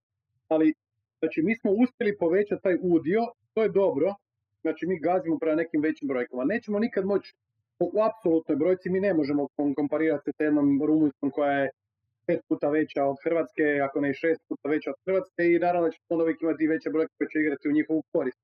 Ali, 0.48 0.74
znači, 1.22 1.42
mi 1.42 1.54
smo 1.60 1.72
uspjeli 1.72 2.18
povećati 2.18 2.64
taj 2.64 2.78
udio, 2.82 3.22
to 3.54 3.64
je 3.64 3.70
dobro. 3.70 4.14
Znači, 4.62 4.88
mi 4.88 5.00
gazimo 5.00 5.38
prema 5.40 5.56
nekim 5.56 5.82
većim 5.82 6.08
brojkama. 6.08 6.44
Nećemo 6.44 6.80
nikad 6.80 7.06
moći 7.06 7.34
u 7.80 8.02
apsolutnoj 8.10 8.56
brojci, 8.56 8.90
mi 8.90 9.00
ne 9.00 9.14
možemo 9.14 9.48
kom- 9.56 9.76
komparirati 9.76 10.24
se 10.26 10.32
sa 10.38 10.44
jednom 10.44 10.82
Rumunjskom 10.88 11.32
koja 11.32 11.52
je 11.52 11.70
pet 12.28 12.42
puta 12.50 12.70
veća 12.70 13.06
od 13.06 13.18
Hrvatske, 13.24 13.64
ako 13.88 14.02
ne 14.02 14.10
i 14.10 14.14
šest 14.14 14.42
puta 14.50 14.70
veća 14.70 14.90
od 14.90 15.00
Hrvatske 15.06 15.42
i 15.46 15.60
naravno 15.60 15.88
da 15.88 15.92
će 15.92 16.00
onda 16.10 16.24
uvijek 16.24 16.42
imati 16.42 16.68
veće 16.68 16.90
brojke 16.90 17.14
koje 17.18 17.28
će 17.32 17.40
igrati 17.40 17.70
u 17.70 17.78
njihovu 17.78 18.04
korist. 18.12 18.40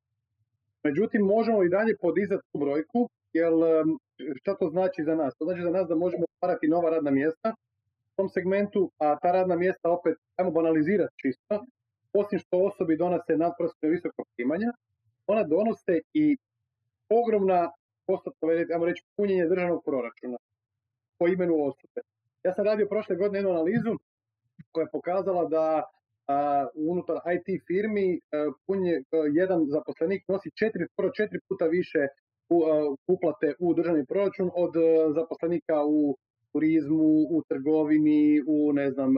Međutim, 0.84 1.22
možemo 1.22 1.64
i 1.64 1.70
dalje 1.70 1.94
podizati 2.02 2.44
tu 2.52 2.58
brojku, 2.60 3.10
jer 3.34 3.54
em, 3.54 3.90
šta 4.40 4.56
to 4.60 4.70
znači 4.70 5.04
za 5.04 5.16
nas? 5.16 5.36
To 5.38 5.46
znači 5.46 5.62
za 5.62 5.70
nas 5.70 5.88
da 5.88 5.96
možemo 5.96 6.24
otvarati 6.34 6.68
nova 6.68 6.90
radna 6.90 7.12
mjesta 7.12 7.50
u 8.10 8.16
tom 8.16 8.30
segmentu, 8.30 8.92
a 8.98 9.18
ta 9.22 9.32
radna 9.32 9.56
mjesta 9.56 9.90
opet, 9.90 10.16
ajmo 10.36 10.52
banalizirati 10.52 11.14
čisto, 11.22 11.66
osim 12.14 12.40
što 12.40 12.58
osobi 12.58 12.98
donose 12.98 13.38
nadprosječno 13.38 13.90
visoko 13.90 14.24
primanja, 14.36 14.70
ona 15.28 15.44
donose 15.44 15.94
i 16.14 16.38
ogromna 17.10 17.72
postotno, 18.08 18.48
ajmo 18.74 18.86
reći, 18.86 19.04
punjenje 19.18 19.46
državnog 19.48 19.82
proračuna 19.86 20.38
po 21.20 21.28
imenu 21.28 21.56
osobe. 21.70 22.02
Ja 22.44 22.54
sam 22.54 22.66
radio 22.66 22.88
prošle 22.90 23.16
godine 23.16 23.38
jednu 23.40 23.52
analizu 23.52 23.94
koja 24.72 24.84
je 24.84 24.96
pokazala 24.98 25.46
da 25.46 25.84
unutar 26.76 27.18
IT 27.36 27.48
firmi 27.68 28.20
a, 28.20 28.52
punje, 28.66 28.96
a, 28.98 29.18
jedan 29.42 29.60
zaposlenik 29.76 30.22
nosi 30.28 30.50
četiri, 30.60 30.88
skoro 30.92 31.10
četiri 31.20 31.40
puta 31.50 31.66
više 31.66 32.02
u, 32.50 32.58
a, 32.66 32.96
uplate 33.08 33.54
u 33.60 33.74
državni 33.74 34.06
proračun 34.06 34.52
od 34.56 34.74
zaposlenika 35.16 35.86
u 35.86 36.18
turizmu, 36.52 37.12
u 37.36 37.44
trgovini, 37.50 38.42
u 38.48 38.74
ne 38.74 38.92
znam, 38.92 39.12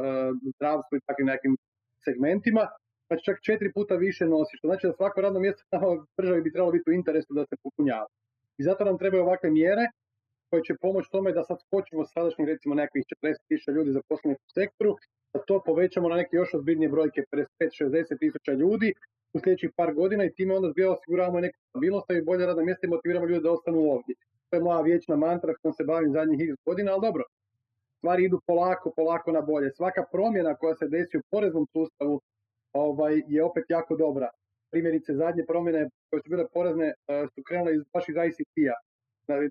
zdravstvu 0.56 0.98
i 0.98 1.06
takvim 1.08 1.28
nekim 1.28 1.58
segmentima. 2.08 2.64
Znači 3.08 3.24
čak 3.28 3.38
četiri 3.48 3.70
puta 3.78 3.96
više 3.96 4.26
nosi, 4.26 4.58
što 4.58 4.68
znači 4.68 4.88
da 4.88 4.94
svako 4.94 5.22
radno 5.22 5.40
mjesto 5.40 5.64
u 5.94 6.06
državi 6.22 6.42
bi 6.42 6.54
trebalo 6.54 6.72
biti 6.72 6.90
u 6.90 6.98
interesu 7.00 7.34
da 7.34 7.44
se 7.50 7.56
popunjava. 7.64 8.08
I 8.60 8.64
zato 8.64 8.86
nam 8.86 8.98
trebaju 8.98 9.24
ovakve 9.24 9.50
mjere 9.52 9.86
koje 10.50 10.62
će 10.68 10.82
pomoći 10.82 11.12
tome 11.12 11.32
da 11.38 11.44
sad 11.44 11.58
skočimo 11.66 12.06
s 12.06 12.14
sadašnjih 12.16 12.48
recimo 12.48 12.76
nekakvih 12.76 13.04
40.000 13.24 13.76
ljudi 13.76 13.98
zaposlenih 13.98 14.38
u 14.48 14.50
sektoru, 14.58 14.92
da 15.34 15.40
to 15.48 15.56
povećamo 15.66 16.10
na 16.10 16.16
neke 16.16 16.34
još 16.36 16.54
ozbiljnije 16.54 16.90
brojke, 16.90 17.22
55-60 17.32 18.20
tisuća 18.20 18.54
ljudi 18.62 18.94
u 19.34 19.40
sljedećih 19.40 19.72
par 19.80 19.94
godina 19.94 20.24
i 20.26 20.34
time 20.38 20.56
onda 20.56 20.72
zbija 20.72 20.92
osiguravamo 20.92 21.40
neku 21.40 21.58
stabilnost 21.70 22.08
i 22.10 22.26
bolje 22.30 22.46
radna 22.46 22.64
mjesta 22.64 22.84
i 22.88 22.94
motiviramo 22.96 23.26
ljude 23.28 23.42
da 23.42 23.52
ostanu 23.52 23.80
ovdje. 23.96 24.14
To 24.50 24.58
je 24.58 24.66
moja 24.68 24.82
vječna 24.82 25.16
mantra 25.16 25.54
s 25.54 25.58
kojom 25.62 25.74
se 25.74 25.84
bavim 25.84 26.12
zadnjih 26.18 26.40
godina, 26.66 26.92
ali 26.94 27.02
dobro, 27.08 27.24
stvari 28.00 28.24
idu 28.24 28.40
polako, 28.48 28.92
polako 28.96 29.32
na 29.32 29.42
bolje. 29.42 29.72
Svaka 29.72 30.04
promjena 30.12 30.56
koja 30.56 30.76
se 30.76 30.88
desi 30.88 31.18
u 31.18 31.22
poreznom 31.32 31.66
sustavu 31.74 32.22
ovaj, 32.74 33.22
je 33.28 33.44
opet 33.44 33.66
jako 33.70 33.96
dobra. 33.96 34.30
Primjerice, 34.72 35.14
zadnje 35.14 35.44
promjene 35.46 35.82
koje 36.10 36.22
su 36.24 36.30
bile 36.30 36.46
porezne 36.54 36.88
eh, 37.08 37.26
su 37.36 37.42
krenule 37.48 37.76
iz, 37.76 37.82
baš 37.94 38.10
iz 38.10 38.16
ICT-a. 38.28 38.78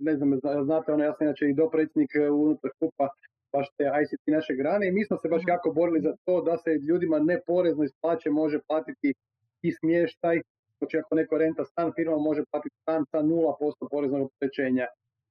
Ne- 0.01 0.17
znam, 0.17 0.31
zna- 0.35 0.65
znate, 0.65 0.93
ono, 0.93 1.05
ja 1.05 1.13
sam 1.13 1.27
inače 1.27 1.45
i 1.49 1.55
dopredsjednik 1.55 2.11
eh, 2.15 2.31
unutar 2.31 2.71
skupa 2.77 3.09
baš 3.53 3.67
te 3.77 3.85
ICT 4.03 4.27
naše 4.27 4.55
grane 4.55 4.89
i 4.89 4.93
mi 4.93 5.05
smo 5.05 5.17
se 5.17 5.29
baš 5.29 5.43
Mhm. 5.43 5.51
jako 5.51 5.71
borili 5.73 6.01
za 6.01 6.13
to 6.25 6.43
da 6.43 6.57
se 6.57 6.71
ljudima 6.89 7.19
neporezno 7.19 7.85
iz 7.85 7.93
plaće 8.01 8.31
može 8.31 8.59
platiti 8.69 9.15
i 9.63 9.73
smještaj. 9.73 10.41
Znači 10.79 10.99
ako 10.99 11.15
neko 11.15 11.39
renta 11.39 11.65
stan, 11.65 11.93
firma 11.97 12.17
može 12.19 12.43
platiti 12.51 12.77
stan 12.83 13.05
sa 13.11 13.19
0% 13.23 13.89
poreznog 13.91 14.23
opterećenja. 14.23 14.87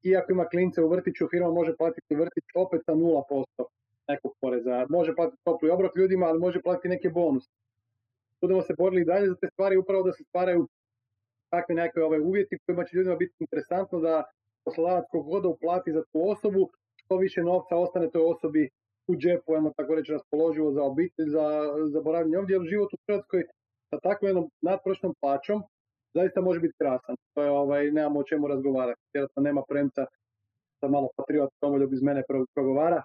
I 0.08 0.16
ako 0.16 0.32
ima 0.32 0.46
klince 0.46 0.82
u 0.82 0.90
vrtiću, 0.90 1.28
firma 1.32 1.52
može 1.52 1.76
platiti 1.76 2.16
vrtić 2.16 2.44
opet 2.56 2.82
sa 2.86 2.94
0% 2.94 3.64
nekog 4.08 4.34
poreza. 4.42 4.86
Može 4.90 5.16
platiti 5.16 5.44
topli 5.44 5.70
obrok 5.70 5.98
ljudima, 5.98 6.26
ali 6.26 6.40
može 6.40 6.62
platiti 6.62 6.90
neke 6.90 7.10
bonuse. 7.10 7.50
Budemo 8.42 8.62
se 8.62 8.74
borili 8.78 9.06
dalje 9.06 9.28
za 9.28 9.36
te 9.36 9.48
stvari, 9.54 9.78
upravo 9.78 10.04
da 10.04 10.12
se 10.12 10.24
stvaraju 10.24 10.68
takvi 11.50 11.76
nekakve 11.76 12.04
ove 12.04 12.20
uvjeti 12.20 12.58
kojima 12.66 12.84
će 12.84 12.98
ljudima 12.98 13.16
biti 13.16 13.36
interesantno 13.40 14.00
da 14.00 14.24
poslodavac 14.66 15.06
da 15.44 15.50
uplati 15.50 15.92
za 15.92 16.04
tu 16.12 16.30
osobu, 16.30 16.70
što 16.96 17.18
više 17.18 17.42
novca 17.42 17.76
ostane 17.76 18.10
toj 18.12 18.26
osobi 18.26 18.70
u 19.08 19.16
džepu, 19.16 19.54
ajmo 19.54 19.72
tako 19.78 19.96
reći, 19.96 20.12
raspoloživo 20.12 20.72
za 20.72 20.84
obitelj, 20.84 21.30
za, 21.30 21.48
za 21.94 22.02
boravljanje 22.02 22.38
ovdje, 22.38 22.54
jer 22.54 22.62
život 22.62 22.94
u 22.94 22.98
Hrvatskoj 23.06 23.44
sa 23.90 24.00
takvom 24.00 24.28
jednom 24.28 24.50
nadprošnom 24.62 25.14
plaćom 25.22 25.64
zaista 26.20 26.42
može 26.42 26.60
biti 26.60 26.80
krasan. 26.82 27.16
To 27.34 27.40
je, 27.44 27.50
ovaj, 27.64 27.92
nemamo 27.98 28.20
o 28.20 28.28
čemu 28.30 28.48
razgovarati. 28.48 29.02
Vjerojatno 29.14 29.42
nema 29.48 29.62
premca 29.70 30.06
da 30.82 30.88
malo 30.96 31.08
patriot 31.18 31.52
domoljub 31.62 31.94
iz 31.94 32.02
mene 32.08 32.22
pro- 32.30 32.46
progovara, 32.56 33.02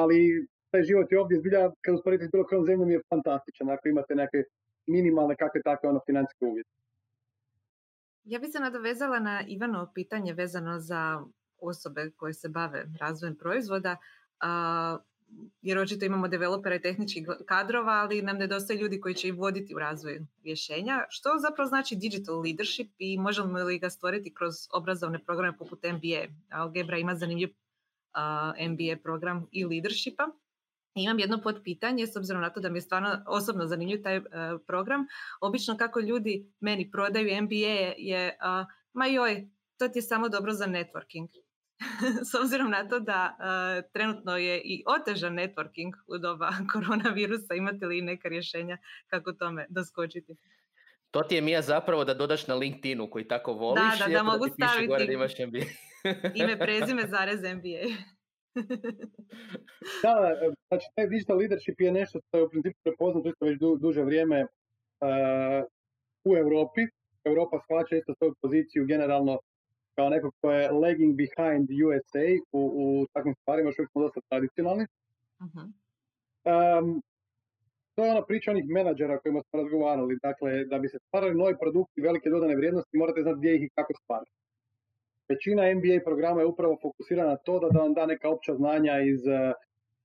ali 0.00 0.18
taj 0.70 0.82
život 0.82 1.12
je 1.12 1.20
ovdje 1.20 1.38
zbilja, 1.38 1.70
kad 1.84 1.94
usporedite 1.94 2.26
s 2.26 2.32
bilo 2.32 2.44
kojom 2.44 2.64
zemljom, 2.66 2.90
je 2.90 3.00
fantastičan. 3.12 3.70
Ako 3.70 3.88
imate 3.88 4.14
neke 4.14 4.38
minimalne 4.86 5.34
kakve 5.36 5.62
takve 5.62 5.88
ono 5.88 6.00
financijske 6.06 6.44
uvjete. 6.44 6.70
Ja 8.24 8.38
bi 8.38 8.46
se 8.48 8.60
nadovezala 8.60 9.18
na 9.18 9.42
Ivanovo 9.48 9.86
pitanje 9.94 10.32
vezano 10.32 10.78
za 10.78 11.20
osobe 11.58 12.10
koje 12.16 12.32
se 12.32 12.48
bave 12.48 12.84
razvojem 13.00 13.36
proizvoda. 13.36 13.96
A, 14.40 14.98
jer 15.62 15.78
očito 15.78 16.04
imamo 16.04 16.28
developera 16.28 16.74
i 16.74 16.80
tehničkih 16.80 17.26
kadrova, 17.46 17.92
ali 17.92 18.22
nam 18.22 18.38
nedostaje 18.38 18.78
ljudi 18.78 19.00
koji 19.00 19.14
će 19.14 19.28
ih 19.28 19.34
voditi 19.34 19.74
u 19.74 19.78
razvoju 19.78 20.26
rješenja. 20.44 21.04
Što 21.08 21.28
zapravo 21.38 21.68
znači 21.68 21.96
digital 21.96 22.42
leadership 22.42 22.90
i 22.98 23.18
možemo 23.18 23.58
li 23.58 23.78
ga 23.78 23.90
stvoriti 23.90 24.34
kroz 24.34 24.54
obrazovne 24.72 25.24
programe 25.24 25.56
poput 25.58 25.82
MBA? 25.82 26.34
Algebra 26.50 26.98
ima 26.98 27.14
zanimljiv 27.14 27.48
MBA 28.70 28.96
program 29.02 29.46
i 29.50 29.64
leadershipa. 29.64 30.28
Imam 30.94 31.18
jedno 31.18 31.40
pitanje, 31.64 32.06
s 32.06 32.16
obzirom 32.16 32.42
na 32.42 32.50
to 32.50 32.60
da 32.60 32.68
mi 32.68 32.78
je 32.78 32.82
stvarno 32.82 33.24
osobno 33.26 33.66
zanimljiv 33.66 34.02
taj 34.02 34.20
program. 34.66 35.06
Obično 35.40 35.76
kako 35.76 36.00
ljudi 36.00 36.52
meni 36.60 36.90
prodaju 36.90 37.42
MBA 37.42 37.94
je, 37.98 38.36
ma 38.92 39.06
joj, 39.06 39.48
to 39.78 39.88
ti 39.88 39.98
je 39.98 40.02
samo 40.02 40.28
dobro 40.28 40.52
za 40.52 40.66
networking. 40.66 41.28
s 42.30 42.34
obzirom 42.34 42.70
na 42.70 42.88
to 42.88 43.00
da 43.00 43.36
trenutno 43.92 44.36
je 44.36 44.60
i 44.64 44.84
otežan 44.86 45.34
networking 45.34 45.92
u 46.06 46.18
doba 46.18 46.50
koronavirusa, 46.72 47.54
imate 47.54 47.86
li 47.86 48.02
neka 48.02 48.28
rješenja 48.28 48.78
kako 49.06 49.32
tome 49.32 49.66
doskočiti? 49.68 50.36
To 51.10 51.22
ti 51.22 51.34
je 51.34 51.40
Mija 51.40 51.62
zapravo 51.62 52.04
da 52.04 52.14
dodaš 52.14 52.46
na 52.46 52.54
LinkedInu 52.54 53.10
koji 53.10 53.28
tako 53.28 53.52
voliš. 53.52 53.98
Da, 53.98 54.06
da, 54.06 54.12
da 54.12 54.22
mogu 54.22 54.48
staviti 54.48 54.86
gore 54.86 55.06
da 55.06 55.12
imaš 55.12 55.32
MBA. 55.38 55.64
ime, 56.42 56.58
prezime, 56.58 57.06
zarez 57.06 57.40
MBA. 57.40 57.84
da, 60.02 60.14
znači 60.68 60.86
taj 60.94 61.06
digital 61.08 61.38
leadership 61.38 61.80
je 61.80 61.92
nešto 61.92 62.20
što 62.28 62.38
je 62.38 62.44
u 62.44 62.50
principu 62.50 62.78
prepoznato 62.82 63.28
isto 63.28 63.44
već 63.44 63.58
du, 63.58 63.76
duže 63.76 64.02
vrijeme 64.02 64.42
uh, 64.42 65.64
u 66.24 66.36
Europi. 66.36 66.80
Europa 67.24 67.60
shvaća 67.64 67.96
isto 67.96 68.14
svoju 68.18 68.34
poziciju 68.42 68.86
generalno 68.86 69.38
kao 69.94 70.08
neko 70.08 70.30
ko 70.40 70.50
je 70.52 70.70
lagging 70.70 71.16
behind 71.16 71.68
USA 71.86 72.26
u, 72.52 72.60
u 72.82 73.06
takvim 73.12 73.34
stvarima, 73.34 73.68
još 73.68 73.78
uvijek 73.78 73.90
smo 73.90 74.02
dosta 74.02 74.20
tradicionalni. 74.28 74.86
Uh-huh. 75.40 75.66
Um, 76.44 77.02
to 77.94 78.04
je 78.04 78.10
ona 78.10 78.24
priča 78.24 78.50
onih 78.50 78.64
menadžera 78.68 79.18
kojima 79.18 79.42
smo 79.42 79.62
razgovarali. 79.62 80.18
Dakle, 80.22 80.64
da 80.64 80.78
bi 80.78 80.88
se 80.88 80.98
stvarali 80.98 81.34
novi 81.34 81.54
produkti 81.60 82.00
velike 82.00 82.30
dodane 82.30 82.56
vrijednosti, 82.56 82.96
morate 82.96 83.22
znati 83.22 83.38
gdje 83.38 83.56
ih 83.56 83.62
i 83.62 83.68
kako 83.74 83.92
stvarati. 84.02 84.30
Većina 85.28 85.74
MBA 85.74 86.04
programa 86.04 86.40
je 86.40 86.46
upravo 86.46 86.78
fokusirana 86.82 87.30
na 87.30 87.36
to 87.36 87.58
da, 87.58 87.68
da 87.68 87.78
vam 87.78 87.94
da 87.94 88.06
neka 88.06 88.28
opća 88.28 88.54
znanja 88.54 89.00
iz 89.00 89.20
uh, 89.26 89.52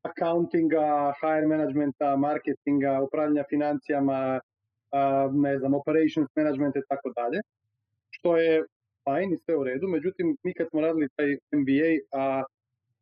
accountinga, 0.02 1.14
hire 1.22 1.48
managementa, 1.48 2.16
marketinga, 2.16 3.02
upravljanja 3.02 3.44
financijama, 3.50 4.40
uh, 4.40 5.36
ne 5.36 5.58
znam, 5.60 5.74
operations 5.74 6.30
management 6.36 6.76
i 6.76 6.88
tako 6.90 7.10
dalje. 7.10 7.40
Što 8.10 8.38
je 8.38 8.64
fajn 9.08 9.34
i 9.34 9.38
sve 9.38 9.56
u 9.58 9.64
redu, 9.64 9.88
međutim 9.88 10.38
mi 10.44 10.54
kad 10.54 10.70
smo 10.70 10.82
radili 10.82 11.08
taj 11.16 11.30
MBA, 11.62 11.92
a 12.22 12.44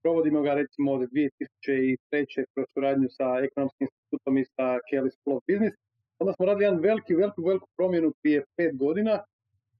provodimo 0.03 0.41
ga 0.41 0.53
recimo 0.53 0.91
od 0.91 1.01
2003. 1.01 2.45
kroz 2.53 2.65
suradnju 2.73 3.07
sa 3.17 3.27
ekonomskim 3.47 3.87
institutom 3.87 4.37
i 4.37 4.45
sa 4.45 4.67
Kelly 4.87 5.11
School 5.17 5.39
Business, 5.49 5.75
onda 6.19 6.33
smo 6.33 6.45
radili 6.45 6.65
jedan 6.65 6.79
veliki, 6.79 7.13
veliku, 7.15 7.41
veliku 7.49 7.67
promjenu 7.77 8.13
prije 8.21 8.43
pet 8.57 8.77
godina, 8.77 9.13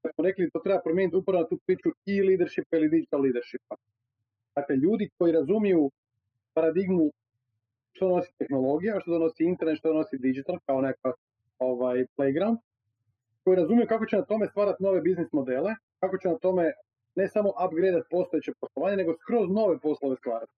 da 0.03 0.07
smo 0.13 0.23
rekli 0.27 0.49
to 0.53 0.59
treba 0.59 0.79
promijeniti 0.87 1.15
upravo 1.15 1.41
na 1.41 1.47
tu 1.49 1.57
priču 1.65 1.89
i 2.05 2.15
leadership 2.27 2.67
ili 2.71 2.89
digital 2.89 3.21
leadershipa. 3.21 3.75
Dakle, 4.55 4.75
ljudi 4.75 5.09
koji 5.17 5.31
razumiju 5.39 5.91
paradigmu 6.53 7.11
što 7.93 8.07
donosi 8.07 8.31
tehnologija, 8.37 8.99
što 9.01 9.11
donosi 9.11 9.43
internet, 9.43 9.77
što 9.77 9.93
donosi 9.93 10.17
digital 10.17 10.57
kao 10.65 10.81
neka 10.81 11.11
ovaj, 11.59 12.05
playground, 12.17 12.57
koji 13.43 13.55
razumiju 13.55 13.87
kako 13.87 14.05
će 14.05 14.15
na 14.15 14.25
tome 14.25 14.47
stvarati 14.47 14.83
nove 14.83 15.01
biznis 15.01 15.31
modele, 15.31 15.71
kako 16.05 16.17
će 16.17 16.27
na 16.27 16.37
tome 16.37 16.73
ne 17.15 17.27
samo 17.27 17.49
upgrade 17.65 18.01
postojeće 18.09 18.51
poslovanje, 18.61 18.97
nego 18.97 19.13
skroz 19.13 19.49
nove 19.49 19.79
poslove 19.79 20.15
stvarati. 20.15 20.51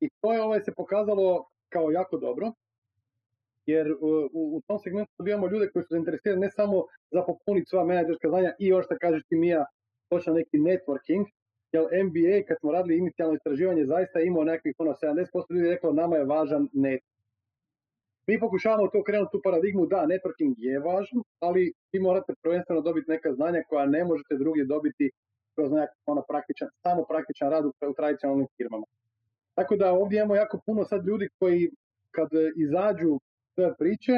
I 0.00 0.08
to 0.20 0.32
je 0.32 0.42
ovaj 0.42 0.60
se 0.60 0.72
pokazalo 0.74 1.46
kao 1.68 1.90
jako 1.90 2.18
dobro, 2.18 2.52
jer 3.66 3.92
u, 3.92 4.28
u 4.32 4.60
tom 4.66 4.78
segmentu 4.78 5.12
dobijamo 5.18 5.48
ljude 5.48 5.70
koji 5.70 5.82
su 5.82 5.88
zainteresirani 5.90 6.40
ne 6.40 6.50
samo 6.50 6.84
za 7.10 7.22
popuniti 7.22 7.68
sva 7.68 7.84
menadžerska 7.84 8.28
znanja 8.28 8.52
i 8.58 8.66
još 8.66 8.84
što 8.84 8.96
kažeš 9.00 9.22
ti 9.28 9.36
Mija, 9.36 9.64
točno 10.08 10.32
neki 10.32 10.58
networking, 10.58 11.24
jer 11.72 11.82
MBA 12.04 12.46
kad 12.48 12.56
smo 12.60 12.72
radili 12.72 12.98
inicijalno 12.98 13.34
istraživanje 13.34 13.84
zaista 13.84 14.20
imao 14.20 14.44
nekakvih 14.44 14.74
ono 14.78 14.92
70% 14.92 15.54
ljudi 15.54 15.68
reklo 15.68 15.92
nama 15.92 16.16
je 16.16 16.24
važan 16.24 16.68
net. 16.72 17.02
Mi 18.26 18.40
pokušavamo 18.40 18.88
to 18.88 19.02
krenuti 19.02 19.32
tu 19.32 19.40
paradigmu, 19.44 19.86
da, 19.86 20.06
networking 20.12 20.54
je 20.56 20.78
važan, 20.78 21.22
ali 21.40 21.72
vi 21.92 22.00
morate 22.00 22.32
prvenstveno 22.42 22.80
dobiti 22.80 23.10
neka 23.10 23.32
znanja 23.32 23.62
koja 23.68 23.86
ne 23.86 24.04
možete 24.04 24.34
drugi 24.36 24.64
dobiti 24.64 25.10
kroz 25.54 25.72
nekakav 25.72 26.02
ono, 26.06 26.22
praktičan, 26.28 26.68
samo 26.82 27.04
praktičan 27.08 27.50
rad 27.50 27.64
u, 27.64 27.72
tradicionalnim 27.96 28.46
firmama. 28.56 28.86
Tako 29.54 29.76
da 29.76 29.92
ovdje 29.92 30.16
imamo 30.16 30.36
jako 30.36 30.60
puno 30.66 30.84
sad 30.84 31.06
ljudi 31.06 31.28
koji 31.38 31.70
kad 32.10 32.28
izađu 32.56 33.18
sve 33.54 33.74
priče, 33.78 34.12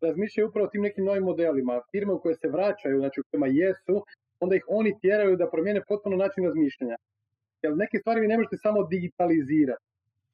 razmišljaju 0.00 0.48
upravo 0.48 0.68
tim 0.68 0.82
nekim 0.82 1.04
novim 1.04 1.22
modelima. 1.22 1.80
Firme 1.90 2.12
u 2.12 2.20
koje 2.20 2.34
se 2.34 2.48
vraćaju, 2.48 2.98
znači 2.98 3.20
u 3.20 3.24
kojima 3.30 3.46
jesu, 3.46 4.04
onda 4.40 4.56
ih 4.56 4.64
oni 4.68 4.98
tjeraju 5.00 5.36
da 5.36 5.50
promijene 5.50 5.82
potpuno 5.88 6.16
način 6.16 6.44
razmišljanja. 6.44 6.96
Jer 7.62 7.76
neke 7.76 7.98
stvari 7.98 8.20
vi 8.20 8.28
ne 8.28 8.36
možete 8.36 8.56
samo 8.56 8.86
digitalizirati. 8.94 9.84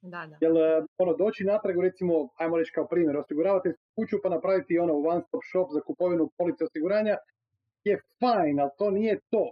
Da, 0.02 0.26
da. 0.30 0.36
Jer 0.40 0.52
ono, 0.98 1.12
doći 1.16 1.44
natrag, 1.44 1.76
recimo, 1.82 2.28
ajmo 2.36 2.56
reći 2.58 2.72
kao 2.74 2.86
primjer, 2.86 3.16
osiguravate 3.16 3.74
kuću 3.96 4.16
pa 4.22 4.28
napraviti 4.28 4.78
ono 4.78 4.94
one 4.94 5.22
stop 5.26 5.42
shop 5.50 5.68
za 5.76 5.80
kupovinu 5.80 6.30
police 6.38 6.64
osiguranja 6.64 7.16
je 7.84 7.94
fajn, 8.20 8.60
ali 8.60 8.70
to 8.78 8.90
nije 8.90 9.20
to. 9.30 9.44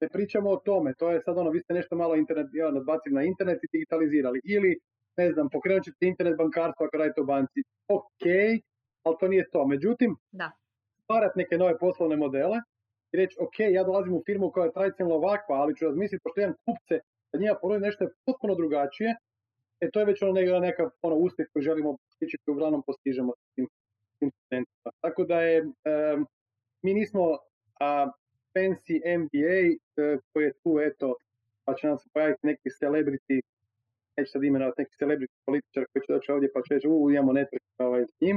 Ne 0.00 0.08
pričamo 0.08 0.50
o 0.50 0.56
tome, 0.68 0.94
to 0.98 1.10
je 1.10 1.20
sad 1.20 1.38
ono, 1.38 1.50
vi 1.50 1.60
ste 1.60 1.74
nešto 1.74 1.96
malo 1.96 2.14
internet, 2.16 2.46
ja, 2.52 2.70
nadbacili 2.70 3.14
na 3.14 3.22
internet 3.22 3.58
i 3.64 3.72
digitalizirali. 3.72 4.40
Ili, 4.44 4.70
ne 5.16 5.32
znam, 5.32 5.48
pokrenut 5.48 5.84
ćete 5.84 6.06
internet 6.06 6.36
bankarstvo 6.36 6.86
ako 6.86 6.96
radite 6.96 7.20
u 7.20 7.24
banci. 7.24 7.60
Ok, 7.88 8.24
ali 9.04 9.16
to 9.20 9.28
nije 9.28 9.44
to. 9.52 9.66
Međutim, 9.66 10.10
da. 10.32 10.48
stvarati 11.02 11.38
neke 11.38 11.58
nove 11.58 11.78
poslovne 11.78 12.16
modele 12.16 12.58
i 13.12 13.16
reći, 13.16 13.36
ok, 13.46 13.56
ja 13.76 13.82
dolazim 13.84 14.14
u 14.14 14.22
firmu 14.26 14.50
koja 14.50 14.64
je 14.64 14.76
tradicionalno 14.78 15.16
ovakva, 15.16 15.56
ali 15.62 15.76
ću 15.76 15.84
razmisliti, 15.84 16.22
pošto 16.24 16.40
imam 16.40 16.56
kupce, 16.66 16.96
da 17.30 17.38
njima 17.38 17.54
ponudi 17.60 17.86
nešto 17.88 18.02
potpuno 18.26 18.54
drugačije, 18.54 19.10
E 19.82 19.90
to 19.90 20.00
je 20.00 20.06
već 20.06 20.22
ono 20.22 20.32
neka, 20.32 20.60
neka 20.60 20.90
ono 21.02 21.16
uspjeh 21.16 21.48
koji 21.52 21.62
želimo 21.62 21.96
postići 21.96 22.36
koji 22.44 22.52
uglavnom 22.52 22.82
postižemo 22.86 23.32
s 23.32 23.54
tim, 23.54 23.66
tim 24.18 24.30
studentima. 24.30 24.90
Tako 25.00 25.24
da 25.24 25.40
je, 25.40 25.62
um, 25.62 26.26
mi 26.82 26.94
nismo 26.94 27.38
a, 27.80 28.10
fancy 28.54 28.96
MBA 29.22 29.58
uh, 29.68 30.20
koji 30.32 30.44
je 30.44 30.52
tu 30.62 30.78
eto, 30.88 31.14
pa 31.64 31.74
će 31.74 31.86
nam 31.86 31.98
se 31.98 32.08
pojaviti 32.14 32.46
neki 32.46 32.68
celebrity, 32.80 33.40
neću 34.16 34.30
sad 34.32 34.44
imenovati 34.44 34.80
neki 34.82 34.94
celebrity 35.02 35.36
političar 35.46 35.84
koji 35.92 36.02
će 36.06 36.12
doći 36.12 36.32
ovdje 36.32 36.52
pa 36.54 36.60
će 36.62 36.74
reći 36.74 36.88
u 36.88 37.10
imamo 37.10 37.32
network 37.32 37.66
ovaj, 37.78 38.04
s 38.06 38.20
njim, 38.20 38.36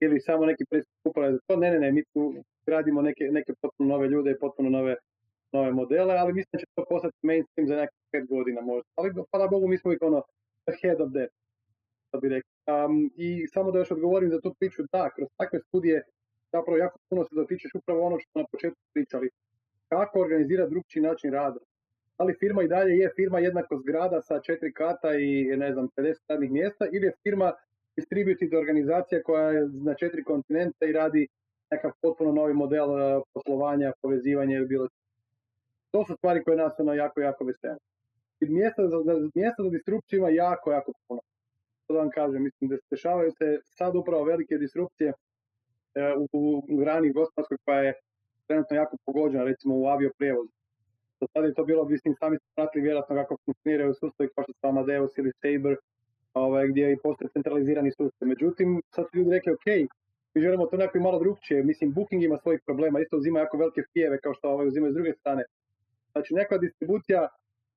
ili 0.00 0.20
samo 0.20 0.46
neki 0.46 0.64
predsjednik 0.70 1.06
uprave 1.06 1.32
za 1.32 1.38
to. 1.46 1.56
Ne, 1.56 1.70
ne, 1.70 1.78
ne, 1.78 1.92
mi 1.92 2.02
tu 2.12 2.34
gradimo 2.66 3.02
neke, 3.02 3.24
neke 3.30 3.52
potpuno 3.62 3.88
nove 3.94 4.08
ljude 4.08 4.30
i 4.30 4.38
potpuno 4.38 4.70
nove, 4.70 4.96
nove 5.52 5.70
modele, 5.72 6.14
ali 6.14 6.32
mislim 6.32 6.50
da 6.52 6.58
će 6.58 6.66
to 6.74 6.84
postati 6.88 7.16
mainstream 7.22 7.66
za 7.68 7.76
nekih 7.76 7.98
pet 8.12 8.24
godina 8.28 8.60
možda. 8.60 8.88
Ali 8.98 9.10
hvala 9.30 9.48
Bogu 9.48 9.68
mi 9.68 9.78
smo 9.78 9.92
ih 9.92 9.98
ono 10.00 10.22
ahead 10.72 11.00
of 11.00 11.10
that, 11.12 11.30
bi 12.22 12.28
rekli. 12.28 12.50
Um, 12.74 13.10
I 13.16 13.46
samo 13.46 13.70
da 13.70 13.78
još 13.78 13.90
odgovorim 13.90 14.30
za 14.30 14.40
tu 14.40 14.54
priču, 14.58 14.82
da, 14.92 15.10
kroz 15.16 15.28
takve 15.36 15.58
studije 15.60 16.02
zapravo 16.52 16.78
jako 16.78 16.98
puno 17.08 17.24
se 17.24 17.34
dotičeš 17.34 17.74
upravo 17.74 18.06
ono 18.06 18.18
što 18.18 18.38
na 18.38 18.46
početku 18.52 18.80
pričali. 18.94 19.30
Kako 19.88 20.20
organizirati 20.20 20.70
drugčiji 20.70 21.02
način 21.02 21.32
rada. 21.32 21.60
Ali 22.16 22.36
firma 22.40 22.62
i 22.62 22.68
dalje 22.68 22.92
je 22.98 23.12
firma 23.16 23.38
jednako 23.38 23.76
zgrada 23.76 24.22
sa 24.22 24.40
četiri 24.40 24.72
kata 24.72 25.14
i 25.14 25.56
ne 25.56 25.72
znam 25.72 25.88
50 25.96 26.14
radnih 26.28 26.50
mjesta 26.50 26.86
ili 26.92 27.06
je 27.06 27.12
firma 27.22 27.52
distributed 27.96 28.54
organizacija 28.54 29.22
koja 29.22 29.50
je 29.50 29.68
na 29.84 29.94
četiri 29.94 30.24
kontinenta 30.24 30.86
i 30.86 30.92
radi 30.92 31.26
nekakav 31.70 31.92
potpuno 32.02 32.32
novi 32.32 32.54
model 32.54 32.90
uh, 32.90 33.22
poslovanja, 33.34 33.92
povezivanja 34.02 34.56
ili 34.56 34.66
bilo 34.66 34.88
To 35.90 36.04
su 36.04 36.14
stvari 36.14 36.44
koje 36.44 36.56
nas 36.56 36.80
ono 36.80 36.94
jako, 36.94 37.20
jako 37.20 37.44
vesele 37.44 37.78
mjesta 38.48 38.82
za, 38.88 38.98
mjesta 39.34 39.62
za 39.62 39.70
disrupciju 39.70 40.18
ima 40.18 40.28
jako, 40.28 40.72
jako 40.72 40.92
puno. 41.08 41.20
To 41.86 41.94
da 41.94 42.00
vam 42.00 42.10
kažem, 42.10 42.42
mislim 42.42 42.70
da 42.70 42.76
se 42.76 42.86
dešavaju 42.90 43.30
se 43.30 43.58
sad 43.78 43.96
upravo 43.96 44.24
velike 44.24 44.58
disrupcije 44.58 45.08
e, 45.10 46.14
u, 46.32 46.62
u 46.72 46.76
grani 46.76 47.12
gospodarskoj 47.12 47.56
koja 47.64 47.80
je 47.80 47.94
trenutno 48.46 48.76
jako 48.76 48.96
pogođena, 49.06 49.44
recimo 49.44 49.74
u 49.76 49.86
avioprijevozu. 49.86 50.52
Do 51.20 51.26
sada 51.32 51.46
je 51.46 51.54
to 51.54 51.64
bilo, 51.64 51.84
mislim, 51.84 52.14
sami 52.20 52.36
ste 52.36 52.46
pratili 52.56 52.82
vjerojatno 52.84 53.16
kako 53.16 53.36
funkcioniraju 53.44 53.94
sustavi 53.94 54.30
kao 54.34 54.44
što 54.44 54.52
su 54.52 54.66
Amadeus 54.66 55.18
ili 55.18 55.32
Sabre, 55.42 55.76
ovaj, 56.34 56.68
gdje 56.68 56.96
postoje 57.02 57.28
centralizirani 57.28 57.90
sustav. 57.98 58.28
Međutim, 58.28 58.82
sad 58.94 59.04
su 59.06 59.18
ljudi 59.18 59.30
rekli, 59.30 59.52
ok, 59.52 59.66
mi 60.34 60.42
želimo 60.42 60.66
to 60.66 60.76
nekako 60.76 60.98
malo 60.98 61.18
drugčije. 61.18 61.64
Mislim, 61.64 61.92
Booking 61.92 62.22
ima 62.22 62.36
svojih 62.36 62.60
problema, 62.66 63.00
isto 63.00 63.16
uzima 63.16 63.38
jako 63.40 63.56
velike 63.56 63.82
fijeve 63.92 64.18
kao 64.24 64.34
što 64.34 64.48
ovaj, 64.48 64.66
uzimaju 64.66 64.92
s 64.92 64.94
druge 64.94 65.12
strane. 65.12 65.42
Znači, 66.12 66.34
neka 66.34 66.58
distribucija 66.58 67.28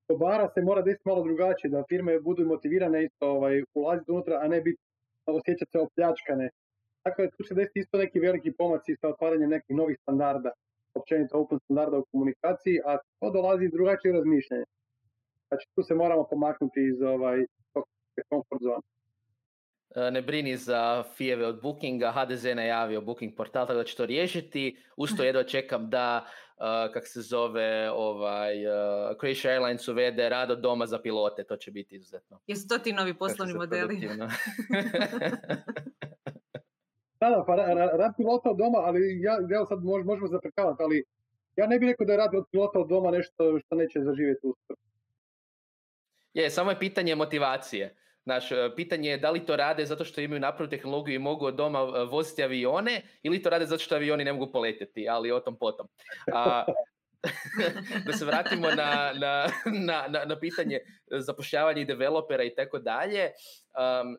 dobara 0.08 0.48
se 0.54 0.62
mora 0.62 0.82
desiti 0.82 1.08
malo 1.08 1.22
drugačije, 1.22 1.70
da 1.70 1.84
firme 1.88 2.20
budu 2.20 2.46
motivirane 2.46 3.04
isto 3.04 3.26
ovaj, 3.36 3.62
ulaziti 3.74 4.12
unutra, 4.12 4.40
a 4.42 4.48
ne 4.48 4.60
biti 4.60 4.82
osjećati 5.26 5.70
se 5.72 5.78
opljačkane. 5.78 6.50
Tako 7.02 7.22
da 7.22 7.30
tu 7.30 7.44
se 7.44 7.54
desiti 7.54 7.80
isto 7.80 7.98
neki 7.98 8.18
veliki 8.20 8.52
pomaci 8.58 8.96
sa 9.00 9.08
otvaranjem 9.08 9.50
nekih 9.50 9.76
novih 9.76 9.96
standarda, 10.02 10.50
općenito 10.94 11.38
open 11.38 11.58
standarda 11.58 11.98
u 11.98 12.04
komunikaciji, 12.12 12.80
a 12.86 12.98
to 13.20 13.30
dolazi 13.30 13.68
drugačije 13.68 14.12
razmišljanja. 14.12 14.64
Znači 15.48 15.66
tu 15.74 15.82
se 15.82 15.94
moramo 15.94 16.26
pomaknuti 16.30 16.80
iz 16.92 17.02
ovaj, 17.02 17.38
comfort 18.30 18.62
zone. 18.62 18.84
Ne 19.94 20.22
brini 20.22 20.56
za 20.56 21.04
fijeve 21.16 21.46
od 21.46 21.62
Bookinga, 21.62 22.12
HDZ 22.12 22.44
najavio 22.44 23.00
Booking 23.00 23.36
portal, 23.36 23.66
tako 23.66 23.78
da 23.78 23.84
će 23.84 23.96
to 23.96 24.06
riješiti. 24.06 24.76
Usto 24.96 25.24
jedva 25.24 25.42
čekam 25.42 25.90
da, 25.90 26.26
uh, 26.56 26.64
kak 26.92 27.06
se 27.06 27.20
zove, 27.20 27.90
ovaj, 27.90 28.66
uh, 28.66 28.72
Croatia 29.20 29.50
Airlines 29.50 29.88
uvede 29.88 30.28
rad 30.28 30.50
od 30.50 30.60
doma 30.60 30.86
za 30.86 30.98
pilote, 30.98 31.44
to 31.44 31.56
će 31.56 31.70
biti 31.70 31.94
izuzetno. 31.96 32.40
Jesu 32.46 32.68
to 32.68 32.78
ti 32.78 32.92
novi 32.92 33.14
poslovni 33.14 33.54
modeli? 33.54 34.00
da, 37.20 37.30
da, 37.30 37.44
pa 37.46 37.56
rad 37.96 38.12
pilota 38.16 38.50
od 38.50 38.56
doma, 38.56 38.78
ali 38.78 39.20
ja, 39.22 39.38
evo 39.54 39.66
sad 39.66 39.84
možemo 39.84 40.26
zaprkavati, 40.26 40.82
ali 40.82 41.04
ja 41.56 41.66
ne 41.66 41.78
bih 41.78 41.88
rekao 41.88 42.06
da 42.06 42.12
je 42.12 42.16
rad 42.16 42.34
od 42.34 42.44
pilota 42.50 42.78
od 42.78 42.88
doma 42.88 43.10
nešto 43.10 43.58
što 43.58 43.74
neće 43.74 44.00
zaživjeti 44.00 44.46
uskoro. 44.46 44.80
Je, 46.34 46.50
samo 46.50 46.70
je 46.70 46.78
pitanje 46.78 47.14
motivacije. 47.14 47.96
Naš, 48.24 48.52
e, 48.52 48.70
pitanje 48.76 49.10
je 49.10 49.18
da 49.18 49.30
li 49.30 49.46
to 49.46 49.56
rade 49.56 49.86
zato 49.86 50.04
što 50.04 50.20
imaju 50.20 50.40
napravu 50.40 50.70
tehnologiju 50.70 51.14
i 51.14 51.18
mogu 51.18 51.46
od 51.46 51.54
doma 51.54 51.78
e, 51.78 52.04
voziti 52.04 52.42
avione 52.42 53.02
ili 53.22 53.42
to 53.42 53.50
rade 53.50 53.66
zato 53.66 53.82
što 53.82 53.94
avioni 53.94 54.24
ne 54.24 54.32
mogu 54.32 54.52
poletjeti, 54.52 55.08
ali 55.08 55.32
o 55.32 55.40
tom 55.40 55.58
potom. 55.58 55.88
A, 56.32 56.64
da 58.06 58.12
se 58.12 58.24
vratimo 58.24 58.70
na, 58.70 59.12
na, 59.14 59.46
na, 60.08 60.24
na 60.24 60.38
pitanje 60.40 60.80
zapošljavanja 61.10 61.80
i 61.80 61.84
developera 61.84 62.42
i 62.42 62.54
tako 62.54 62.78
dalje. 62.78 63.30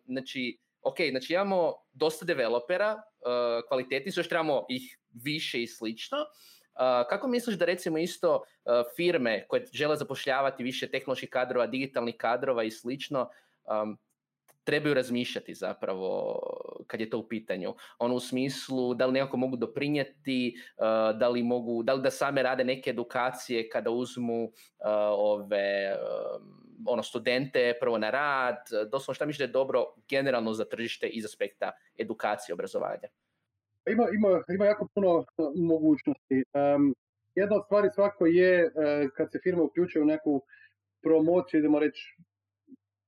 Znači, 0.05 0.57
ok, 0.81 0.95
znači 1.09 1.33
imamo 1.33 1.73
dosta 1.93 2.25
developera, 2.25 2.93
uh, 2.93 3.67
kvaliteti 3.67 4.11
su, 4.11 4.19
još 4.19 4.29
trebamo 4.29 4.65
ih 4.69 4.97
više 5.23 5.61
i 5.61 5.67
slično. 5.67 6.17
Kako 7.09 7.27
misliš 7.27 7.55
da 7.55 7.65
recimo 7.65 7.97
isto 7.97 8.43
firme 8.95 9.45
koje 9.47 9.65
žele 9.73 9.95
zapošljavati 9.95 10.63
više 10.63 10.87
tehnoloških 10.91 11.29
kadrova, 11.29 11.67
digitalnih 11.67 12.15
kadrova 12.17 12.63
i 12.63 12.71
slično, 12.71 13.29
um, 13.83 13.97
trebaju 14.65 14.93
razmišljati 14.93 15.53
zapravo 15.53 16.39
kad 16.87 16.99
je 16.99 17.09
to 17.09 17.17
u 17.19 17.27
pitanju. 17.27 17.73
Ono 17.99 18.15
u 18.15 18.19
smislu 18.19 18.93
da 18.93 19.05
li 19.05 19.13
nekako 19.13 19.37
mogu 19.37 19.57
doprinijeti, 19.57 20.55
da 21.15 21.29
li 21.29 21.43
mogu, 21.43 21.83
da 21.83 21.93
li 21.93 22.01
da 22.01 22.11
same 22.11 22.43
rade 22.43 22.63
neke 22.63 22.89
edukacije 22.89 23.69
kada 23.69 23.89
uzmu 23.89 24.51
ove 25.17 25.97
ono 26.87 27.03
studente 27.03 27.73
prvo 27.79 27.97
na 27.97 28.09
rad, 28.09 28.57
doslovno 28.91 29.33
šta 29.33 29.43
je 29.43 29.47
dobro 29.47 29.85
generalno 30.09 30.53
za 30.53 30.65
tržište 30.65 31.07
iz 31.07 31.25
aspekta 31.25 31.71
edukacije 31.97 32.53
obrazovanja? 32.53 33.07
Ima, 33.89 34.03
ima, 34.13 34.43
ima 34.55 34.65
jako 34.65 34.87
puno 34.93 35.15
uh, 35.17 35.25
mogućnosti. 35.55 36.43
Um, 36.53 36.95
jedna 37.35 37.55
od 37.55 37.65
stvari 37.65 37.89
svako 37.93 38.25
je 38.25 38.71
kad 39.15 39.31
se 39.31 39.39
firma 39.43 39.63
uključuje 39.63 40.03
u 40.03 40.05
neku 40.05 40.41
promociju, 41.01 41.59
idemo 41.59 41.79
reći 41.79 42.17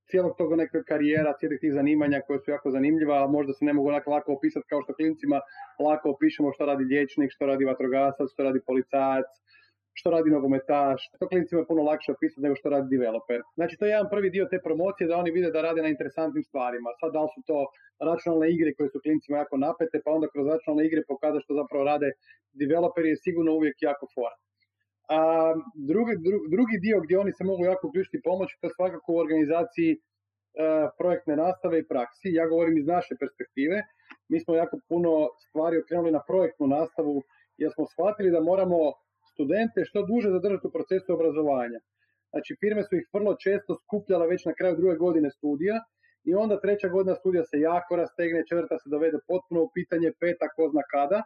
cijelog 0.10 0.38
toga 0.38 0.56
neka 0.56 0.84
karijera, 0.84 1.38
cijelih 1.40 1.60
tih 1.60 1.74
zanimanja 1.74 2.22
koje 2.28 2.40
su 2.40 2.52
jako 2.52 2.72
zanimljiva, 2.72 3.24
a 3.24 3.28
možda 3.28 3.54
se 3.54 3.66
ne 3.66 3.74
mogu 3.74 3.90
onako 3.90 4.12
lako 4.12 4.34
opisati 4.34 4.70
kao 4.70 4.82
što 4.82 4.94
klincima 4.94 5.40
lako 5.80 6.10
opišemo 6.10 6.54
što 6.54 6.66
radi 6.66 6.84
liječnik, 6.84 7.32
što 7.32 7.46
radi 7.46 7.66
vatrogasac, 7.66 8.28
što 8.34 8.44
radi 8.44 8.60
policajac, 8.68 9.30
što 10.00 10.10
radi 10.16 10.30
nogometaš. 10.30 11.00
To 11.20 11.28
klincima 11.28 11.62
je 11.62 11.70
puno 11.72 11.84
lakše 11.84 12.12
opisati 12.12 12.42
nego 12.46 12.56
što 12.56 12.70
radi 12.70 12.88
developer. 12.96 13.42
Znači 13.58 13.78
to 13.78 13.86
je 13.86 13.92
jedan 13.96 14.10
prvi 14.14 14.30
dio 14.36 14.46
te 14.52 14.60
promocije 14.68 15.08
da 15.08 15.18
oni 15.18 15.32
vide 15.38 15.50
da 15.52 15.62
rade 15.68 15.82
na 15.82 15.94
interesantnim 15.96 16.44
stvarima. 16.50 16.90
Sad 17.00 17.14
da 17.14 17.22
li 17.24 17.30
su 17.36 17.42
to 17.50 17.60
računalne 18.10 18.48
igre 18.56 18.74
koje 18.78 18.90
su 18.90 19.00
klincima 19.06 19.38
jako 19.38 19.58
napete, 19.58 20.02
pa 20.06 20.12
onda 20.12 20.28
kroz 20.34 20.46
računalne 20.54 20.86
igre 20.86 21.02
pokazati 21.08 21.44
što 21.46 21.60
zapravo 21.62 21.84
rade 21.92 22.10
developeri 22.64 23.10
je 23.10 23.24
sigurno 23.26 23.52
uvijek 23.60 23.78
jako 23.90 24.06
fora. 24.16 24.38
A 25.08 25.20
drugi, 25.76 26.14
drugi 26.56 26.78
dio 26.86 27.02
gdje 27.02 27.20
oni 27.20 27.32
se 27.32 27.44
mogu 27.44 27.66
jako 27.66 27.88
uključiti 27.88 28.22
pomoć, 28.24 28.50
to 28.60 28.68
je 28.68 28.76
svakako 28.76 29.14
u 29.14 29.22
organizaciji 29.26 29.92
e, 29.94 30.00
projektne 31.00 31.36
nastave 31.36 31.80
i 31.80 31.88
praksi. 31.88 32.36
Ja 32.40 32.48
govorim 32.48 32.78
iz 32.78 32.88
naše 32.88 33.14
perspektive. 33.22 33.78
Mi 34.30 34.40
smo 34.40 34.56
jako 34.56 34.76
puno 34.90 35.12
stvari 35.48 35.76
okrenuli 35.78 36.12
na 36.12 36.22
projektnu 36.28 36.68
nastavu 36.68 37.24
jer 37.58 37.72
smo 37.76 37.86
shvatili 37.94 38.32
da 38.32 38.42
moramo 38.52 38.80
studente 39.32 39.80
što 39.86 40.06
duže 40.12 40.30
zadržati 40.30 40.68
u 40.68 40.76
procesu 40.78 41.14
obrazovanja. 41.14 41.80
Znači 42.32 42.52
firme 42.62 42.84
su 42.84 42.96
ih 42.96 43.06
vrlo 43.14 43.32
često 43.46 43.72
skupljale 43.84 44.28
već 44.28 44.46
na 44.46 44.54
kraju 44.60 44.76
druge 44.76 44.96
godine 45.06 45.30
studija 45.32 45.78
i 46.30 46.32
onda 46.44 46.60
treća 46.60 46.88
godina 46.96 47.16
studija 47.16 47.44
se 47.44 47.58
jako 47.60 47.96
rastegne, 47.96 48.48
četvrta 48.50 48.76
se 48.82 48.88
dovede 48.94 49.18
potpuno 49.28 49.60
u 49.64 49.72
pitanje, 49.78 50.10
peta 50.22 50.48
ko 50.56 50.70
zna 50.74 50.84
kada 50.94 51.20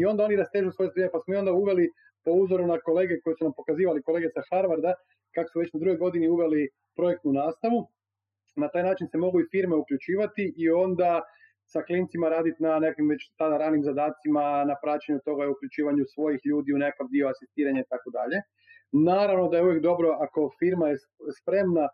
i 0.00 0.02
onda 0.10 0.24
oni 0.24 0.36
rastežu 0.42 0.70
svoje 0.70 0.90
studije 0.90 1.10
pa 1.12 1.18
smo 1.20 1.34
i 1.34 1.40
onda 1.42 1.52
uveli 1.52 1.86
po 2.24 2.30
uzoru 2.30 2.66
na 2.66 2.78
kolege 2.80 3.20
koji 3.20 3.36
su 3.36 3.44
nam 3.44 3.52
pokazivali, 3.56 4.02
kolege 4.02 4.28
sa 4.34 4.42
Harvarda, 4.50 4.94
kako 5.34 5.48
su 5.52 5.58
već 5.58 5.72
na 5.72 5.80
drugoj 5.80 5.96
godini 5.96 6.28
uveli 6.28 6.68
projektnu 6.96 7.32
nastavu. 7.32 7.86
Na 8.56 8.68
taj 8.68 8.82
način 8.82 9.08
se 9.08 9.18
mogu 9.18 9.40
i 9.40 9.48
firme 9.50 9.76
uključivati 9.76 10.54
i 10.56 10.70
onda 10.70 11.22
sa 11.66 11.82
klincima 11.82 12.28
raditi 12.28 12.62
na 12.62 12.78
nekim 12.78 13.08
već 13.08 13.30
tada 13.38 13.58
ranim 13.58 13.82
zadacima, 13.82 14.64
na 14.64 14.76
praćenju 14.82 15.18
toga 15.24 15.44
i 15.44 15.48
uključivanju 15.48 16.04
svojih 16.14 16.40
ljudi 16.44 16.72
u 16.72 16.78
nekakav 16.78 17.06
dio 17.10 17.28
asistiranja 17.28 17.80
i 17.80 17.88
tako 17.88 18.10
dalje. 18.10 18.42
Naravno 18.92 19.48
da 19.48 19.56
je 19.56 19.64
uvijek 19.64 19.82
dobro 19.82 20.16
ako 20.20 20.50
firma 20.58 20.88
je 20.88 20.96
spremna 21.40 21.88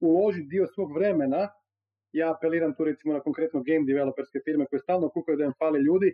uložiti 0.00 0.48
dio 0.48 0.66
svog 0.66 0.92
vremena, 0.94 1.48
ja 2.12 2.34
apeliram 2.34 2.74
tu 2.74 2.84
recimo 2.84 3.14
na 3.14 3.20
konkretno 3.20 3.62
game 3.62 3.84
developerske 3.86 4.38
firme 4.44 4.66
koje 4.66 4.80
stalno 4.80 5.08
kukaju 5.08 5.38
da 5.38 5.44
im 5.44 5.52
fali 5.58 5.80
ljudi, 5.80 6.12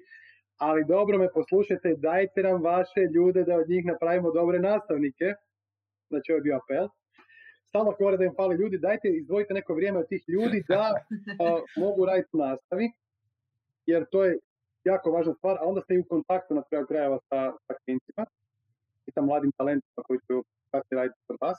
ali 0.58 0.84
dobro 0.84 1.18
me 1.18 1.32
poslušajte, 1.32 1.94
dajte 1.98 2.42
nam 2.42 2.62
vaše 2.62 3.00
ljude 3.14 3.44
da 3.44 3.56
od 3.56 3.68
njih 3.68 3.84
napravimo 3.84 4.30
dobre 4.30 4.58
nastavnike, 4.58 5.34
znači 6.08 6.32
ovo 6.32 6.38
je 6.38 6.42
bio 6.42 6.56
apel, 6.56 6.88
stalno 7.68 7.94
govore 7.98 8.16
da 8.16 8.24
im 8.24 8.34
fali 8.36 8.56
ljudi, 8.56 8.78
dajte 8.78 9.08
izdvojite 9.08 9.54
neko 9.54 9.74
vrijeme 9.74 9.98
od 9.98 10.08
tih 10.08 10.24
ljudi 10.28 10.64
da 10.68 10.94
mogu 11.84 12.06
raditi 12.06 12.28
u 12.32 12.38
nastavi, 12.38 12.90
jer 13.86 14.04
to 14.10 14.24
je 14.24 14.38
jako 14.84 15.10
važna 15.10 15.34
stvar, 15.34 15.56
a 15.60 15.64
onda 15.64 15.80
ste 15.80 15.94
i 15.94 15.98
u 15.98 16.04
kontaktu 16.04 16.54
na 16.54 16.62
kraju 16.62 16.86
krajeva 16.86 17.18
sa, 17.28 17.52
sa 17.66 17.74
klincima 17.84 18.26
i 19.06 19.10
sa 19.12 19.20
mladim 19.20 19.52
talentima 19.52 20.02
koji 20.06 20.18
su 20.26 20.44
kasnije 20.70 20.96
raditi 21.00 21.20
kod 21.26 21.36
vas. 21.40 21.58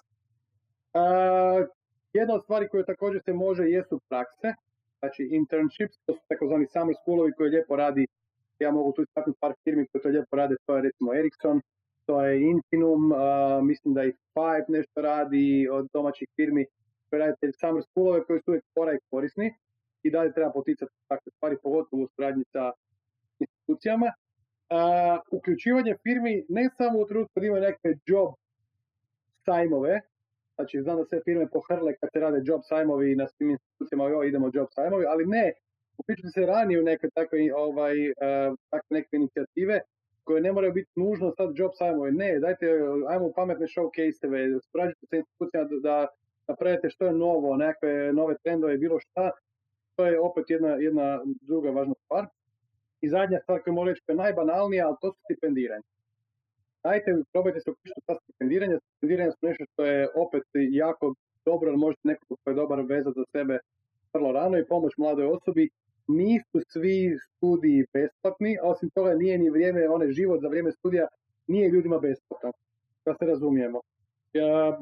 jedna 2.13 2.33
od 2.33 2.43
stvari 2.43 2.67
koje 2.69 2.85
također 2.85 3.21
se 3.25 3.33
može 3.33 3.63
jesu 3.63 3.99
prakse, 4.09 4.53
znači 4.99 5.23
internships, 5.31 5.97
to 6.05 6.13
su 6.13 6.21
takozvani 6.27 6.67
summer 6.73 6.95
schoolovi 7.01 7.31
koji 7.37 7.49
lijepo 7.49 7.75
radi 7.75 8.07
ja 8.59 8.71
mogu 8.71 8.91
tu 8.91 9.01
istaknuti 9.01 9.39
par 9.39 9.53
firmi 9.63 9.87
koje 9.87 10.01
to 10.01 10.09
lijepo 10.09 10.35
rade, 10.35 10.55
to 10.65 10.75
je 10.75 10.81
recimo 10.81 11.13
Ericsson, 11.13 11.61
to 12.05 12.21
je 12.25 12.41
Infinum, 12.41 13.01
mislim 13.63 13.93
da 13.93 14.03
i 14.03 14.13
Five 14.33 14.65
nešto 14.67 15.01
radi 15.01 15.67
od 15.71 15.87
domaćih 15.93 16.27
firmi 16.35 16.65
koje 17.09 17.19
radite 17.19 17.51
summer 17.59 17.83
schoolove 17.83 18.23
koji 18.23 18.39
su 18.39 18.51
uvijek 18.51 18.63
fora 18.73 18.93
i 18.93 18.99
korisni 19.09 19.53
i 20.03 20.11
dalje 20.11 20.33
treba 20.33 20.51
poticati 20.51 20.91
takve 21.07 21.31
stvari, 21.35 21.57
pogotovo 21.63 22.03
u 22.03 22.07
suradnji 22.15 22.43
sa 22.51 22.71
institucijama. 23.39 24.05
Uh, 24.05 25.21
uključivanje 25.31 25.95
firmi 26.03 26.45
ne 26.49 26.69
samo 26.77 26.99
u 26.99 27.05
trenutku 27.05 27.39
da 27.39 27.45
imaju 27.45 27.61
neke 27.61 27.89
job 28.05 28.33
sajmove, 29.45 30.01
znači 30.55 30.81
znam 30.81 30.97
da 30.97 31.05
sve 31.05 31.19
firme 31.25 31.47
pohrle 31.49 31.95
kad 31.95 32.09
se 32.13 32.19
rade 32.19 32.41
job 32.43 32.61
sajmovi 32.63 33.15
na 33.15 33.27
svim 33.27 33.49
institucijama, 33.49 34.09
jo, 34.09 34.23
idemo 34.23 34.51
job 34.53 34.67
sajmovi, 34.71 35.05
ali 35.05 35.25
ne, 35.25 35.53
uključiti 35.97 36.29
se 36.35 36.45
ranije 36.45 36.79
u 36.79 36.83
neke 36.83 37.07
takve, 37.13 37.39
ovaj, 37.55 38.09
uh, 38.09 38.57
takve 38.69 38.91
neke 38.97 39.09
inicijative 39.11 39.79
koje 40.23 40.41
ne 40.41 40.51
moraju 40.51 40.73
biti 40.73 40.91
nužno 40.95 41.33
sad 41.37 41.49
job 41.55 41.71
sajmove. 41.73 42.11
Ne, 42.11 42.39
dajte, 42.39 42.65
ajmo 43.09 43.31
pametne 43.35 43.67
showcase-eve, 43.67 44.59
surađujte 44.71 45.05
sa 45.09 45.15
institucijama 45.15 45.69
da, 45.69 45.79
da 45.89 46.07
napravite 46.47 46.89
što 46.89 47.05
je 47.05 47.13
novo, 47.13 47.57
nekakve 47.57 48.13
nove 48.13 48.35
trendove, 48.43 48.77
bilo 48.77 48.99
šta. 48.99 49.31
To 49.95 50.05
je 50.05 50.19
opet 50.19 50.45
jedna, 50.49 50.69
jedna 50.69 51.21
druga 51.41 51.69
važna 51.69 51.95
stvar. 52.03 52.25
I 53.01 53.09
zadnja 53.09 53.39
stvar 53.43 53.61
koju 53.63 53.73
mogu 53.73 53.87
reći 53.87 54.01
je 54.07 54.15
najbanalnija, 54.15 54.87
ali 54.87 54.95
to 55.01 55.07
su 55.13 55.19
stipendiranje. 55.23 55.87
Dajte, 56.83 57.09
probajte 57.33 57.59
se 57.59 57.71
uključiti 57.71 58.05
ta 58.05 58.15
stipendiranja. 58.21 58.79
Stipendiranja 58.79 59.31
su 59.31 59.47
nešto 59.47 59.63
što 59.71 59.85
je 59.85 60.09
opet 60.15 60.43
jako 60.83 61.13
dobro, 61.45 61.69
ali 61.69 61.77
možete 61.77 62.07
nekako 62.07 62.35
koji 62.43 62.51
je 62.53 62.61
dobar 62.61 62.79
vezati 62.81 63.19
za 63.19 63.25
sebe 63.31 63.59
vrlo 64.13 64.31
rano 64.31 64.57
i 64.57 64.67
pomoć 64.67 64.93
mladoj 64.97 65.25
osobi 65.25 65.69
nisu 66.07 66.59
svi 66.67 67.17
studiji 67.19 67.85
besplatni, 67.93 68.57
a 68.61 68.67
osim 68.67 68.89
toga 68.89 69.13
nije 69.13 69.37
ni 69.37 69.49
vrijeme, 69.49 69.89
onaj 69.89 70.11
život 70.11 70.41
za 70.41 70.47
vrijeme 70.47 70.71
studija 70.71 71.07
nije 71.47 71.69
ljudima 71.69 71.99
besplatan, 71.99 72.51
da 73.05 73.15
se 73.19 73.25
razumijemo. 73.25 73.81
Ja, 74.33 74.79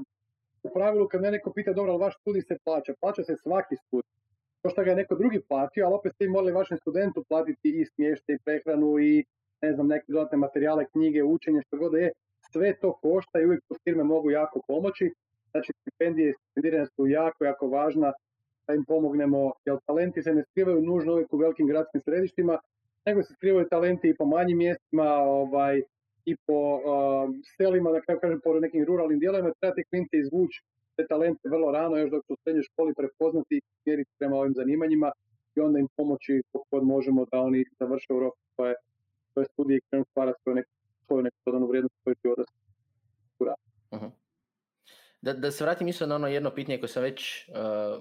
u 0.64 0.70
pravilu 0.74 1.08
kad 1.08 1.22
me 1.22 1.32
neko 1.32 1.52
pita, 1.56 1.74
dobro, 1.74 1.92
ali 1.92 2.02
vaš 2.02 2.16
studij 2.22 2.42
se 2.42 2.58
plaća, 2.64 2.94
plaća 3.02 3.24
se 3.24 3.36
svaki 3.36 3.76
studij. 3.76 4.14
To 4.62 4.70
što 4.70 4.84
ga 4.84 4.90
je 4.90 4.96
neko 4.96 5.16
drugi 5.16 5.42
platio, 5.48 5.86
ali 5.86 5.96
opet 5.96 6.14
ste 6.14 6.30
morali 6.30 6.52
vašem 6.52 6.78
studentu 6.78 7.24
platiti 7.30 7.70
i 7.82 7.86
smještaj, 7.86 8.36
i 8.36 8.40
prehranu 8.46 9.00
i 9.00 9.26
ne 9.62 9.74
znam, 9.74 9.88
neke 9.88 10.06
dodatne 10.08 10.38
materijale, 10.38 10.86
knjige, 10.86 11.24
učenje, 11.24 11.62
što 11.68 11.78
god 11.78 11.94
je, 11.94 12.12
sve 12.52 12.74
to 12.82 12.94
košta 13.02 13.40
i 13.40 13.46
uvijek 13.46 13.64
firme 13.84 14.04
mogu 14.04 14.32
jako 14.32 14.62
pomoći. 14.68 15.12
Znači, 15.52 15.74
stipendije 15.82 16.34
stipendirane 16.34 16.86
su 16.86 17.08
jako, 17.08 17.46
jako 17.46 17.68
važna 17.68 18.14
da 18.68 18.74
im 18.74 18.86
pomognemo, 18.86 19.52
jer 19.66 19.78
talenti 19.86 20.24
se 20.24 20.34
ne 20.34 20.44
skrivaju 20.44 20.82
nužno 20.82 21.14
uvijek 21.14 21.34
u 21.34 21.38
velikim 21.38 21.68
gradskim 21.68 22.02
središtima, 22.02 22.60
nego 23.06 23.24
se 23.24 23.34
skrivaju 23.34 23.68
talenti 23.70 24.10
i 24.10 24.16
po 24.20 24.26
manjim 24.26 24.58
mjestima, 24.58 25.08
ovaj, 25.40 25.82
i 26.26 26.36
po 26.48 26.60
uh, 26.76 26.82
selima, 27.58 27.92
da 27.92 28.02
kako 28.02 28.20
kažem, 28.20 28.40
po 28.44 28.60
nekim 28.60 28.86
ruralnim 28.86 29.20
dijelovima, 29.20 29.54
treba 29.60 29.76
te 29.76 29.84
klince 29.84 30.18
izvući 30.18 30.64
te 30.96 31.08
talente 31.08 31.50
vrlo 31.50 31.72
rano, 31.72 31.98
još 31.98 32.12
dok 32.12 32.26
su 32.26 32.34
u 32.34 32.38
srednjoj 32.44 32.64
školi 32.64 32.94
prepoznati 32.94 33.56
i 33.58 33.62
smjeriti 33.82 34.12
prema 34.20 34.36
ovim 34.36 34.54
zanimanjima, 34.54 35.12
i 35.56 35.60
onda 35.60 35.80
im 35.80 35.88
pomoći 35.98 36.42
kako 36.52 36.86
možemo 36.86 37.26
da 37.32 37.38
oni 37.40 37.66
završe 37.80 38.14
u 38.14 38.20
roku 38.20 38.38
svoje, 38.56 38.76
svoje 39.34 39.46
studije 39.46 39.78
i 39.78 39.82
krenu 39.90 40.06
stvarati 40.12 40.42
svoju 40.44 40.56
neku, 40.56 40.70
svoju 41.06 41.24
dodanu 41.46 41.68
vrijednost 41.68 41.96
ti 42.22 42.28
odrasti. 42.30 42.60
Uh-huh. 43.92 44.12
Da, 45.24 45.34
da 45.34 45.52
se 45.52 45.64
vratim 45.64 45.88
isto 45.88 46.06
na 46.06 46.16
ono 46.16 46.28
jedno 46.28 46.52
pitanje 46.52 46.78
koje 46.78 46.90
sam 46.90 47.04
već 47.04 47.48
uh, 47.48 47.56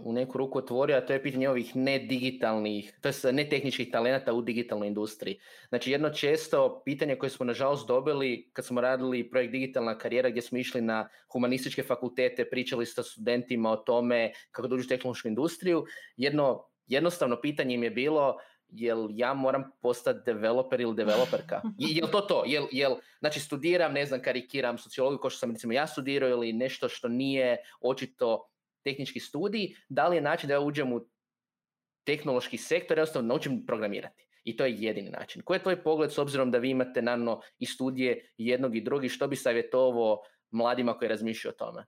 u 0.06 0.12
neku 0.12 0.38
ruku 0.38 0.58
otvorio, 0.58 0.96
a 0.96 1.00
to 1.00 1.12
je 1.12 1.22
pitanje 1.22 1.48
ovih 1.48 1.76
nedigitalnih, 1.76 2.92
to 3.00 3.08
je 3.08 3.32
netehničkih 3.32 3.90
talenata 3.92 4.32
u 4.32 4.42
digitalnoj 4.42 4.88
industriji. 4.88 5.38
Znači 5.68 5.90
jedno 5.90 6.10
često 6.10 6.82
pitanje 6.84 7.16
koje 7.16 7.30
smo 7.30 7.46
nažalost 7.46 7.88
dobili 7.88 8.50
kad 8.52 8.64
smo 8.64 8.80
radili 8.80 9.30
projekt 9.30 9.52
Digitalna 9.52 9.98
karijera 9.98 10.30
gdje 10.30 10.42
smo 10.42 10.58
išli 10.58 10.80
na 10.80 11.08
humanističke 11.32 11.82
fakultete, 11.82 12.44
pričali 12.50 12.86
sa 12.86 13.02
studentima 13.02 13.70
o 13.70 13.76
tome 13.76 14.32
kako 14.50 14.68
dođu 14.68 14.84
u 14.84 14.88
tehnološku 14.88 15.28
industriju, 15.28 15.84
jedno 16.16 16.64
jednostavno 16.86 17.40
pitanje 17.40 17.74
im 17.74 17.82
je 17.82 17.90
bilo 17.90 18.38
jel 18.72 19.08
ja 19.10 19.34
moram 19.34 19.70
postati 19.82 20.20
developer 20.26 20.80
ili 20.80 20.94
developerka? 20.96 21.62
Jel 21.78 22.08
to 22.08 22.20
to? 22.20 22.42
Jel, 22.46 22.66
jel, 22.72 22.96
znači 23.20 23.40
studiram, 23.40 23.92
ne 23.92 24.06
znam, 24.06 24.22
karikiram 24.22 24.78
sociologiju 24.78 25.18
kao 25.18 25.30
što 25.30 25.38
sam 25.38 25.50
recimo 25.50 25.72
ja 25.72 25.86
studirao 25.86 26.28
ili 26.28 26.52
nešto 26.52 26.88
što 26.88 27.08
nije 27.08 27.56
očito 27.80 28.48
tehnički 28.84 29.20
studij, 29.20 29.68
da 29.88 30.08
li 30.08 30.16
je 30.16 30.22
način 30.22 30.48
da 30.48 30.54
ja 30.54 30.60
uđem 30.60 30.92
u 30.92 31.06
tehnološki 32.04 32.58
sektor, 32.58 32.98
jednostavno 32.98 33.28
naučim 33.28 33.66
programirati. 33.66 34.28
I 34.44 34.56
to 34.56 34.64
je 34.64 34.74
jedini 34.78 35.10
način. 35.10 35.42
Koji 35.42 35.56
je 35.56 35.62
tvoj 35.62 35.82
pogled 35.82 36.12
s 36.12 36.18
obzirom 36.18 36.50
da 36.50 36.58
vi 36.58 36.70
imate 36.70 37.02
naravno 37.02 37.40
i 37.58 37.66
studije 37.66 38.32
jednog 38.36 38.76
i 38.76 38.80
drugi, 38.80 39.08
što 39.08 39.28
bi 39.28 39.36
savjetovao 39.36 40.18
mladima 40.50 40.98
koji 40.98 41.08
razmišljaju 41.08 41.52
o 41.52 41.64
tome? 41.64 41.86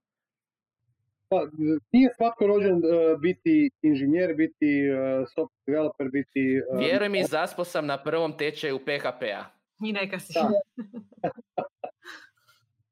Pa, 1.29 1.47
nije 1.93 2.11
svatko 2.17 2.47
rođen 2.47 2.77
uh, 2.77 3.21
biti 3.21 3.71
inženjer, 3.83 4.35
biti 4.35 4.71
uh, 4.91 4.97
software 5.37 5.65
developer, 5.67 6.09
biti... 6.11 6.61
Uh, 6.73 6.79
Vjeruj 6.79 7.09
mi, 7.09 7.25
zaspo 7.25 7.65
sam 7.65 7.87
na 7.87 8.03
prvom 8.03 8.37
tečaju 8.37 8.79
PHP-a. 8.79 9.45
I 9.85 9.93
neka 9.93 10.19
si. 10.19 10.33
Da, 10.35 10.51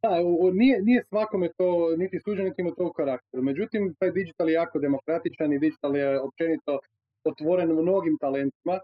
da 0.08 0.10
nije, 0.52 0.82
nije 0.82 1.04
svakome 1.08 1.48
to, 1.58 1.96
niti 1.96 2.20
suđen, 2.24 2.44
niti 2.44 2.62
ima 2.62 2.70
to 2.70 2.86
u 2.86 2.92
karakteru. 2.92 3.42
Međutim, 3.42 3.94
taj 3.98 4.10
digital 4.10 4.48
je 4.48 4.52
jako 4.52 4.78
demokratičan 4.78 5.52
i 5.52 5.58
digital 5.58 5.96
je 5.96 6.20
općenito 6.20 6.78
otvoren 7.24 7.72
mnogim 7.72 8.18
talentima, 8.20 8.78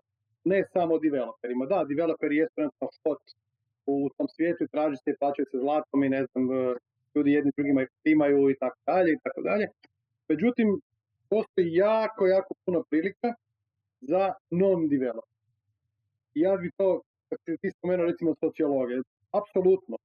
ne 0.45 0.65
samo 0.73 0.99
developerima. 0.99 1.67
Da, 1.67 1.85
developeri 1.85 2.37
je 2.37 2.49
trenutno 2.55 2.89
hot 3.05 3.23
u 3.87 4.11
tom 4.17 4.29
svijetu 4.29 4.65
i 4.65 4.69
traži 4.69 4.97
se 4.97 5.11
i 5.11 5.19
plaćaju 5.21 5.47
se 5.51 5.59
zlatom 5.59 6.05
i 6.05 6.09
ne 6.09 6.27
znam, 6.27 6.49
ljudi 7.19 7.33
jedni 7.33 7.53
drugima 7.57 7.87
imaju 8.05 8.51
i 8.51 8.57
tako 8.61 8.79
dalje 8.87 9.13
i 9.13 9.19
tako 9.25 9.41
dalje. 9.43 9.67
Međutim, 10.29 10.81
postoji 11.31 11.75
jako, 11.75 12.27
jako 12.27 12.55
puno 12.65 12.83
prilika 12.91 13.29
za 14.01 14.33
non-develop. 14.51 15.29
Ja 16.35 16.57
bi 16.57 16.71
to, 16.77 17.03
kad 17.29 17.39
ti 17.61 17.71
spomenuo 17.71 18.07
recimo 18.07 18.35
sociologije, 18.45 19.03
apsolutno, 19.41 19.97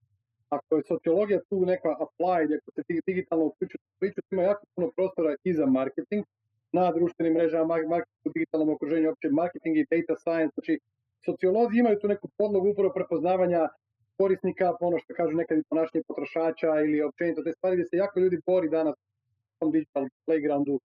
ako 0.48 0.76
je 0.76 0.82
sociologija 0.88 1.40
tu 1.50 1.66
neka 1.66 1.90
applied, 2.04 2.50
ako 2.58 2.70
se 2.74 2.82
digitalno 3.06 3.44
uključuje 3.44 3.80
u 4.00 4.34
ima 4.34 4.42
jako 4.42 4.64
puno 4.74 4.90
prostora 4.96 5.34
i 5.44 5.54
za 5.54 5.66
marketing, 5.66 6.24
na 6.72 6.92
društvenim 6.92 7.34
mrežama, 7.34 7.66
marketing 7.66 8.24
u 8.24 8.30
digitalnom 8.34 8.68
okruženju, 8.74 9.10
opće 9.10 9.28
marketing 9.30 9.76
i 9.76 9.86
data 9.90 10.14
science, 10.24 10.52
znači 10.54 10.78
sociolozi 11.24 11.78
imaju 11.78 11.98
tu 12.00 12.08
neku 12.08 12.28
podlogu 12.38 12.68
upravo 12.68 12.92
prepoznavanja 12.92 13.68
korisnika, 14.18 14.76
ono 14.80 14.98
što 14.98 15.14
kažu 15.14 15.36
nekad 15.36 15.58
i 15.58 15.68
ponašanje 15.70 16.02
potrošača 16.08 16.80
ili 16.86 17.02
općenito 17.02 17.42
te 17.42 17.52
stvari 17.52 17.76
gdje 17.76 17.84
se 17.84 17.96
jako 17.96 18.20
ljudi 18.20 18.38
bori 18.46 18.68
danas 18.68 18.94
u 18.94 19.58
tom 19.58 19.72
digital 19.72 20.04
playgroundu 20.26 20.78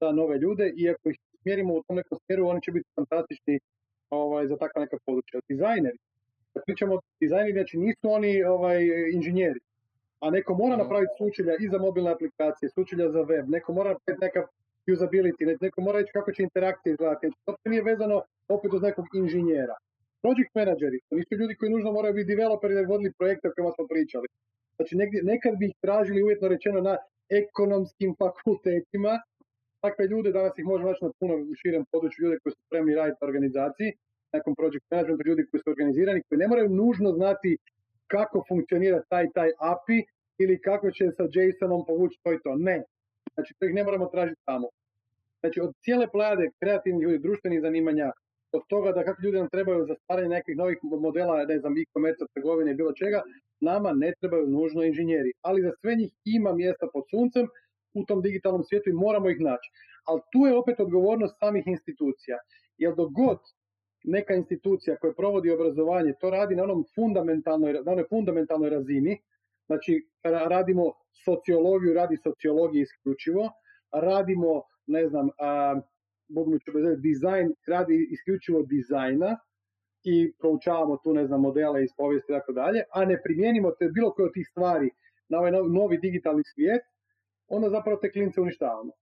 za 0.00 0.12
nove 0.12 0.38
ljude 0.38 0.72
i 0.76 0.90
ako 0.90 1.10
ih 1.10 1.18
smjerimo 1.42 1.74
u 1.74 1.82
tom 1.82 1.96
nekom 1.96 2.18
smjeru, 2.24 2.48
oni 2.48 2.60
će 2.62 2.72
biti 2.72 2.88
fantastični 2.94 3.58
ovaj, 4.10 4.46
za 4.46 4.56
takva 4.56 4.80
neka 4.80 4.96
područja. 5.06 5.40
Dizajneri, 5.48 5.98
kad 6.52 6.62
pričamo 6.66 6.94
o 6.94 7.00
dizajneri, 7.20 7.52
znači 7.52 7.78
nisu 7.78 8.06
oni 8.18 8.44
ovaj, 8.44 8.80
inženjeri, 9.12 9.60
a 10.20 10.30
neko 10.30 10.54
mora 10.54 10.74
mhm. 10.76 10.82
napraviti 10.82 11.14
sučelja 11.18 11.54
i 11.60 11.68
za 11.68 11.78
mobilne 11.78 12.10
aplikacije, 12.10 12.68
sučelja 12.70 13.10
za 13.10 13.22
web, 13.22 13.48
neko 13.48 13.72
mora 13.72 13.90
napraviti 13.90 14.24
neka 14.26 14.40
usability, 14.86 15.56
neko 15.60 15.80
mora 15.80 15.98
reći 15.98 16.12
kako 16.12 16.32
će 16.32 16.42
interakcija 16.42 16.90
izgledati. 16.92 17.26
Znači, 17.26 17.38
to 17.44 17.70
nije 17.70 17.82
vezano 17.82 18.22
opet 18.48 18.72
od 18.74 18.82
nekog 18.82 19.06
inženjera 19.14 19.76
project 20.26 20.52
manageri, 20.60 20.98
to 21.08 21.12
nisu 21.18 21.32
ljudi 21.40 21.54
koji 21.58 21.70
nužno 21.74 21.90
moraju 21.98 22.14
biti 22.18 22.32
developeri 22.34 22.74
da 22.74 22.80
bi 22.82 22.92
vodili 22.94 23.18
projekte 23.20 23.48
o 23.48 23.52
kojima 23.54 23.72
smo 23.76 23.84
pričali. 23.92 24.26
Znači 24.76 24.92
nekad 25.32 25.52
bi 25.60 25.64
ih 25.66 25.74
tražili 25.84 26.22
uvjetno 26.22 26.46
rečeno 26.54 26.80
na 26.88 26.94
ekonomskim 27.42 28.10
fakultetima, 28.22 29.12
takve 29.84 30.04
ljude, 30.12 30.28
danas 30.38 30.54
ih 30.58 30.66
možemo 30.72 30.88
naći 30.90 31.04
na 31.04 31.10
puno 31.20 31.34
širem 31.60 31.84
području 31.92 32.24
ljude 32.24 32.36
koji 32.42 32.52
su 32.52 32.60
spremni 32.66 32.94
raditi 33.00 33.18
u 33.22 33.26
organizaciji, 33.28 33.90
nekom 34.36 34.54
project 34.60 34.86
managementu, 34.90 35.28
ljudi 35.28 35.46
koji 35.50 35.60
su 35.60 35.70
organizirani, 35.74 36.22
koji 36.28 36.38
ne 36.38 36.48
moraju 36.48 36.68
nužno 36.82 37.08
znati 37.18 37.50
kako 38.14 38.44
funkcionira 38.48 38.98
taj 39.12 39.26
taj 39.36 39.50
API 39.72 39.98
ili 40.42 40.60
kako 40.68 40.90
će 40.96 41.04
sa 41.16 41.24
JSONom 41.34 41.82
povući 41.88 42.18
to 42.22 42.32
i 42.32 42.42
to. 42.44 42.52
Ne. 42.68 42.76
Znači 43.34 43.54
to 43.58 43.66
ih 43.66 43.74
ne 43.74 43.84
moramo 43.84 44.06
tražiti 44.06 44.40
tamo. 44.44 44.68
Znači 45.40 45.60
od 45.60 45.70
cijele 45.82 46.06
plade 46.14 46.50
kreativnih 46.60 47.02
ljudi, 47.04 47.18
društvenih 47.18 47.60
zanimanja, 47.60 48.10
od 48.52 48.62
toga 48.68 48.92
da 48.92 49.04
kako 49.04 49.22
ljudi 49.22 49.38
nam 49.38 49.48
trebaju 49.48 49.86
za 49.86 49.94
stvaranje 49.94 50.28
nekih 50.28 50.56
novih 50.56 50.78
modela, 50.82 51.44
ne 51.44 51.58
znam, 51.58 51.72
e-commerce, 51.72 52.24
trgovine 52.34 52.70
i 52.70 52.74
bilo 52.74 52.92
čega, 52.92 53.22
nama 53.60 53.92
ne 53.92 54.12
trebaju 54.20 54.46
nužno 54.46 54.82
inženjeri. 54.82 55.32
Ali 55.42 55.62
za 55.62 55.72
sve 55.80 55.94
njih 55.94 56.12
ima 56.24 56.52
mjesta 56.52 56.86
pod 56.92 57.04
suncem 57.10 57.46
u 57.94 58.04
tom 58.04 58.22
digitalnom 58.22 58.62
svijetu 58.64 58.90
i 58.90 59.00
moramo 59.04 59.30
ih 59.30 59.40
naći. 59.40 59.70
Ali 60.06 60.20
tu 60.32 60.46
je 60.46 60.58
opet 60.58 60.80
odgovornost 60.80 61.34
samih 61.38 61.64
institucija. 61.66 62.38
Jer 62.78 62.94
dok 62.94 63.12
god 63.12 63.38
neka 64.04 64.34
institucija 64.34 64.96
koja 64.96 65.12
provodi 65.12 65.50
obrazovanje 65.50 66.12
to 66.20 66.30
radi 66.30 66.56
na 66.56 66.62
onom 66.62 66.84
fundamentalnoj, 66.94 67.72
na 67.72 67.92
onoj 67.92 68.04
fundamentalnoj 68.08 68.70
razini, 68.70 69.18
znači 69.66 70.08
radimo 70.24 70.92
sociologiju, 71.24 71.94
radi 71.94 72.16
sociologije 72.16 72.82
isključivo, 72.82 73.50
radimo, 73.92 74.62
ne 74.86 75.08
znam, 75.08 75.28
moguće 76.28 76.70
bez 76.74 76.84
dizajn 77.00 77.52
radi 77.66 78.08
isključivo 78.10 78.62
dizajna 78.62 79.36
i 80.04 80.32
proučavamo 80.38 80.96
tu 80.96 81.14
ne 81.14 81.26
znam 81.26 81.40
modele 81.40 81.84
iz 81.84 81.90
povijesti 81.96 82.32
i 82.32 82.36
tako 82.36 82.52
dalje, 82.52 82.80
a 82.92 83.04
ne 83.04 83.22
primijenimo 83.24 83.70
te 83.78 83.88
bilo 83.94 84.12
koje 84.12 84.26
od 84.26 84.32
tih 84.34 84.46
stvari 84.50 84.90
na 85.28 85.38
ovaj 85.38 85.52
novi 85.52 85.98
digitalni 85.98 86.42
svijet, 86.54 86.82
onda 87.48 87.70
zapravo 87.70 87.98
te 88.02 88.10
klince 88.10 88.40
uništavamo. 88.40 88.92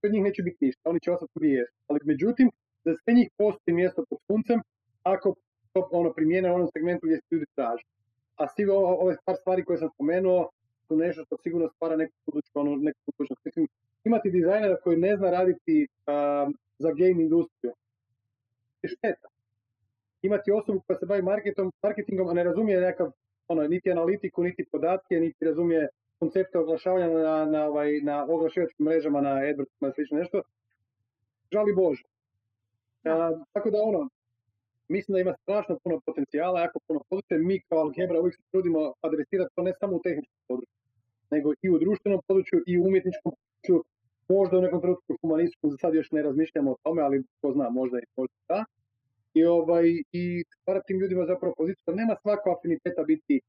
Kod 0.00 0.12
njih 0.12 0.22
neće 0.22 0.42
biti 0.42 0.64
ništa, 0.64 0.90
oni 0.90 1.00
će 1.00 1.12
ostati 1.12 1.32
gdje. 1.36 1.64
Ali 1.86 2.00
međutim, 2.04 2.50
za 2.84 2.92
sve 2.94 3.12
njih 3.14 3.28
postoji 3.38 3.74
mjesto 3.74 4.04
pod 4.10 4.18
suncem 4.26 4.60
ako 5.02 5.34
to 5.72 5.88
ono 5.92 6.12
primijene 6.12 6.50
u 6.50 6.54
onom 6.54 6.68
segmentu 6.72 7.06
gdje 7.06 7.16
se 7.16 7.34
ljudi 7.34 7.46
traže. 7.54 7.84
A 8.40 8.46
ove 9.04 9.16
stvari 9.40 9.64
koje 9.64 9.78
sam 9.78 9.88
spomenuo 9.94 10.48
su 10.86 10.96
nešto 10.96 11.24
što 11.24 11.36
sigurno 11.42 11.68
stvara 11.68 11.96
neku 11.96 12.14
budućnost. 12.26 12.56
Ono, 12.56 12.76
neku 12.76 13.00
budućnost. 13.06 13.44
Mislim, 13.44 13.64
imati 14.04 14.30
dizajnera 14.30 14.76
koji 14.76 14.96
ne 14.96 15.16
zna 15.16 15.30
raditi 15.30 15.86
uh, 16.06 16.52
za 16.78 16.92
game 16.92 17.22
industriju 17.22 17.72
je 18.82 18.88
šteta. 18.88 19.28
Imati 20.22 20.52
osobu 20.52 20.80
koja 20.86 20.98
se 20.98 21.06
bavi 21.06 21.22
marketom, 21.22 21.72
marketingom, 21.82 22.28
a 22.28 22.32
ne 22.32 22.44
razumije 22.44 22.80
nekav, 22.80 23.10
ono, 23.48 23.68
niti 23.68 23.92
analitiku, 23.92 24.42
niti 24.42 24.64
podatke, 24.72 25.20
niti 25.20 25.44
razumije 25.44 25.88
koncepte 26.18 26.58
oglašavanja 26.58 27.08
na, 27.08 27.44
na, 27.44 27.66
ovaj, 27.66 28.00
na 28.00 28.24
oglašivačkim 28.24 28.86
mrežama, 28.86 29.20
na 29.20 29.30
AdWordsima 29.30 29.88
i 29.88 29.94
slično 29.94 30.18
nešto, 30.18 30.42
žali 31.52 31.74
Bože. 31.74 32.04
Uh, 33.04 33.46
tako 33.52 33.70
da 33.70 33.78
ono, 33.82 34.08
mislim 34.88 35.12
da 35.14 35.20
ima 35.20 35.34
strašno 35.42 35.78
puno 35.84 36.00
potencijala, 36.06 36.60
jako 36.60 36.78
puno 36.86 37.00
područja. 37.08 37.38
Mi 37.38 37.60
kao 37.68 37.78
Algebra 37.78 38.20
uvijek 38.20 38.34
se 38.36 38.42
trudimo 38.50 38.92
adresirati 39.00 39.54
to 39.54 39.62
ne 39.62 39.72
samo 39.80 39.96
u 39.96 40.02
tehničkom 40.02 40.38
području, 40.48 40.78
nego 41.30 41.52
i 41.62 41.70
u 41.70 41.78
društvenom 41.78 42.20
području 42.26 42.62
i 42.66 42.78
u 42.78 42.84
umjetničkom 42.84 43.32
području 43.68 43.84
možda 44.28 44.58
u 44.58 44.60
nekom 44.60 44.80
trenutku 44.80 45.16
humanističkom, 45.20 45.70
za 45.70 45.76
sad 45.76 45.94
još 45.94 46.10
ne 46.12 46.22
razmišljamo 46.22 46.70
o 46.70 46.76
tome, 46.82 47.02
ali 47.02 47.24
ko 47.40 47.52
zna, 47.52 47.70
možda 47.70 47.98
i 47.98 48.06
možda 48.16 48.34
da. 48.48 48.64
I, 49.34 49.44
ovaj, 49.44 49.84
i 50.12 50.44
stvarati 50.60 50.86
tim 50.86 51.00
ljudima 51.00 51.26
zapravo 51.26 51.54
poziciju 51.56 51.82
da 51.86 51.94
nema 51.94 52.16
svako 52.22 52.56
afiniteta 52.58 53.02
biti 53.02 53.40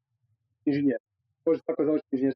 inženjer. 0.66 0.98
Može 1.46 1.62
svako 1.62 1.86
završiti 1.86 2.16
inženjer. 2.16 2.36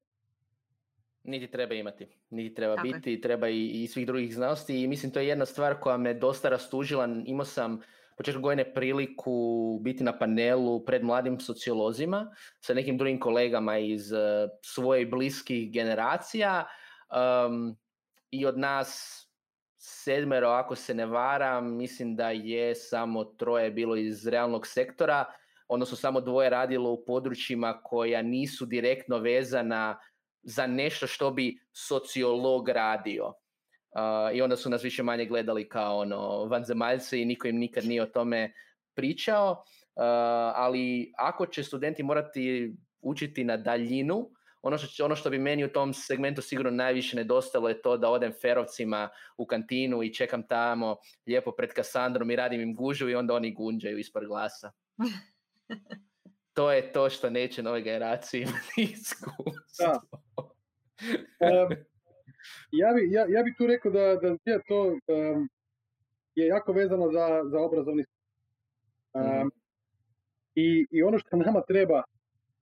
Niti 1.23 1.51
treba 1.51 1.73
imati, 1.73 2.07
niti 2.29 2.55
treba 2.55 2.75
biti, 2.83 3.21
treba 3.21 3.49
i, 3.49 3.83
i 3.83 3.87
svih 3.87 4.07
drugih 4.07 4.35
znanosti 4.35 4.83
i 4.83 4.87
mislim 4.87 5.11
to 5.11 5.19
je 5.19 5.27
jedna 5.27 5.45
stvar 5.45 5.79
koja 5.79 5.97
me 5.97 6.13
dosta 6.13 6.49
rastužila. 6.49 7.09
Imao 7.25 7.45
sam 7.45 7.81
početku 8.17 8.41
godine 8.41 8.73
priliku 8.73 9.79
biti 9.81 10.03
na 10.03 10.17
panelu 10.19 10.85
pred 10.85 11.03
mladim 11.03 11.39
sociolozima 11.39 12.35
sa 12.59 12.73
nekim 12.73 12.97
drugim 12.97 13.19
kolegama 13.19 13.77
iz 13.77 14.11
uh, 14.11 14.19
svoje 14.61 15.05
bliskih 15.05 15.71
generacija. 15.71 16.65
Um, 17.13 17.77
i 18.31 18.45
od 18.45 18.57
nas 18.57 19.19
sedmero, 19.77 20.49
ako 20.49 20.75
se 20.75 20.93
ne 20.93 21.05
varam, 21.05 21.77
mislim 21.77 22.15
da 22.15 22.29
je 22.29 22.75
samo 22.75 23.23
troje 23.23 23.71
bilo 23.71 23.95
iz 23.95 24.27
realnog 24.27 24.67
sektora, 24.67 25.25
odnosno 25.67 25.97
samo 25.97 26.21
dvoje 26.21 26.49
radilo 26.49 26.91
u 26.91 27.05
područjima 27.05 27.81
koja 27.83 28.21
nisu 28.21 28.65
direktno 28.65 29.17
vezana 29.17 29.99
za 30.43 30.67
nešto 30.67 31.07
što 31.07 31.31
bi 31.31 31.59
sociolog 31.71 32.69
radio. 32.69 33.33
i 34.33 34.41
onda 34.41 34.55
su 34.55 34.69
nas 34.69 34.83
više 34.83 35.03
manje 35.03 35.25
gledali 35.25 35.69
kao 35.69 35.97
ono 35.97 36.45
vanzemaljci 36.45 37.21
i 37.21 37.25
niko 37.25 37.47
im 37.47 37.57
nikad 37.57 37.85
nije 37.85 38.03
o 38.03 38.05
tome 38.05 38.53
pričao, 38.95 39.63
ali 40.55 41.13
ako 41.17 41.45
će 41.45 41.63
studenti 41.63 42.03
morati 42.03 42.75
učiti 43.01 43.43
na 43.43 43.57
daljinu, 43.57 44.29
ono 44.63 44.77
što, 44.77 45.05
ono 45.05 45.15
što 45.15 45.29
bi 45.29 45.39
meni 45.39 45.65
u 45.65 45.69
tom 45.69 45.93
segmentu 45.93 46.41
sigurno 46.41 46.71
najviše 46.71 47.15
nedostalo 47.15 47.69
je 47.69 47.81
to 47.81 47.97
da 47.97 48.09
odem 48.09 48.33
ferovcima 48.41 49.09
u 49.37 49.45
kantinu 49.45 50.03
i 50.03 50.13
čekam 50.13 50.47
tamo 50.47 50.97
lijepo 51.27 51.51
pred 51.51 51.73
Kasandrom 51.73 52.31
i 52.31 52.35
radim 52.35 52.61
im 52.61 52.75
gužu 52.75 53.09
i 53.09 53.15
onda 53.15 53.33
oni 53.33 53.53
gunđaju 53.53 53.97
ispod 53.97 54.25
glasa. 54.27 54.71
to 56.55 56.71
je 56.71 56.91
to 56.91 57.09
što 57.09 57.29
neće 57.29 57.63
nove 57.63 57.81
generacije 57.81 58.41
imati 58.41 58.93
iskustvo. 58.93 60.01
ja, 62.71 62.93
bi, 62.93 63.11
ja, 63.11 63.25
ja 63.29 63.43
bi 63.43 63.55
tu 63.57 63.67
rekao 63.67 63.91
da, 63.91 64.15
da 64.15 64.59
to 64.67 64.97
je 66.35 66.47
jako 66.47 66.73
vezano 66.73 67.11
za, 67.11 67.41
za 67.45 67.59
obrazovni 67.59 68.05
um, 69.13 69.51
i, 70.55 70.87
I 70.91 71.03
ono 71.03 71.19
što 71.19 71.37
nama 71.37 71.61
treba, 71.61 72.03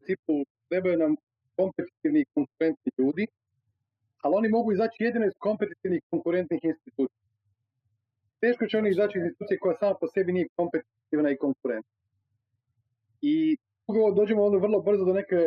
tipu, 0.05 0.45
trebaju 0.69 0.97
nam 0.97 1.15
kompetitivni 1.61 2.19
i 2.21 2.29
konkurentni 2.35 2.91
ljudi, 2.97 3.25
ali 4.23 4.33
oni 4.39 4.49
mogu 4.49 4.71
izaći 4.71 5.03
jedino 5.07 5.25
iz 5.25 5.35
kompetitivnih 5.37 6.01
konkurentnih 6.09 6.61
institucija. 6.63 7.21
Teško 8.43 8.67
će 8.67 8.77
oni 8.77 8.89
izaći 8.89 9.17
iz 9.17 9.25
institucije 9.25 9.59
koja 9.59 9.75
sama 9.75 9.95
po 10.01 10.07
sebi 10.07 10.31
nije 10.37 10.47
kompetitivna 10.55 11.29
i 11.31 11.41
konkurentna. 11.45 11.95
I 13.21 13.57
dođemo 14.15 14.43
onda 14.43 14.57
vrlo 14.57 14.79
brzo 14.81 15.05
do 15.05 15.13
neke 15.13 15.39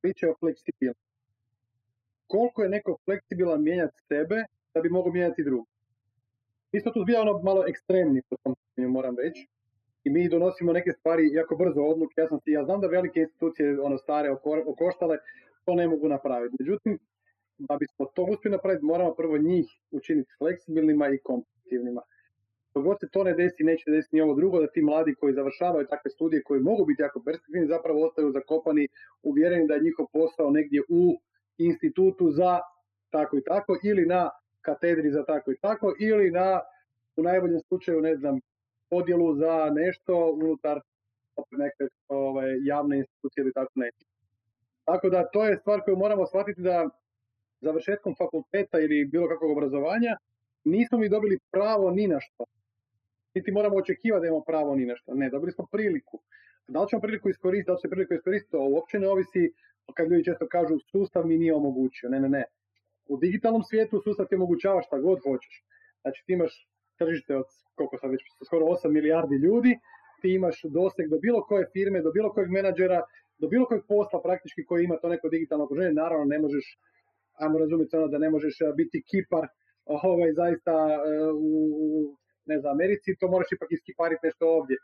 priče 0.00 0.28
o 0.28 0.34
fleksibilnosti. 0.40 1.06
Koliko 2.26 2.62
je 2.62 2.68
neko 2.68 2.96
fleksibilan 3.04 3.62
mijenjati 3.62 3.98
sebe 4.08 4.36
da 4.74 4.80
bi 4.80 4.88
mogao 4.96 5.12
mijenjati 5.12 5.44
drugo. 5.44 5.66
Mi 6.72 6.80
smo 6.80 6.92
tu 6.92 7.00
zbija 7.02 7.20
ono 7.20 7.38
malo 7.42 7.64
ekstremni 7.68 8.22
po 8.28 8.36
tom 8.42 8.54
moram 8.76 9.16
reći 9.18 9.46
i 10.06 10.10
mi 10.10 10.28
donosimo 10.28 10.72
neke 10.72 10.92
stvari 10.92 11.30
jako 11.32 11.56
brzo 11.56 11.80
odluke. 11.80 12.20
Ja, 12.20 12.26
sam, 12.28 12.38
ja 12.46 12.64
znam 12.64 12.80
da 12.80 12.86
velike 12.86 13.20
institucije, 13.20 13.80
ono 13.80 13.98
stare, 13.98 14.30
okoštale, 14.66 15.18
to 15.66 15.74
ne 15.74 15.88
mogu 15.88 16.08
napraviti. 16.08 16.56
Međutim, 16.60 16.98
da 17.58 17.76
bismo 17.76 18.06
to 18.14 18.22
uspjeli 18.22 18.56
napraviti, 18.56 18.84
moramo 18.84 19.14
prvo 19.14 19.38
njih 19.38 19.66
učiniti 19.90 20.30
fleksibilnima 20.38 21.08
i 21.08 21.18
kompetitivnima. 21.18 22.02
Dok 22.74 23.00
se 23.00 23.08
to 23.12 23.24
ne 23.24 23.32
desi, 23.34 23.64
neće 23.64 23.90
desiti 23.90 24.16
ni 24.16 24.22
ovo 24.22 24.34
drugo, 24.34 24.60
da 24.60 24.66
ti 24.66 24.82
mladi 24.82 25.14
koji 25.14 25.34
završavaju 25.34 25.86
takve 25.86 26.10
studije, 26.10 26.42
koji 26.42 26.60
mogu 26.60 26.84
biti 26.84 27.02
jako 27.02 27.22
perspektivni, 27.26 27.66
zapravo 27.66 28.06
ostaju 28.06 28.32
zakopani, 28.32 28.88
uvjereni 29.22 29.68
da 29.68 29.74
je 29.74 29.80
njihov 29.80 30.06
posao 30.12 30.50
negdje 30.50 30.80
u 30.88 31.02
institutu 31.58 32.30
za 32.30 32.60
tako 33.10 33.36
i 33.36 33.44
tako, 33.44 33.78
ili 33.84 34.06
na 34.06 34.30
katedri 34.60 35.10
za 35.10 35.24
tako 35.24 35.52
i 35.52 35.58
tako, 35.60 35.94
ili 36.00 36.30
na, 36.30 36.60
u 37.16 37.22
najboljem 37.22 37.60
slučaju, 37.68 38.00
ne 38.00 38.16
znam, 38.16 38.40
podjelu 38.90 39.34
za 39.34 39.70
nešto 39.74 40.32
unutar 40.32 40.80
neke 41.50 41.84
ovaj, 42.08 42.50
javne 42.64 42.98
institucije 42.98 43.42
ili 43.42 43.52
tako 43.52 43.72
nešto. 43.74 44.15
Tako 44.86 45.08
da 45.10 45.28
to 45.32 45.44
je 45.44 45.56
stvar 45.56 45.80
koju 45.84 45.96
moramo 45.96 46.26
shvatiti 46.26 46.60
da 46.62 46.88
završetkom 47.60 48.14
fakulteta 48.18 48.80
ili 48.80 49.04
bilo 49.04 49.28
kakvog 49.28 49.50
obrazovanja 49.50 50.16
nismo 50.64 50.98
mi 50.98 51.08
dobili 51.08 51.38
pravo 51.50 51.90
ni 51.90 52.08
na 52.08 52.20
što. 52.20 52.44
Niti 53.34 53.52
moramo 53.52 53.76
očekivati 53.76 54.20
da 54.20 54.26
imamo 54.26 54.44
pravo 54.44 54.74
ni 54.74 54.86
na 54.86 54.96
što. 54.96 55.14
Ne, 55.14 55.30
dobili 55.30 55.52
smo 55.52 55.66
priliku. 55.72 56.20
Da 56.68 56.82
li 56.82 56.88
ćemo 56.88 57.02
priliku 57.02 57.28
iskoristiti, 57.28 57.66
da 57.66 57.72
li 57.72 57.80
će 57.80 57.88
priliku 57.88 58.14
iskoristiti, 58.14 58.50
to 58.50 58.68
uopće 58.68 58.98
ne 58.98 59.08
ovisi, 59.08 59.52
kad 59.94 60.10
ljudi 60.10 60.24
često 60.24 60.46
kažu 60.48 60.78
sustav 60.78 61.26
mi 61.26 61.38
nije 61.38 61.54
omogućio. 61.54 62.08
Ne, 62.08 62.20
ne, 62.20 62.28
ne. 62.28 62.44
U 63.08 63.16
digitalnom 63.16 63.62
svijetu 63.62 64.00
sustav 64.04 64.26
ti 64.26 64.34
omogućava 64.34 64.82
šta 64.82 64.98
god 64.98 65.18
hoćeš. 65.22 65.64
Znači 66.02 66.24
ti 66.26 66.32
imaš 66.32 66.68
tržište 66.98 67.36
od 67.36 67.44
koliko 67.74 67.98
sad 67.98 68.10
već 68.10 68.20
skoro 68.46 68.66
8 68.66 68.90
milijardi 68.90 69.34
ljudi, 69.34 69.78
ti 70.22 70.34
imaš 70.34 70.62
doseg 70.62 71.08
do 71.08 71.18
bilo 71.18 71.42
koje 71.42 71.66
firme, 71.72 72.02
do 72.02 72.10
bilo 72.10 72.32
kojeg 72.32 72.50
menadžera, 72.50 73.02
do 73.38 73.48
bilo 73.48 73.66
kojeg 73.66 73.82
posla 73.88 74.22
praktički 74.22 74.64
koji 74.64 74.84
ima 74.84 74.96
to 74.96 75.08
neko 75.08 75.28
digitalno 75.28 75.64
okruženje, 75.64 75.92
naravno 75.92 76.24
ne 76.24 76.38
možeš, 76.38 76.78
ajmo 77.32 77.58
razumjeti 77.58 77.96
ono 77.96 78.08
da 78.08 78.18
ne 78.18 78.30
možeš 78.30 78.58
biti 78.76 79.02
kipar 79.10 79.46
ovaj, 80.12 80.32
zaista 80.32 80.72
e, 80.72 81.30
u, 81.32 82.16
ne 82.46 82.58
znam, 82.58 82.72
Americi, 82.72 83.18
to 83.20 83.28
moraš 83.28 83.52
ipak 83.52 83.68
iskipariti 83.72 84.26
nešto 84.26 84.44
ovdje. 84.48 84.76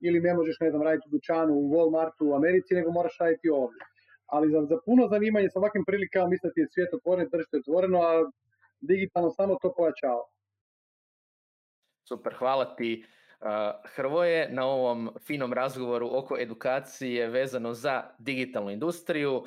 Ili 0.00 0.20
ne 0.20 0.34
možeš, 0.34 0.56
ne 0.60 0.70
znam, 0.70 0.82
raditi 0.82 1.08
u 1.08 1.10
dućanu 1.10 1.54
u 1.54 1.70
Walmartu 1.72 2.22
u 2.30 2.34
Americi, 2.34 2.74
nego 2.74 2.90
moraš 2.90 3.16
raditi 3.20 3.48
ovdje. 3.50 3.80
Ali 4.26 4.50
za, 4.50 4.60
za 4.70 4.76
puno 4.84 5.08
zanimanje 5.08 5.50
sa 5.50 5.58
ovakvim 5.58 5.84
prilikama 5.84 6.28
mislim 6.28 6.52
je 6.56 6.68
svijet 6.68 6.94
otvoren, 6.94 7.30
tržište 7.30 7.56
otvoreno, 7.56 7.98
a 7.98 8.30
digitalno 8.80 9.30
samo 9.30 9.58
to 9.62 9.74
pojačava. 9.76 10.24
Super, 12.08 12.34
hvala 12.38 12.76
ti 12.76 13.04
Hrvoje 13.84 14.48
na 14.50 14.66
ovom 14.66 15.10
finom 15.26 15.52
razgovoru 15.52 16.10
oko 16.12 16.36
edukacije 16.38 17.28
vezano 17.28 17.74
za 17.74 18.02
digitalnu 18.18 18.70
industriju. 18.70 19.44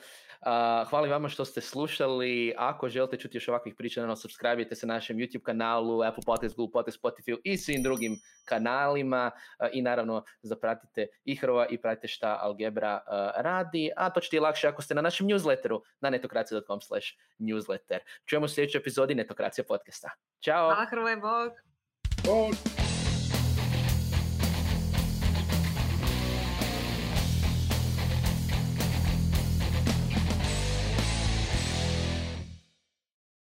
Hvala 0.90 1.08
vama 1.08 1.30
što 1.30 1.46
ste 1.46 1.62
slušali. 1.62 2.54
Ako 2.58 2.90
želite 2.90 3.18
čuti 3.18 3.38
još 3.38 3.48
ovakvih 3.48 3.76
priča, 3.78 4.00
naravno 4.00 4.16
subscribe 4.16 4.76
se 4.76 4.88
našem 4.88 5.18
YouTube 5.18 5.42
kanalu, 5.42 6.04
Apple 6.04 6.24
Podcast, 6.26 6.56
Google 6.56 6.72
Podcast, 6.72 7.02
Spotify 7.04 7.38
i 7.44 7.58
svim 7.58 7.84
drugim 7.84 8.16
kanalima 8.46 9.32
i 9.74 9.82
naravno 9.82 10.24
zapratite 10.42 11.08
i 11.26 11.36
Hrova 11.36 11.68
i 11.70 11.82
pratite 11.82 12.08
šta 12.08 12.40
Algebra 12.42 13.02
radi, 13.36 13.92
a 13.96 14.10
to 14.10 14.20
ćete 14.20 14.38
i 14.38 14.40
lakše 14.40 14.68
ako 14.68 14.82
ste 14.82 14.96
na 14.96 15.02
našem 15.02 15.28
newsletteru 15.28 15.82
na 16.02 16.10
netokracija.com 16.10 16.82
slash 16.82 17.08
newsletter. 17.40 18.00
Čujemo 18.26 18.46
u 18.46 18.50
sljedećoj 18.50 18.80
epizodi 18.80 19.16
Netokracija 19.16 19.66
podcasta. 19.68 20.10
Ćao! 20.40 20.70
Hvala 20.70 20.86
Hrvoje, 20.86 21.18
bog! 21.18 21.52
Bog! 22.26 22.73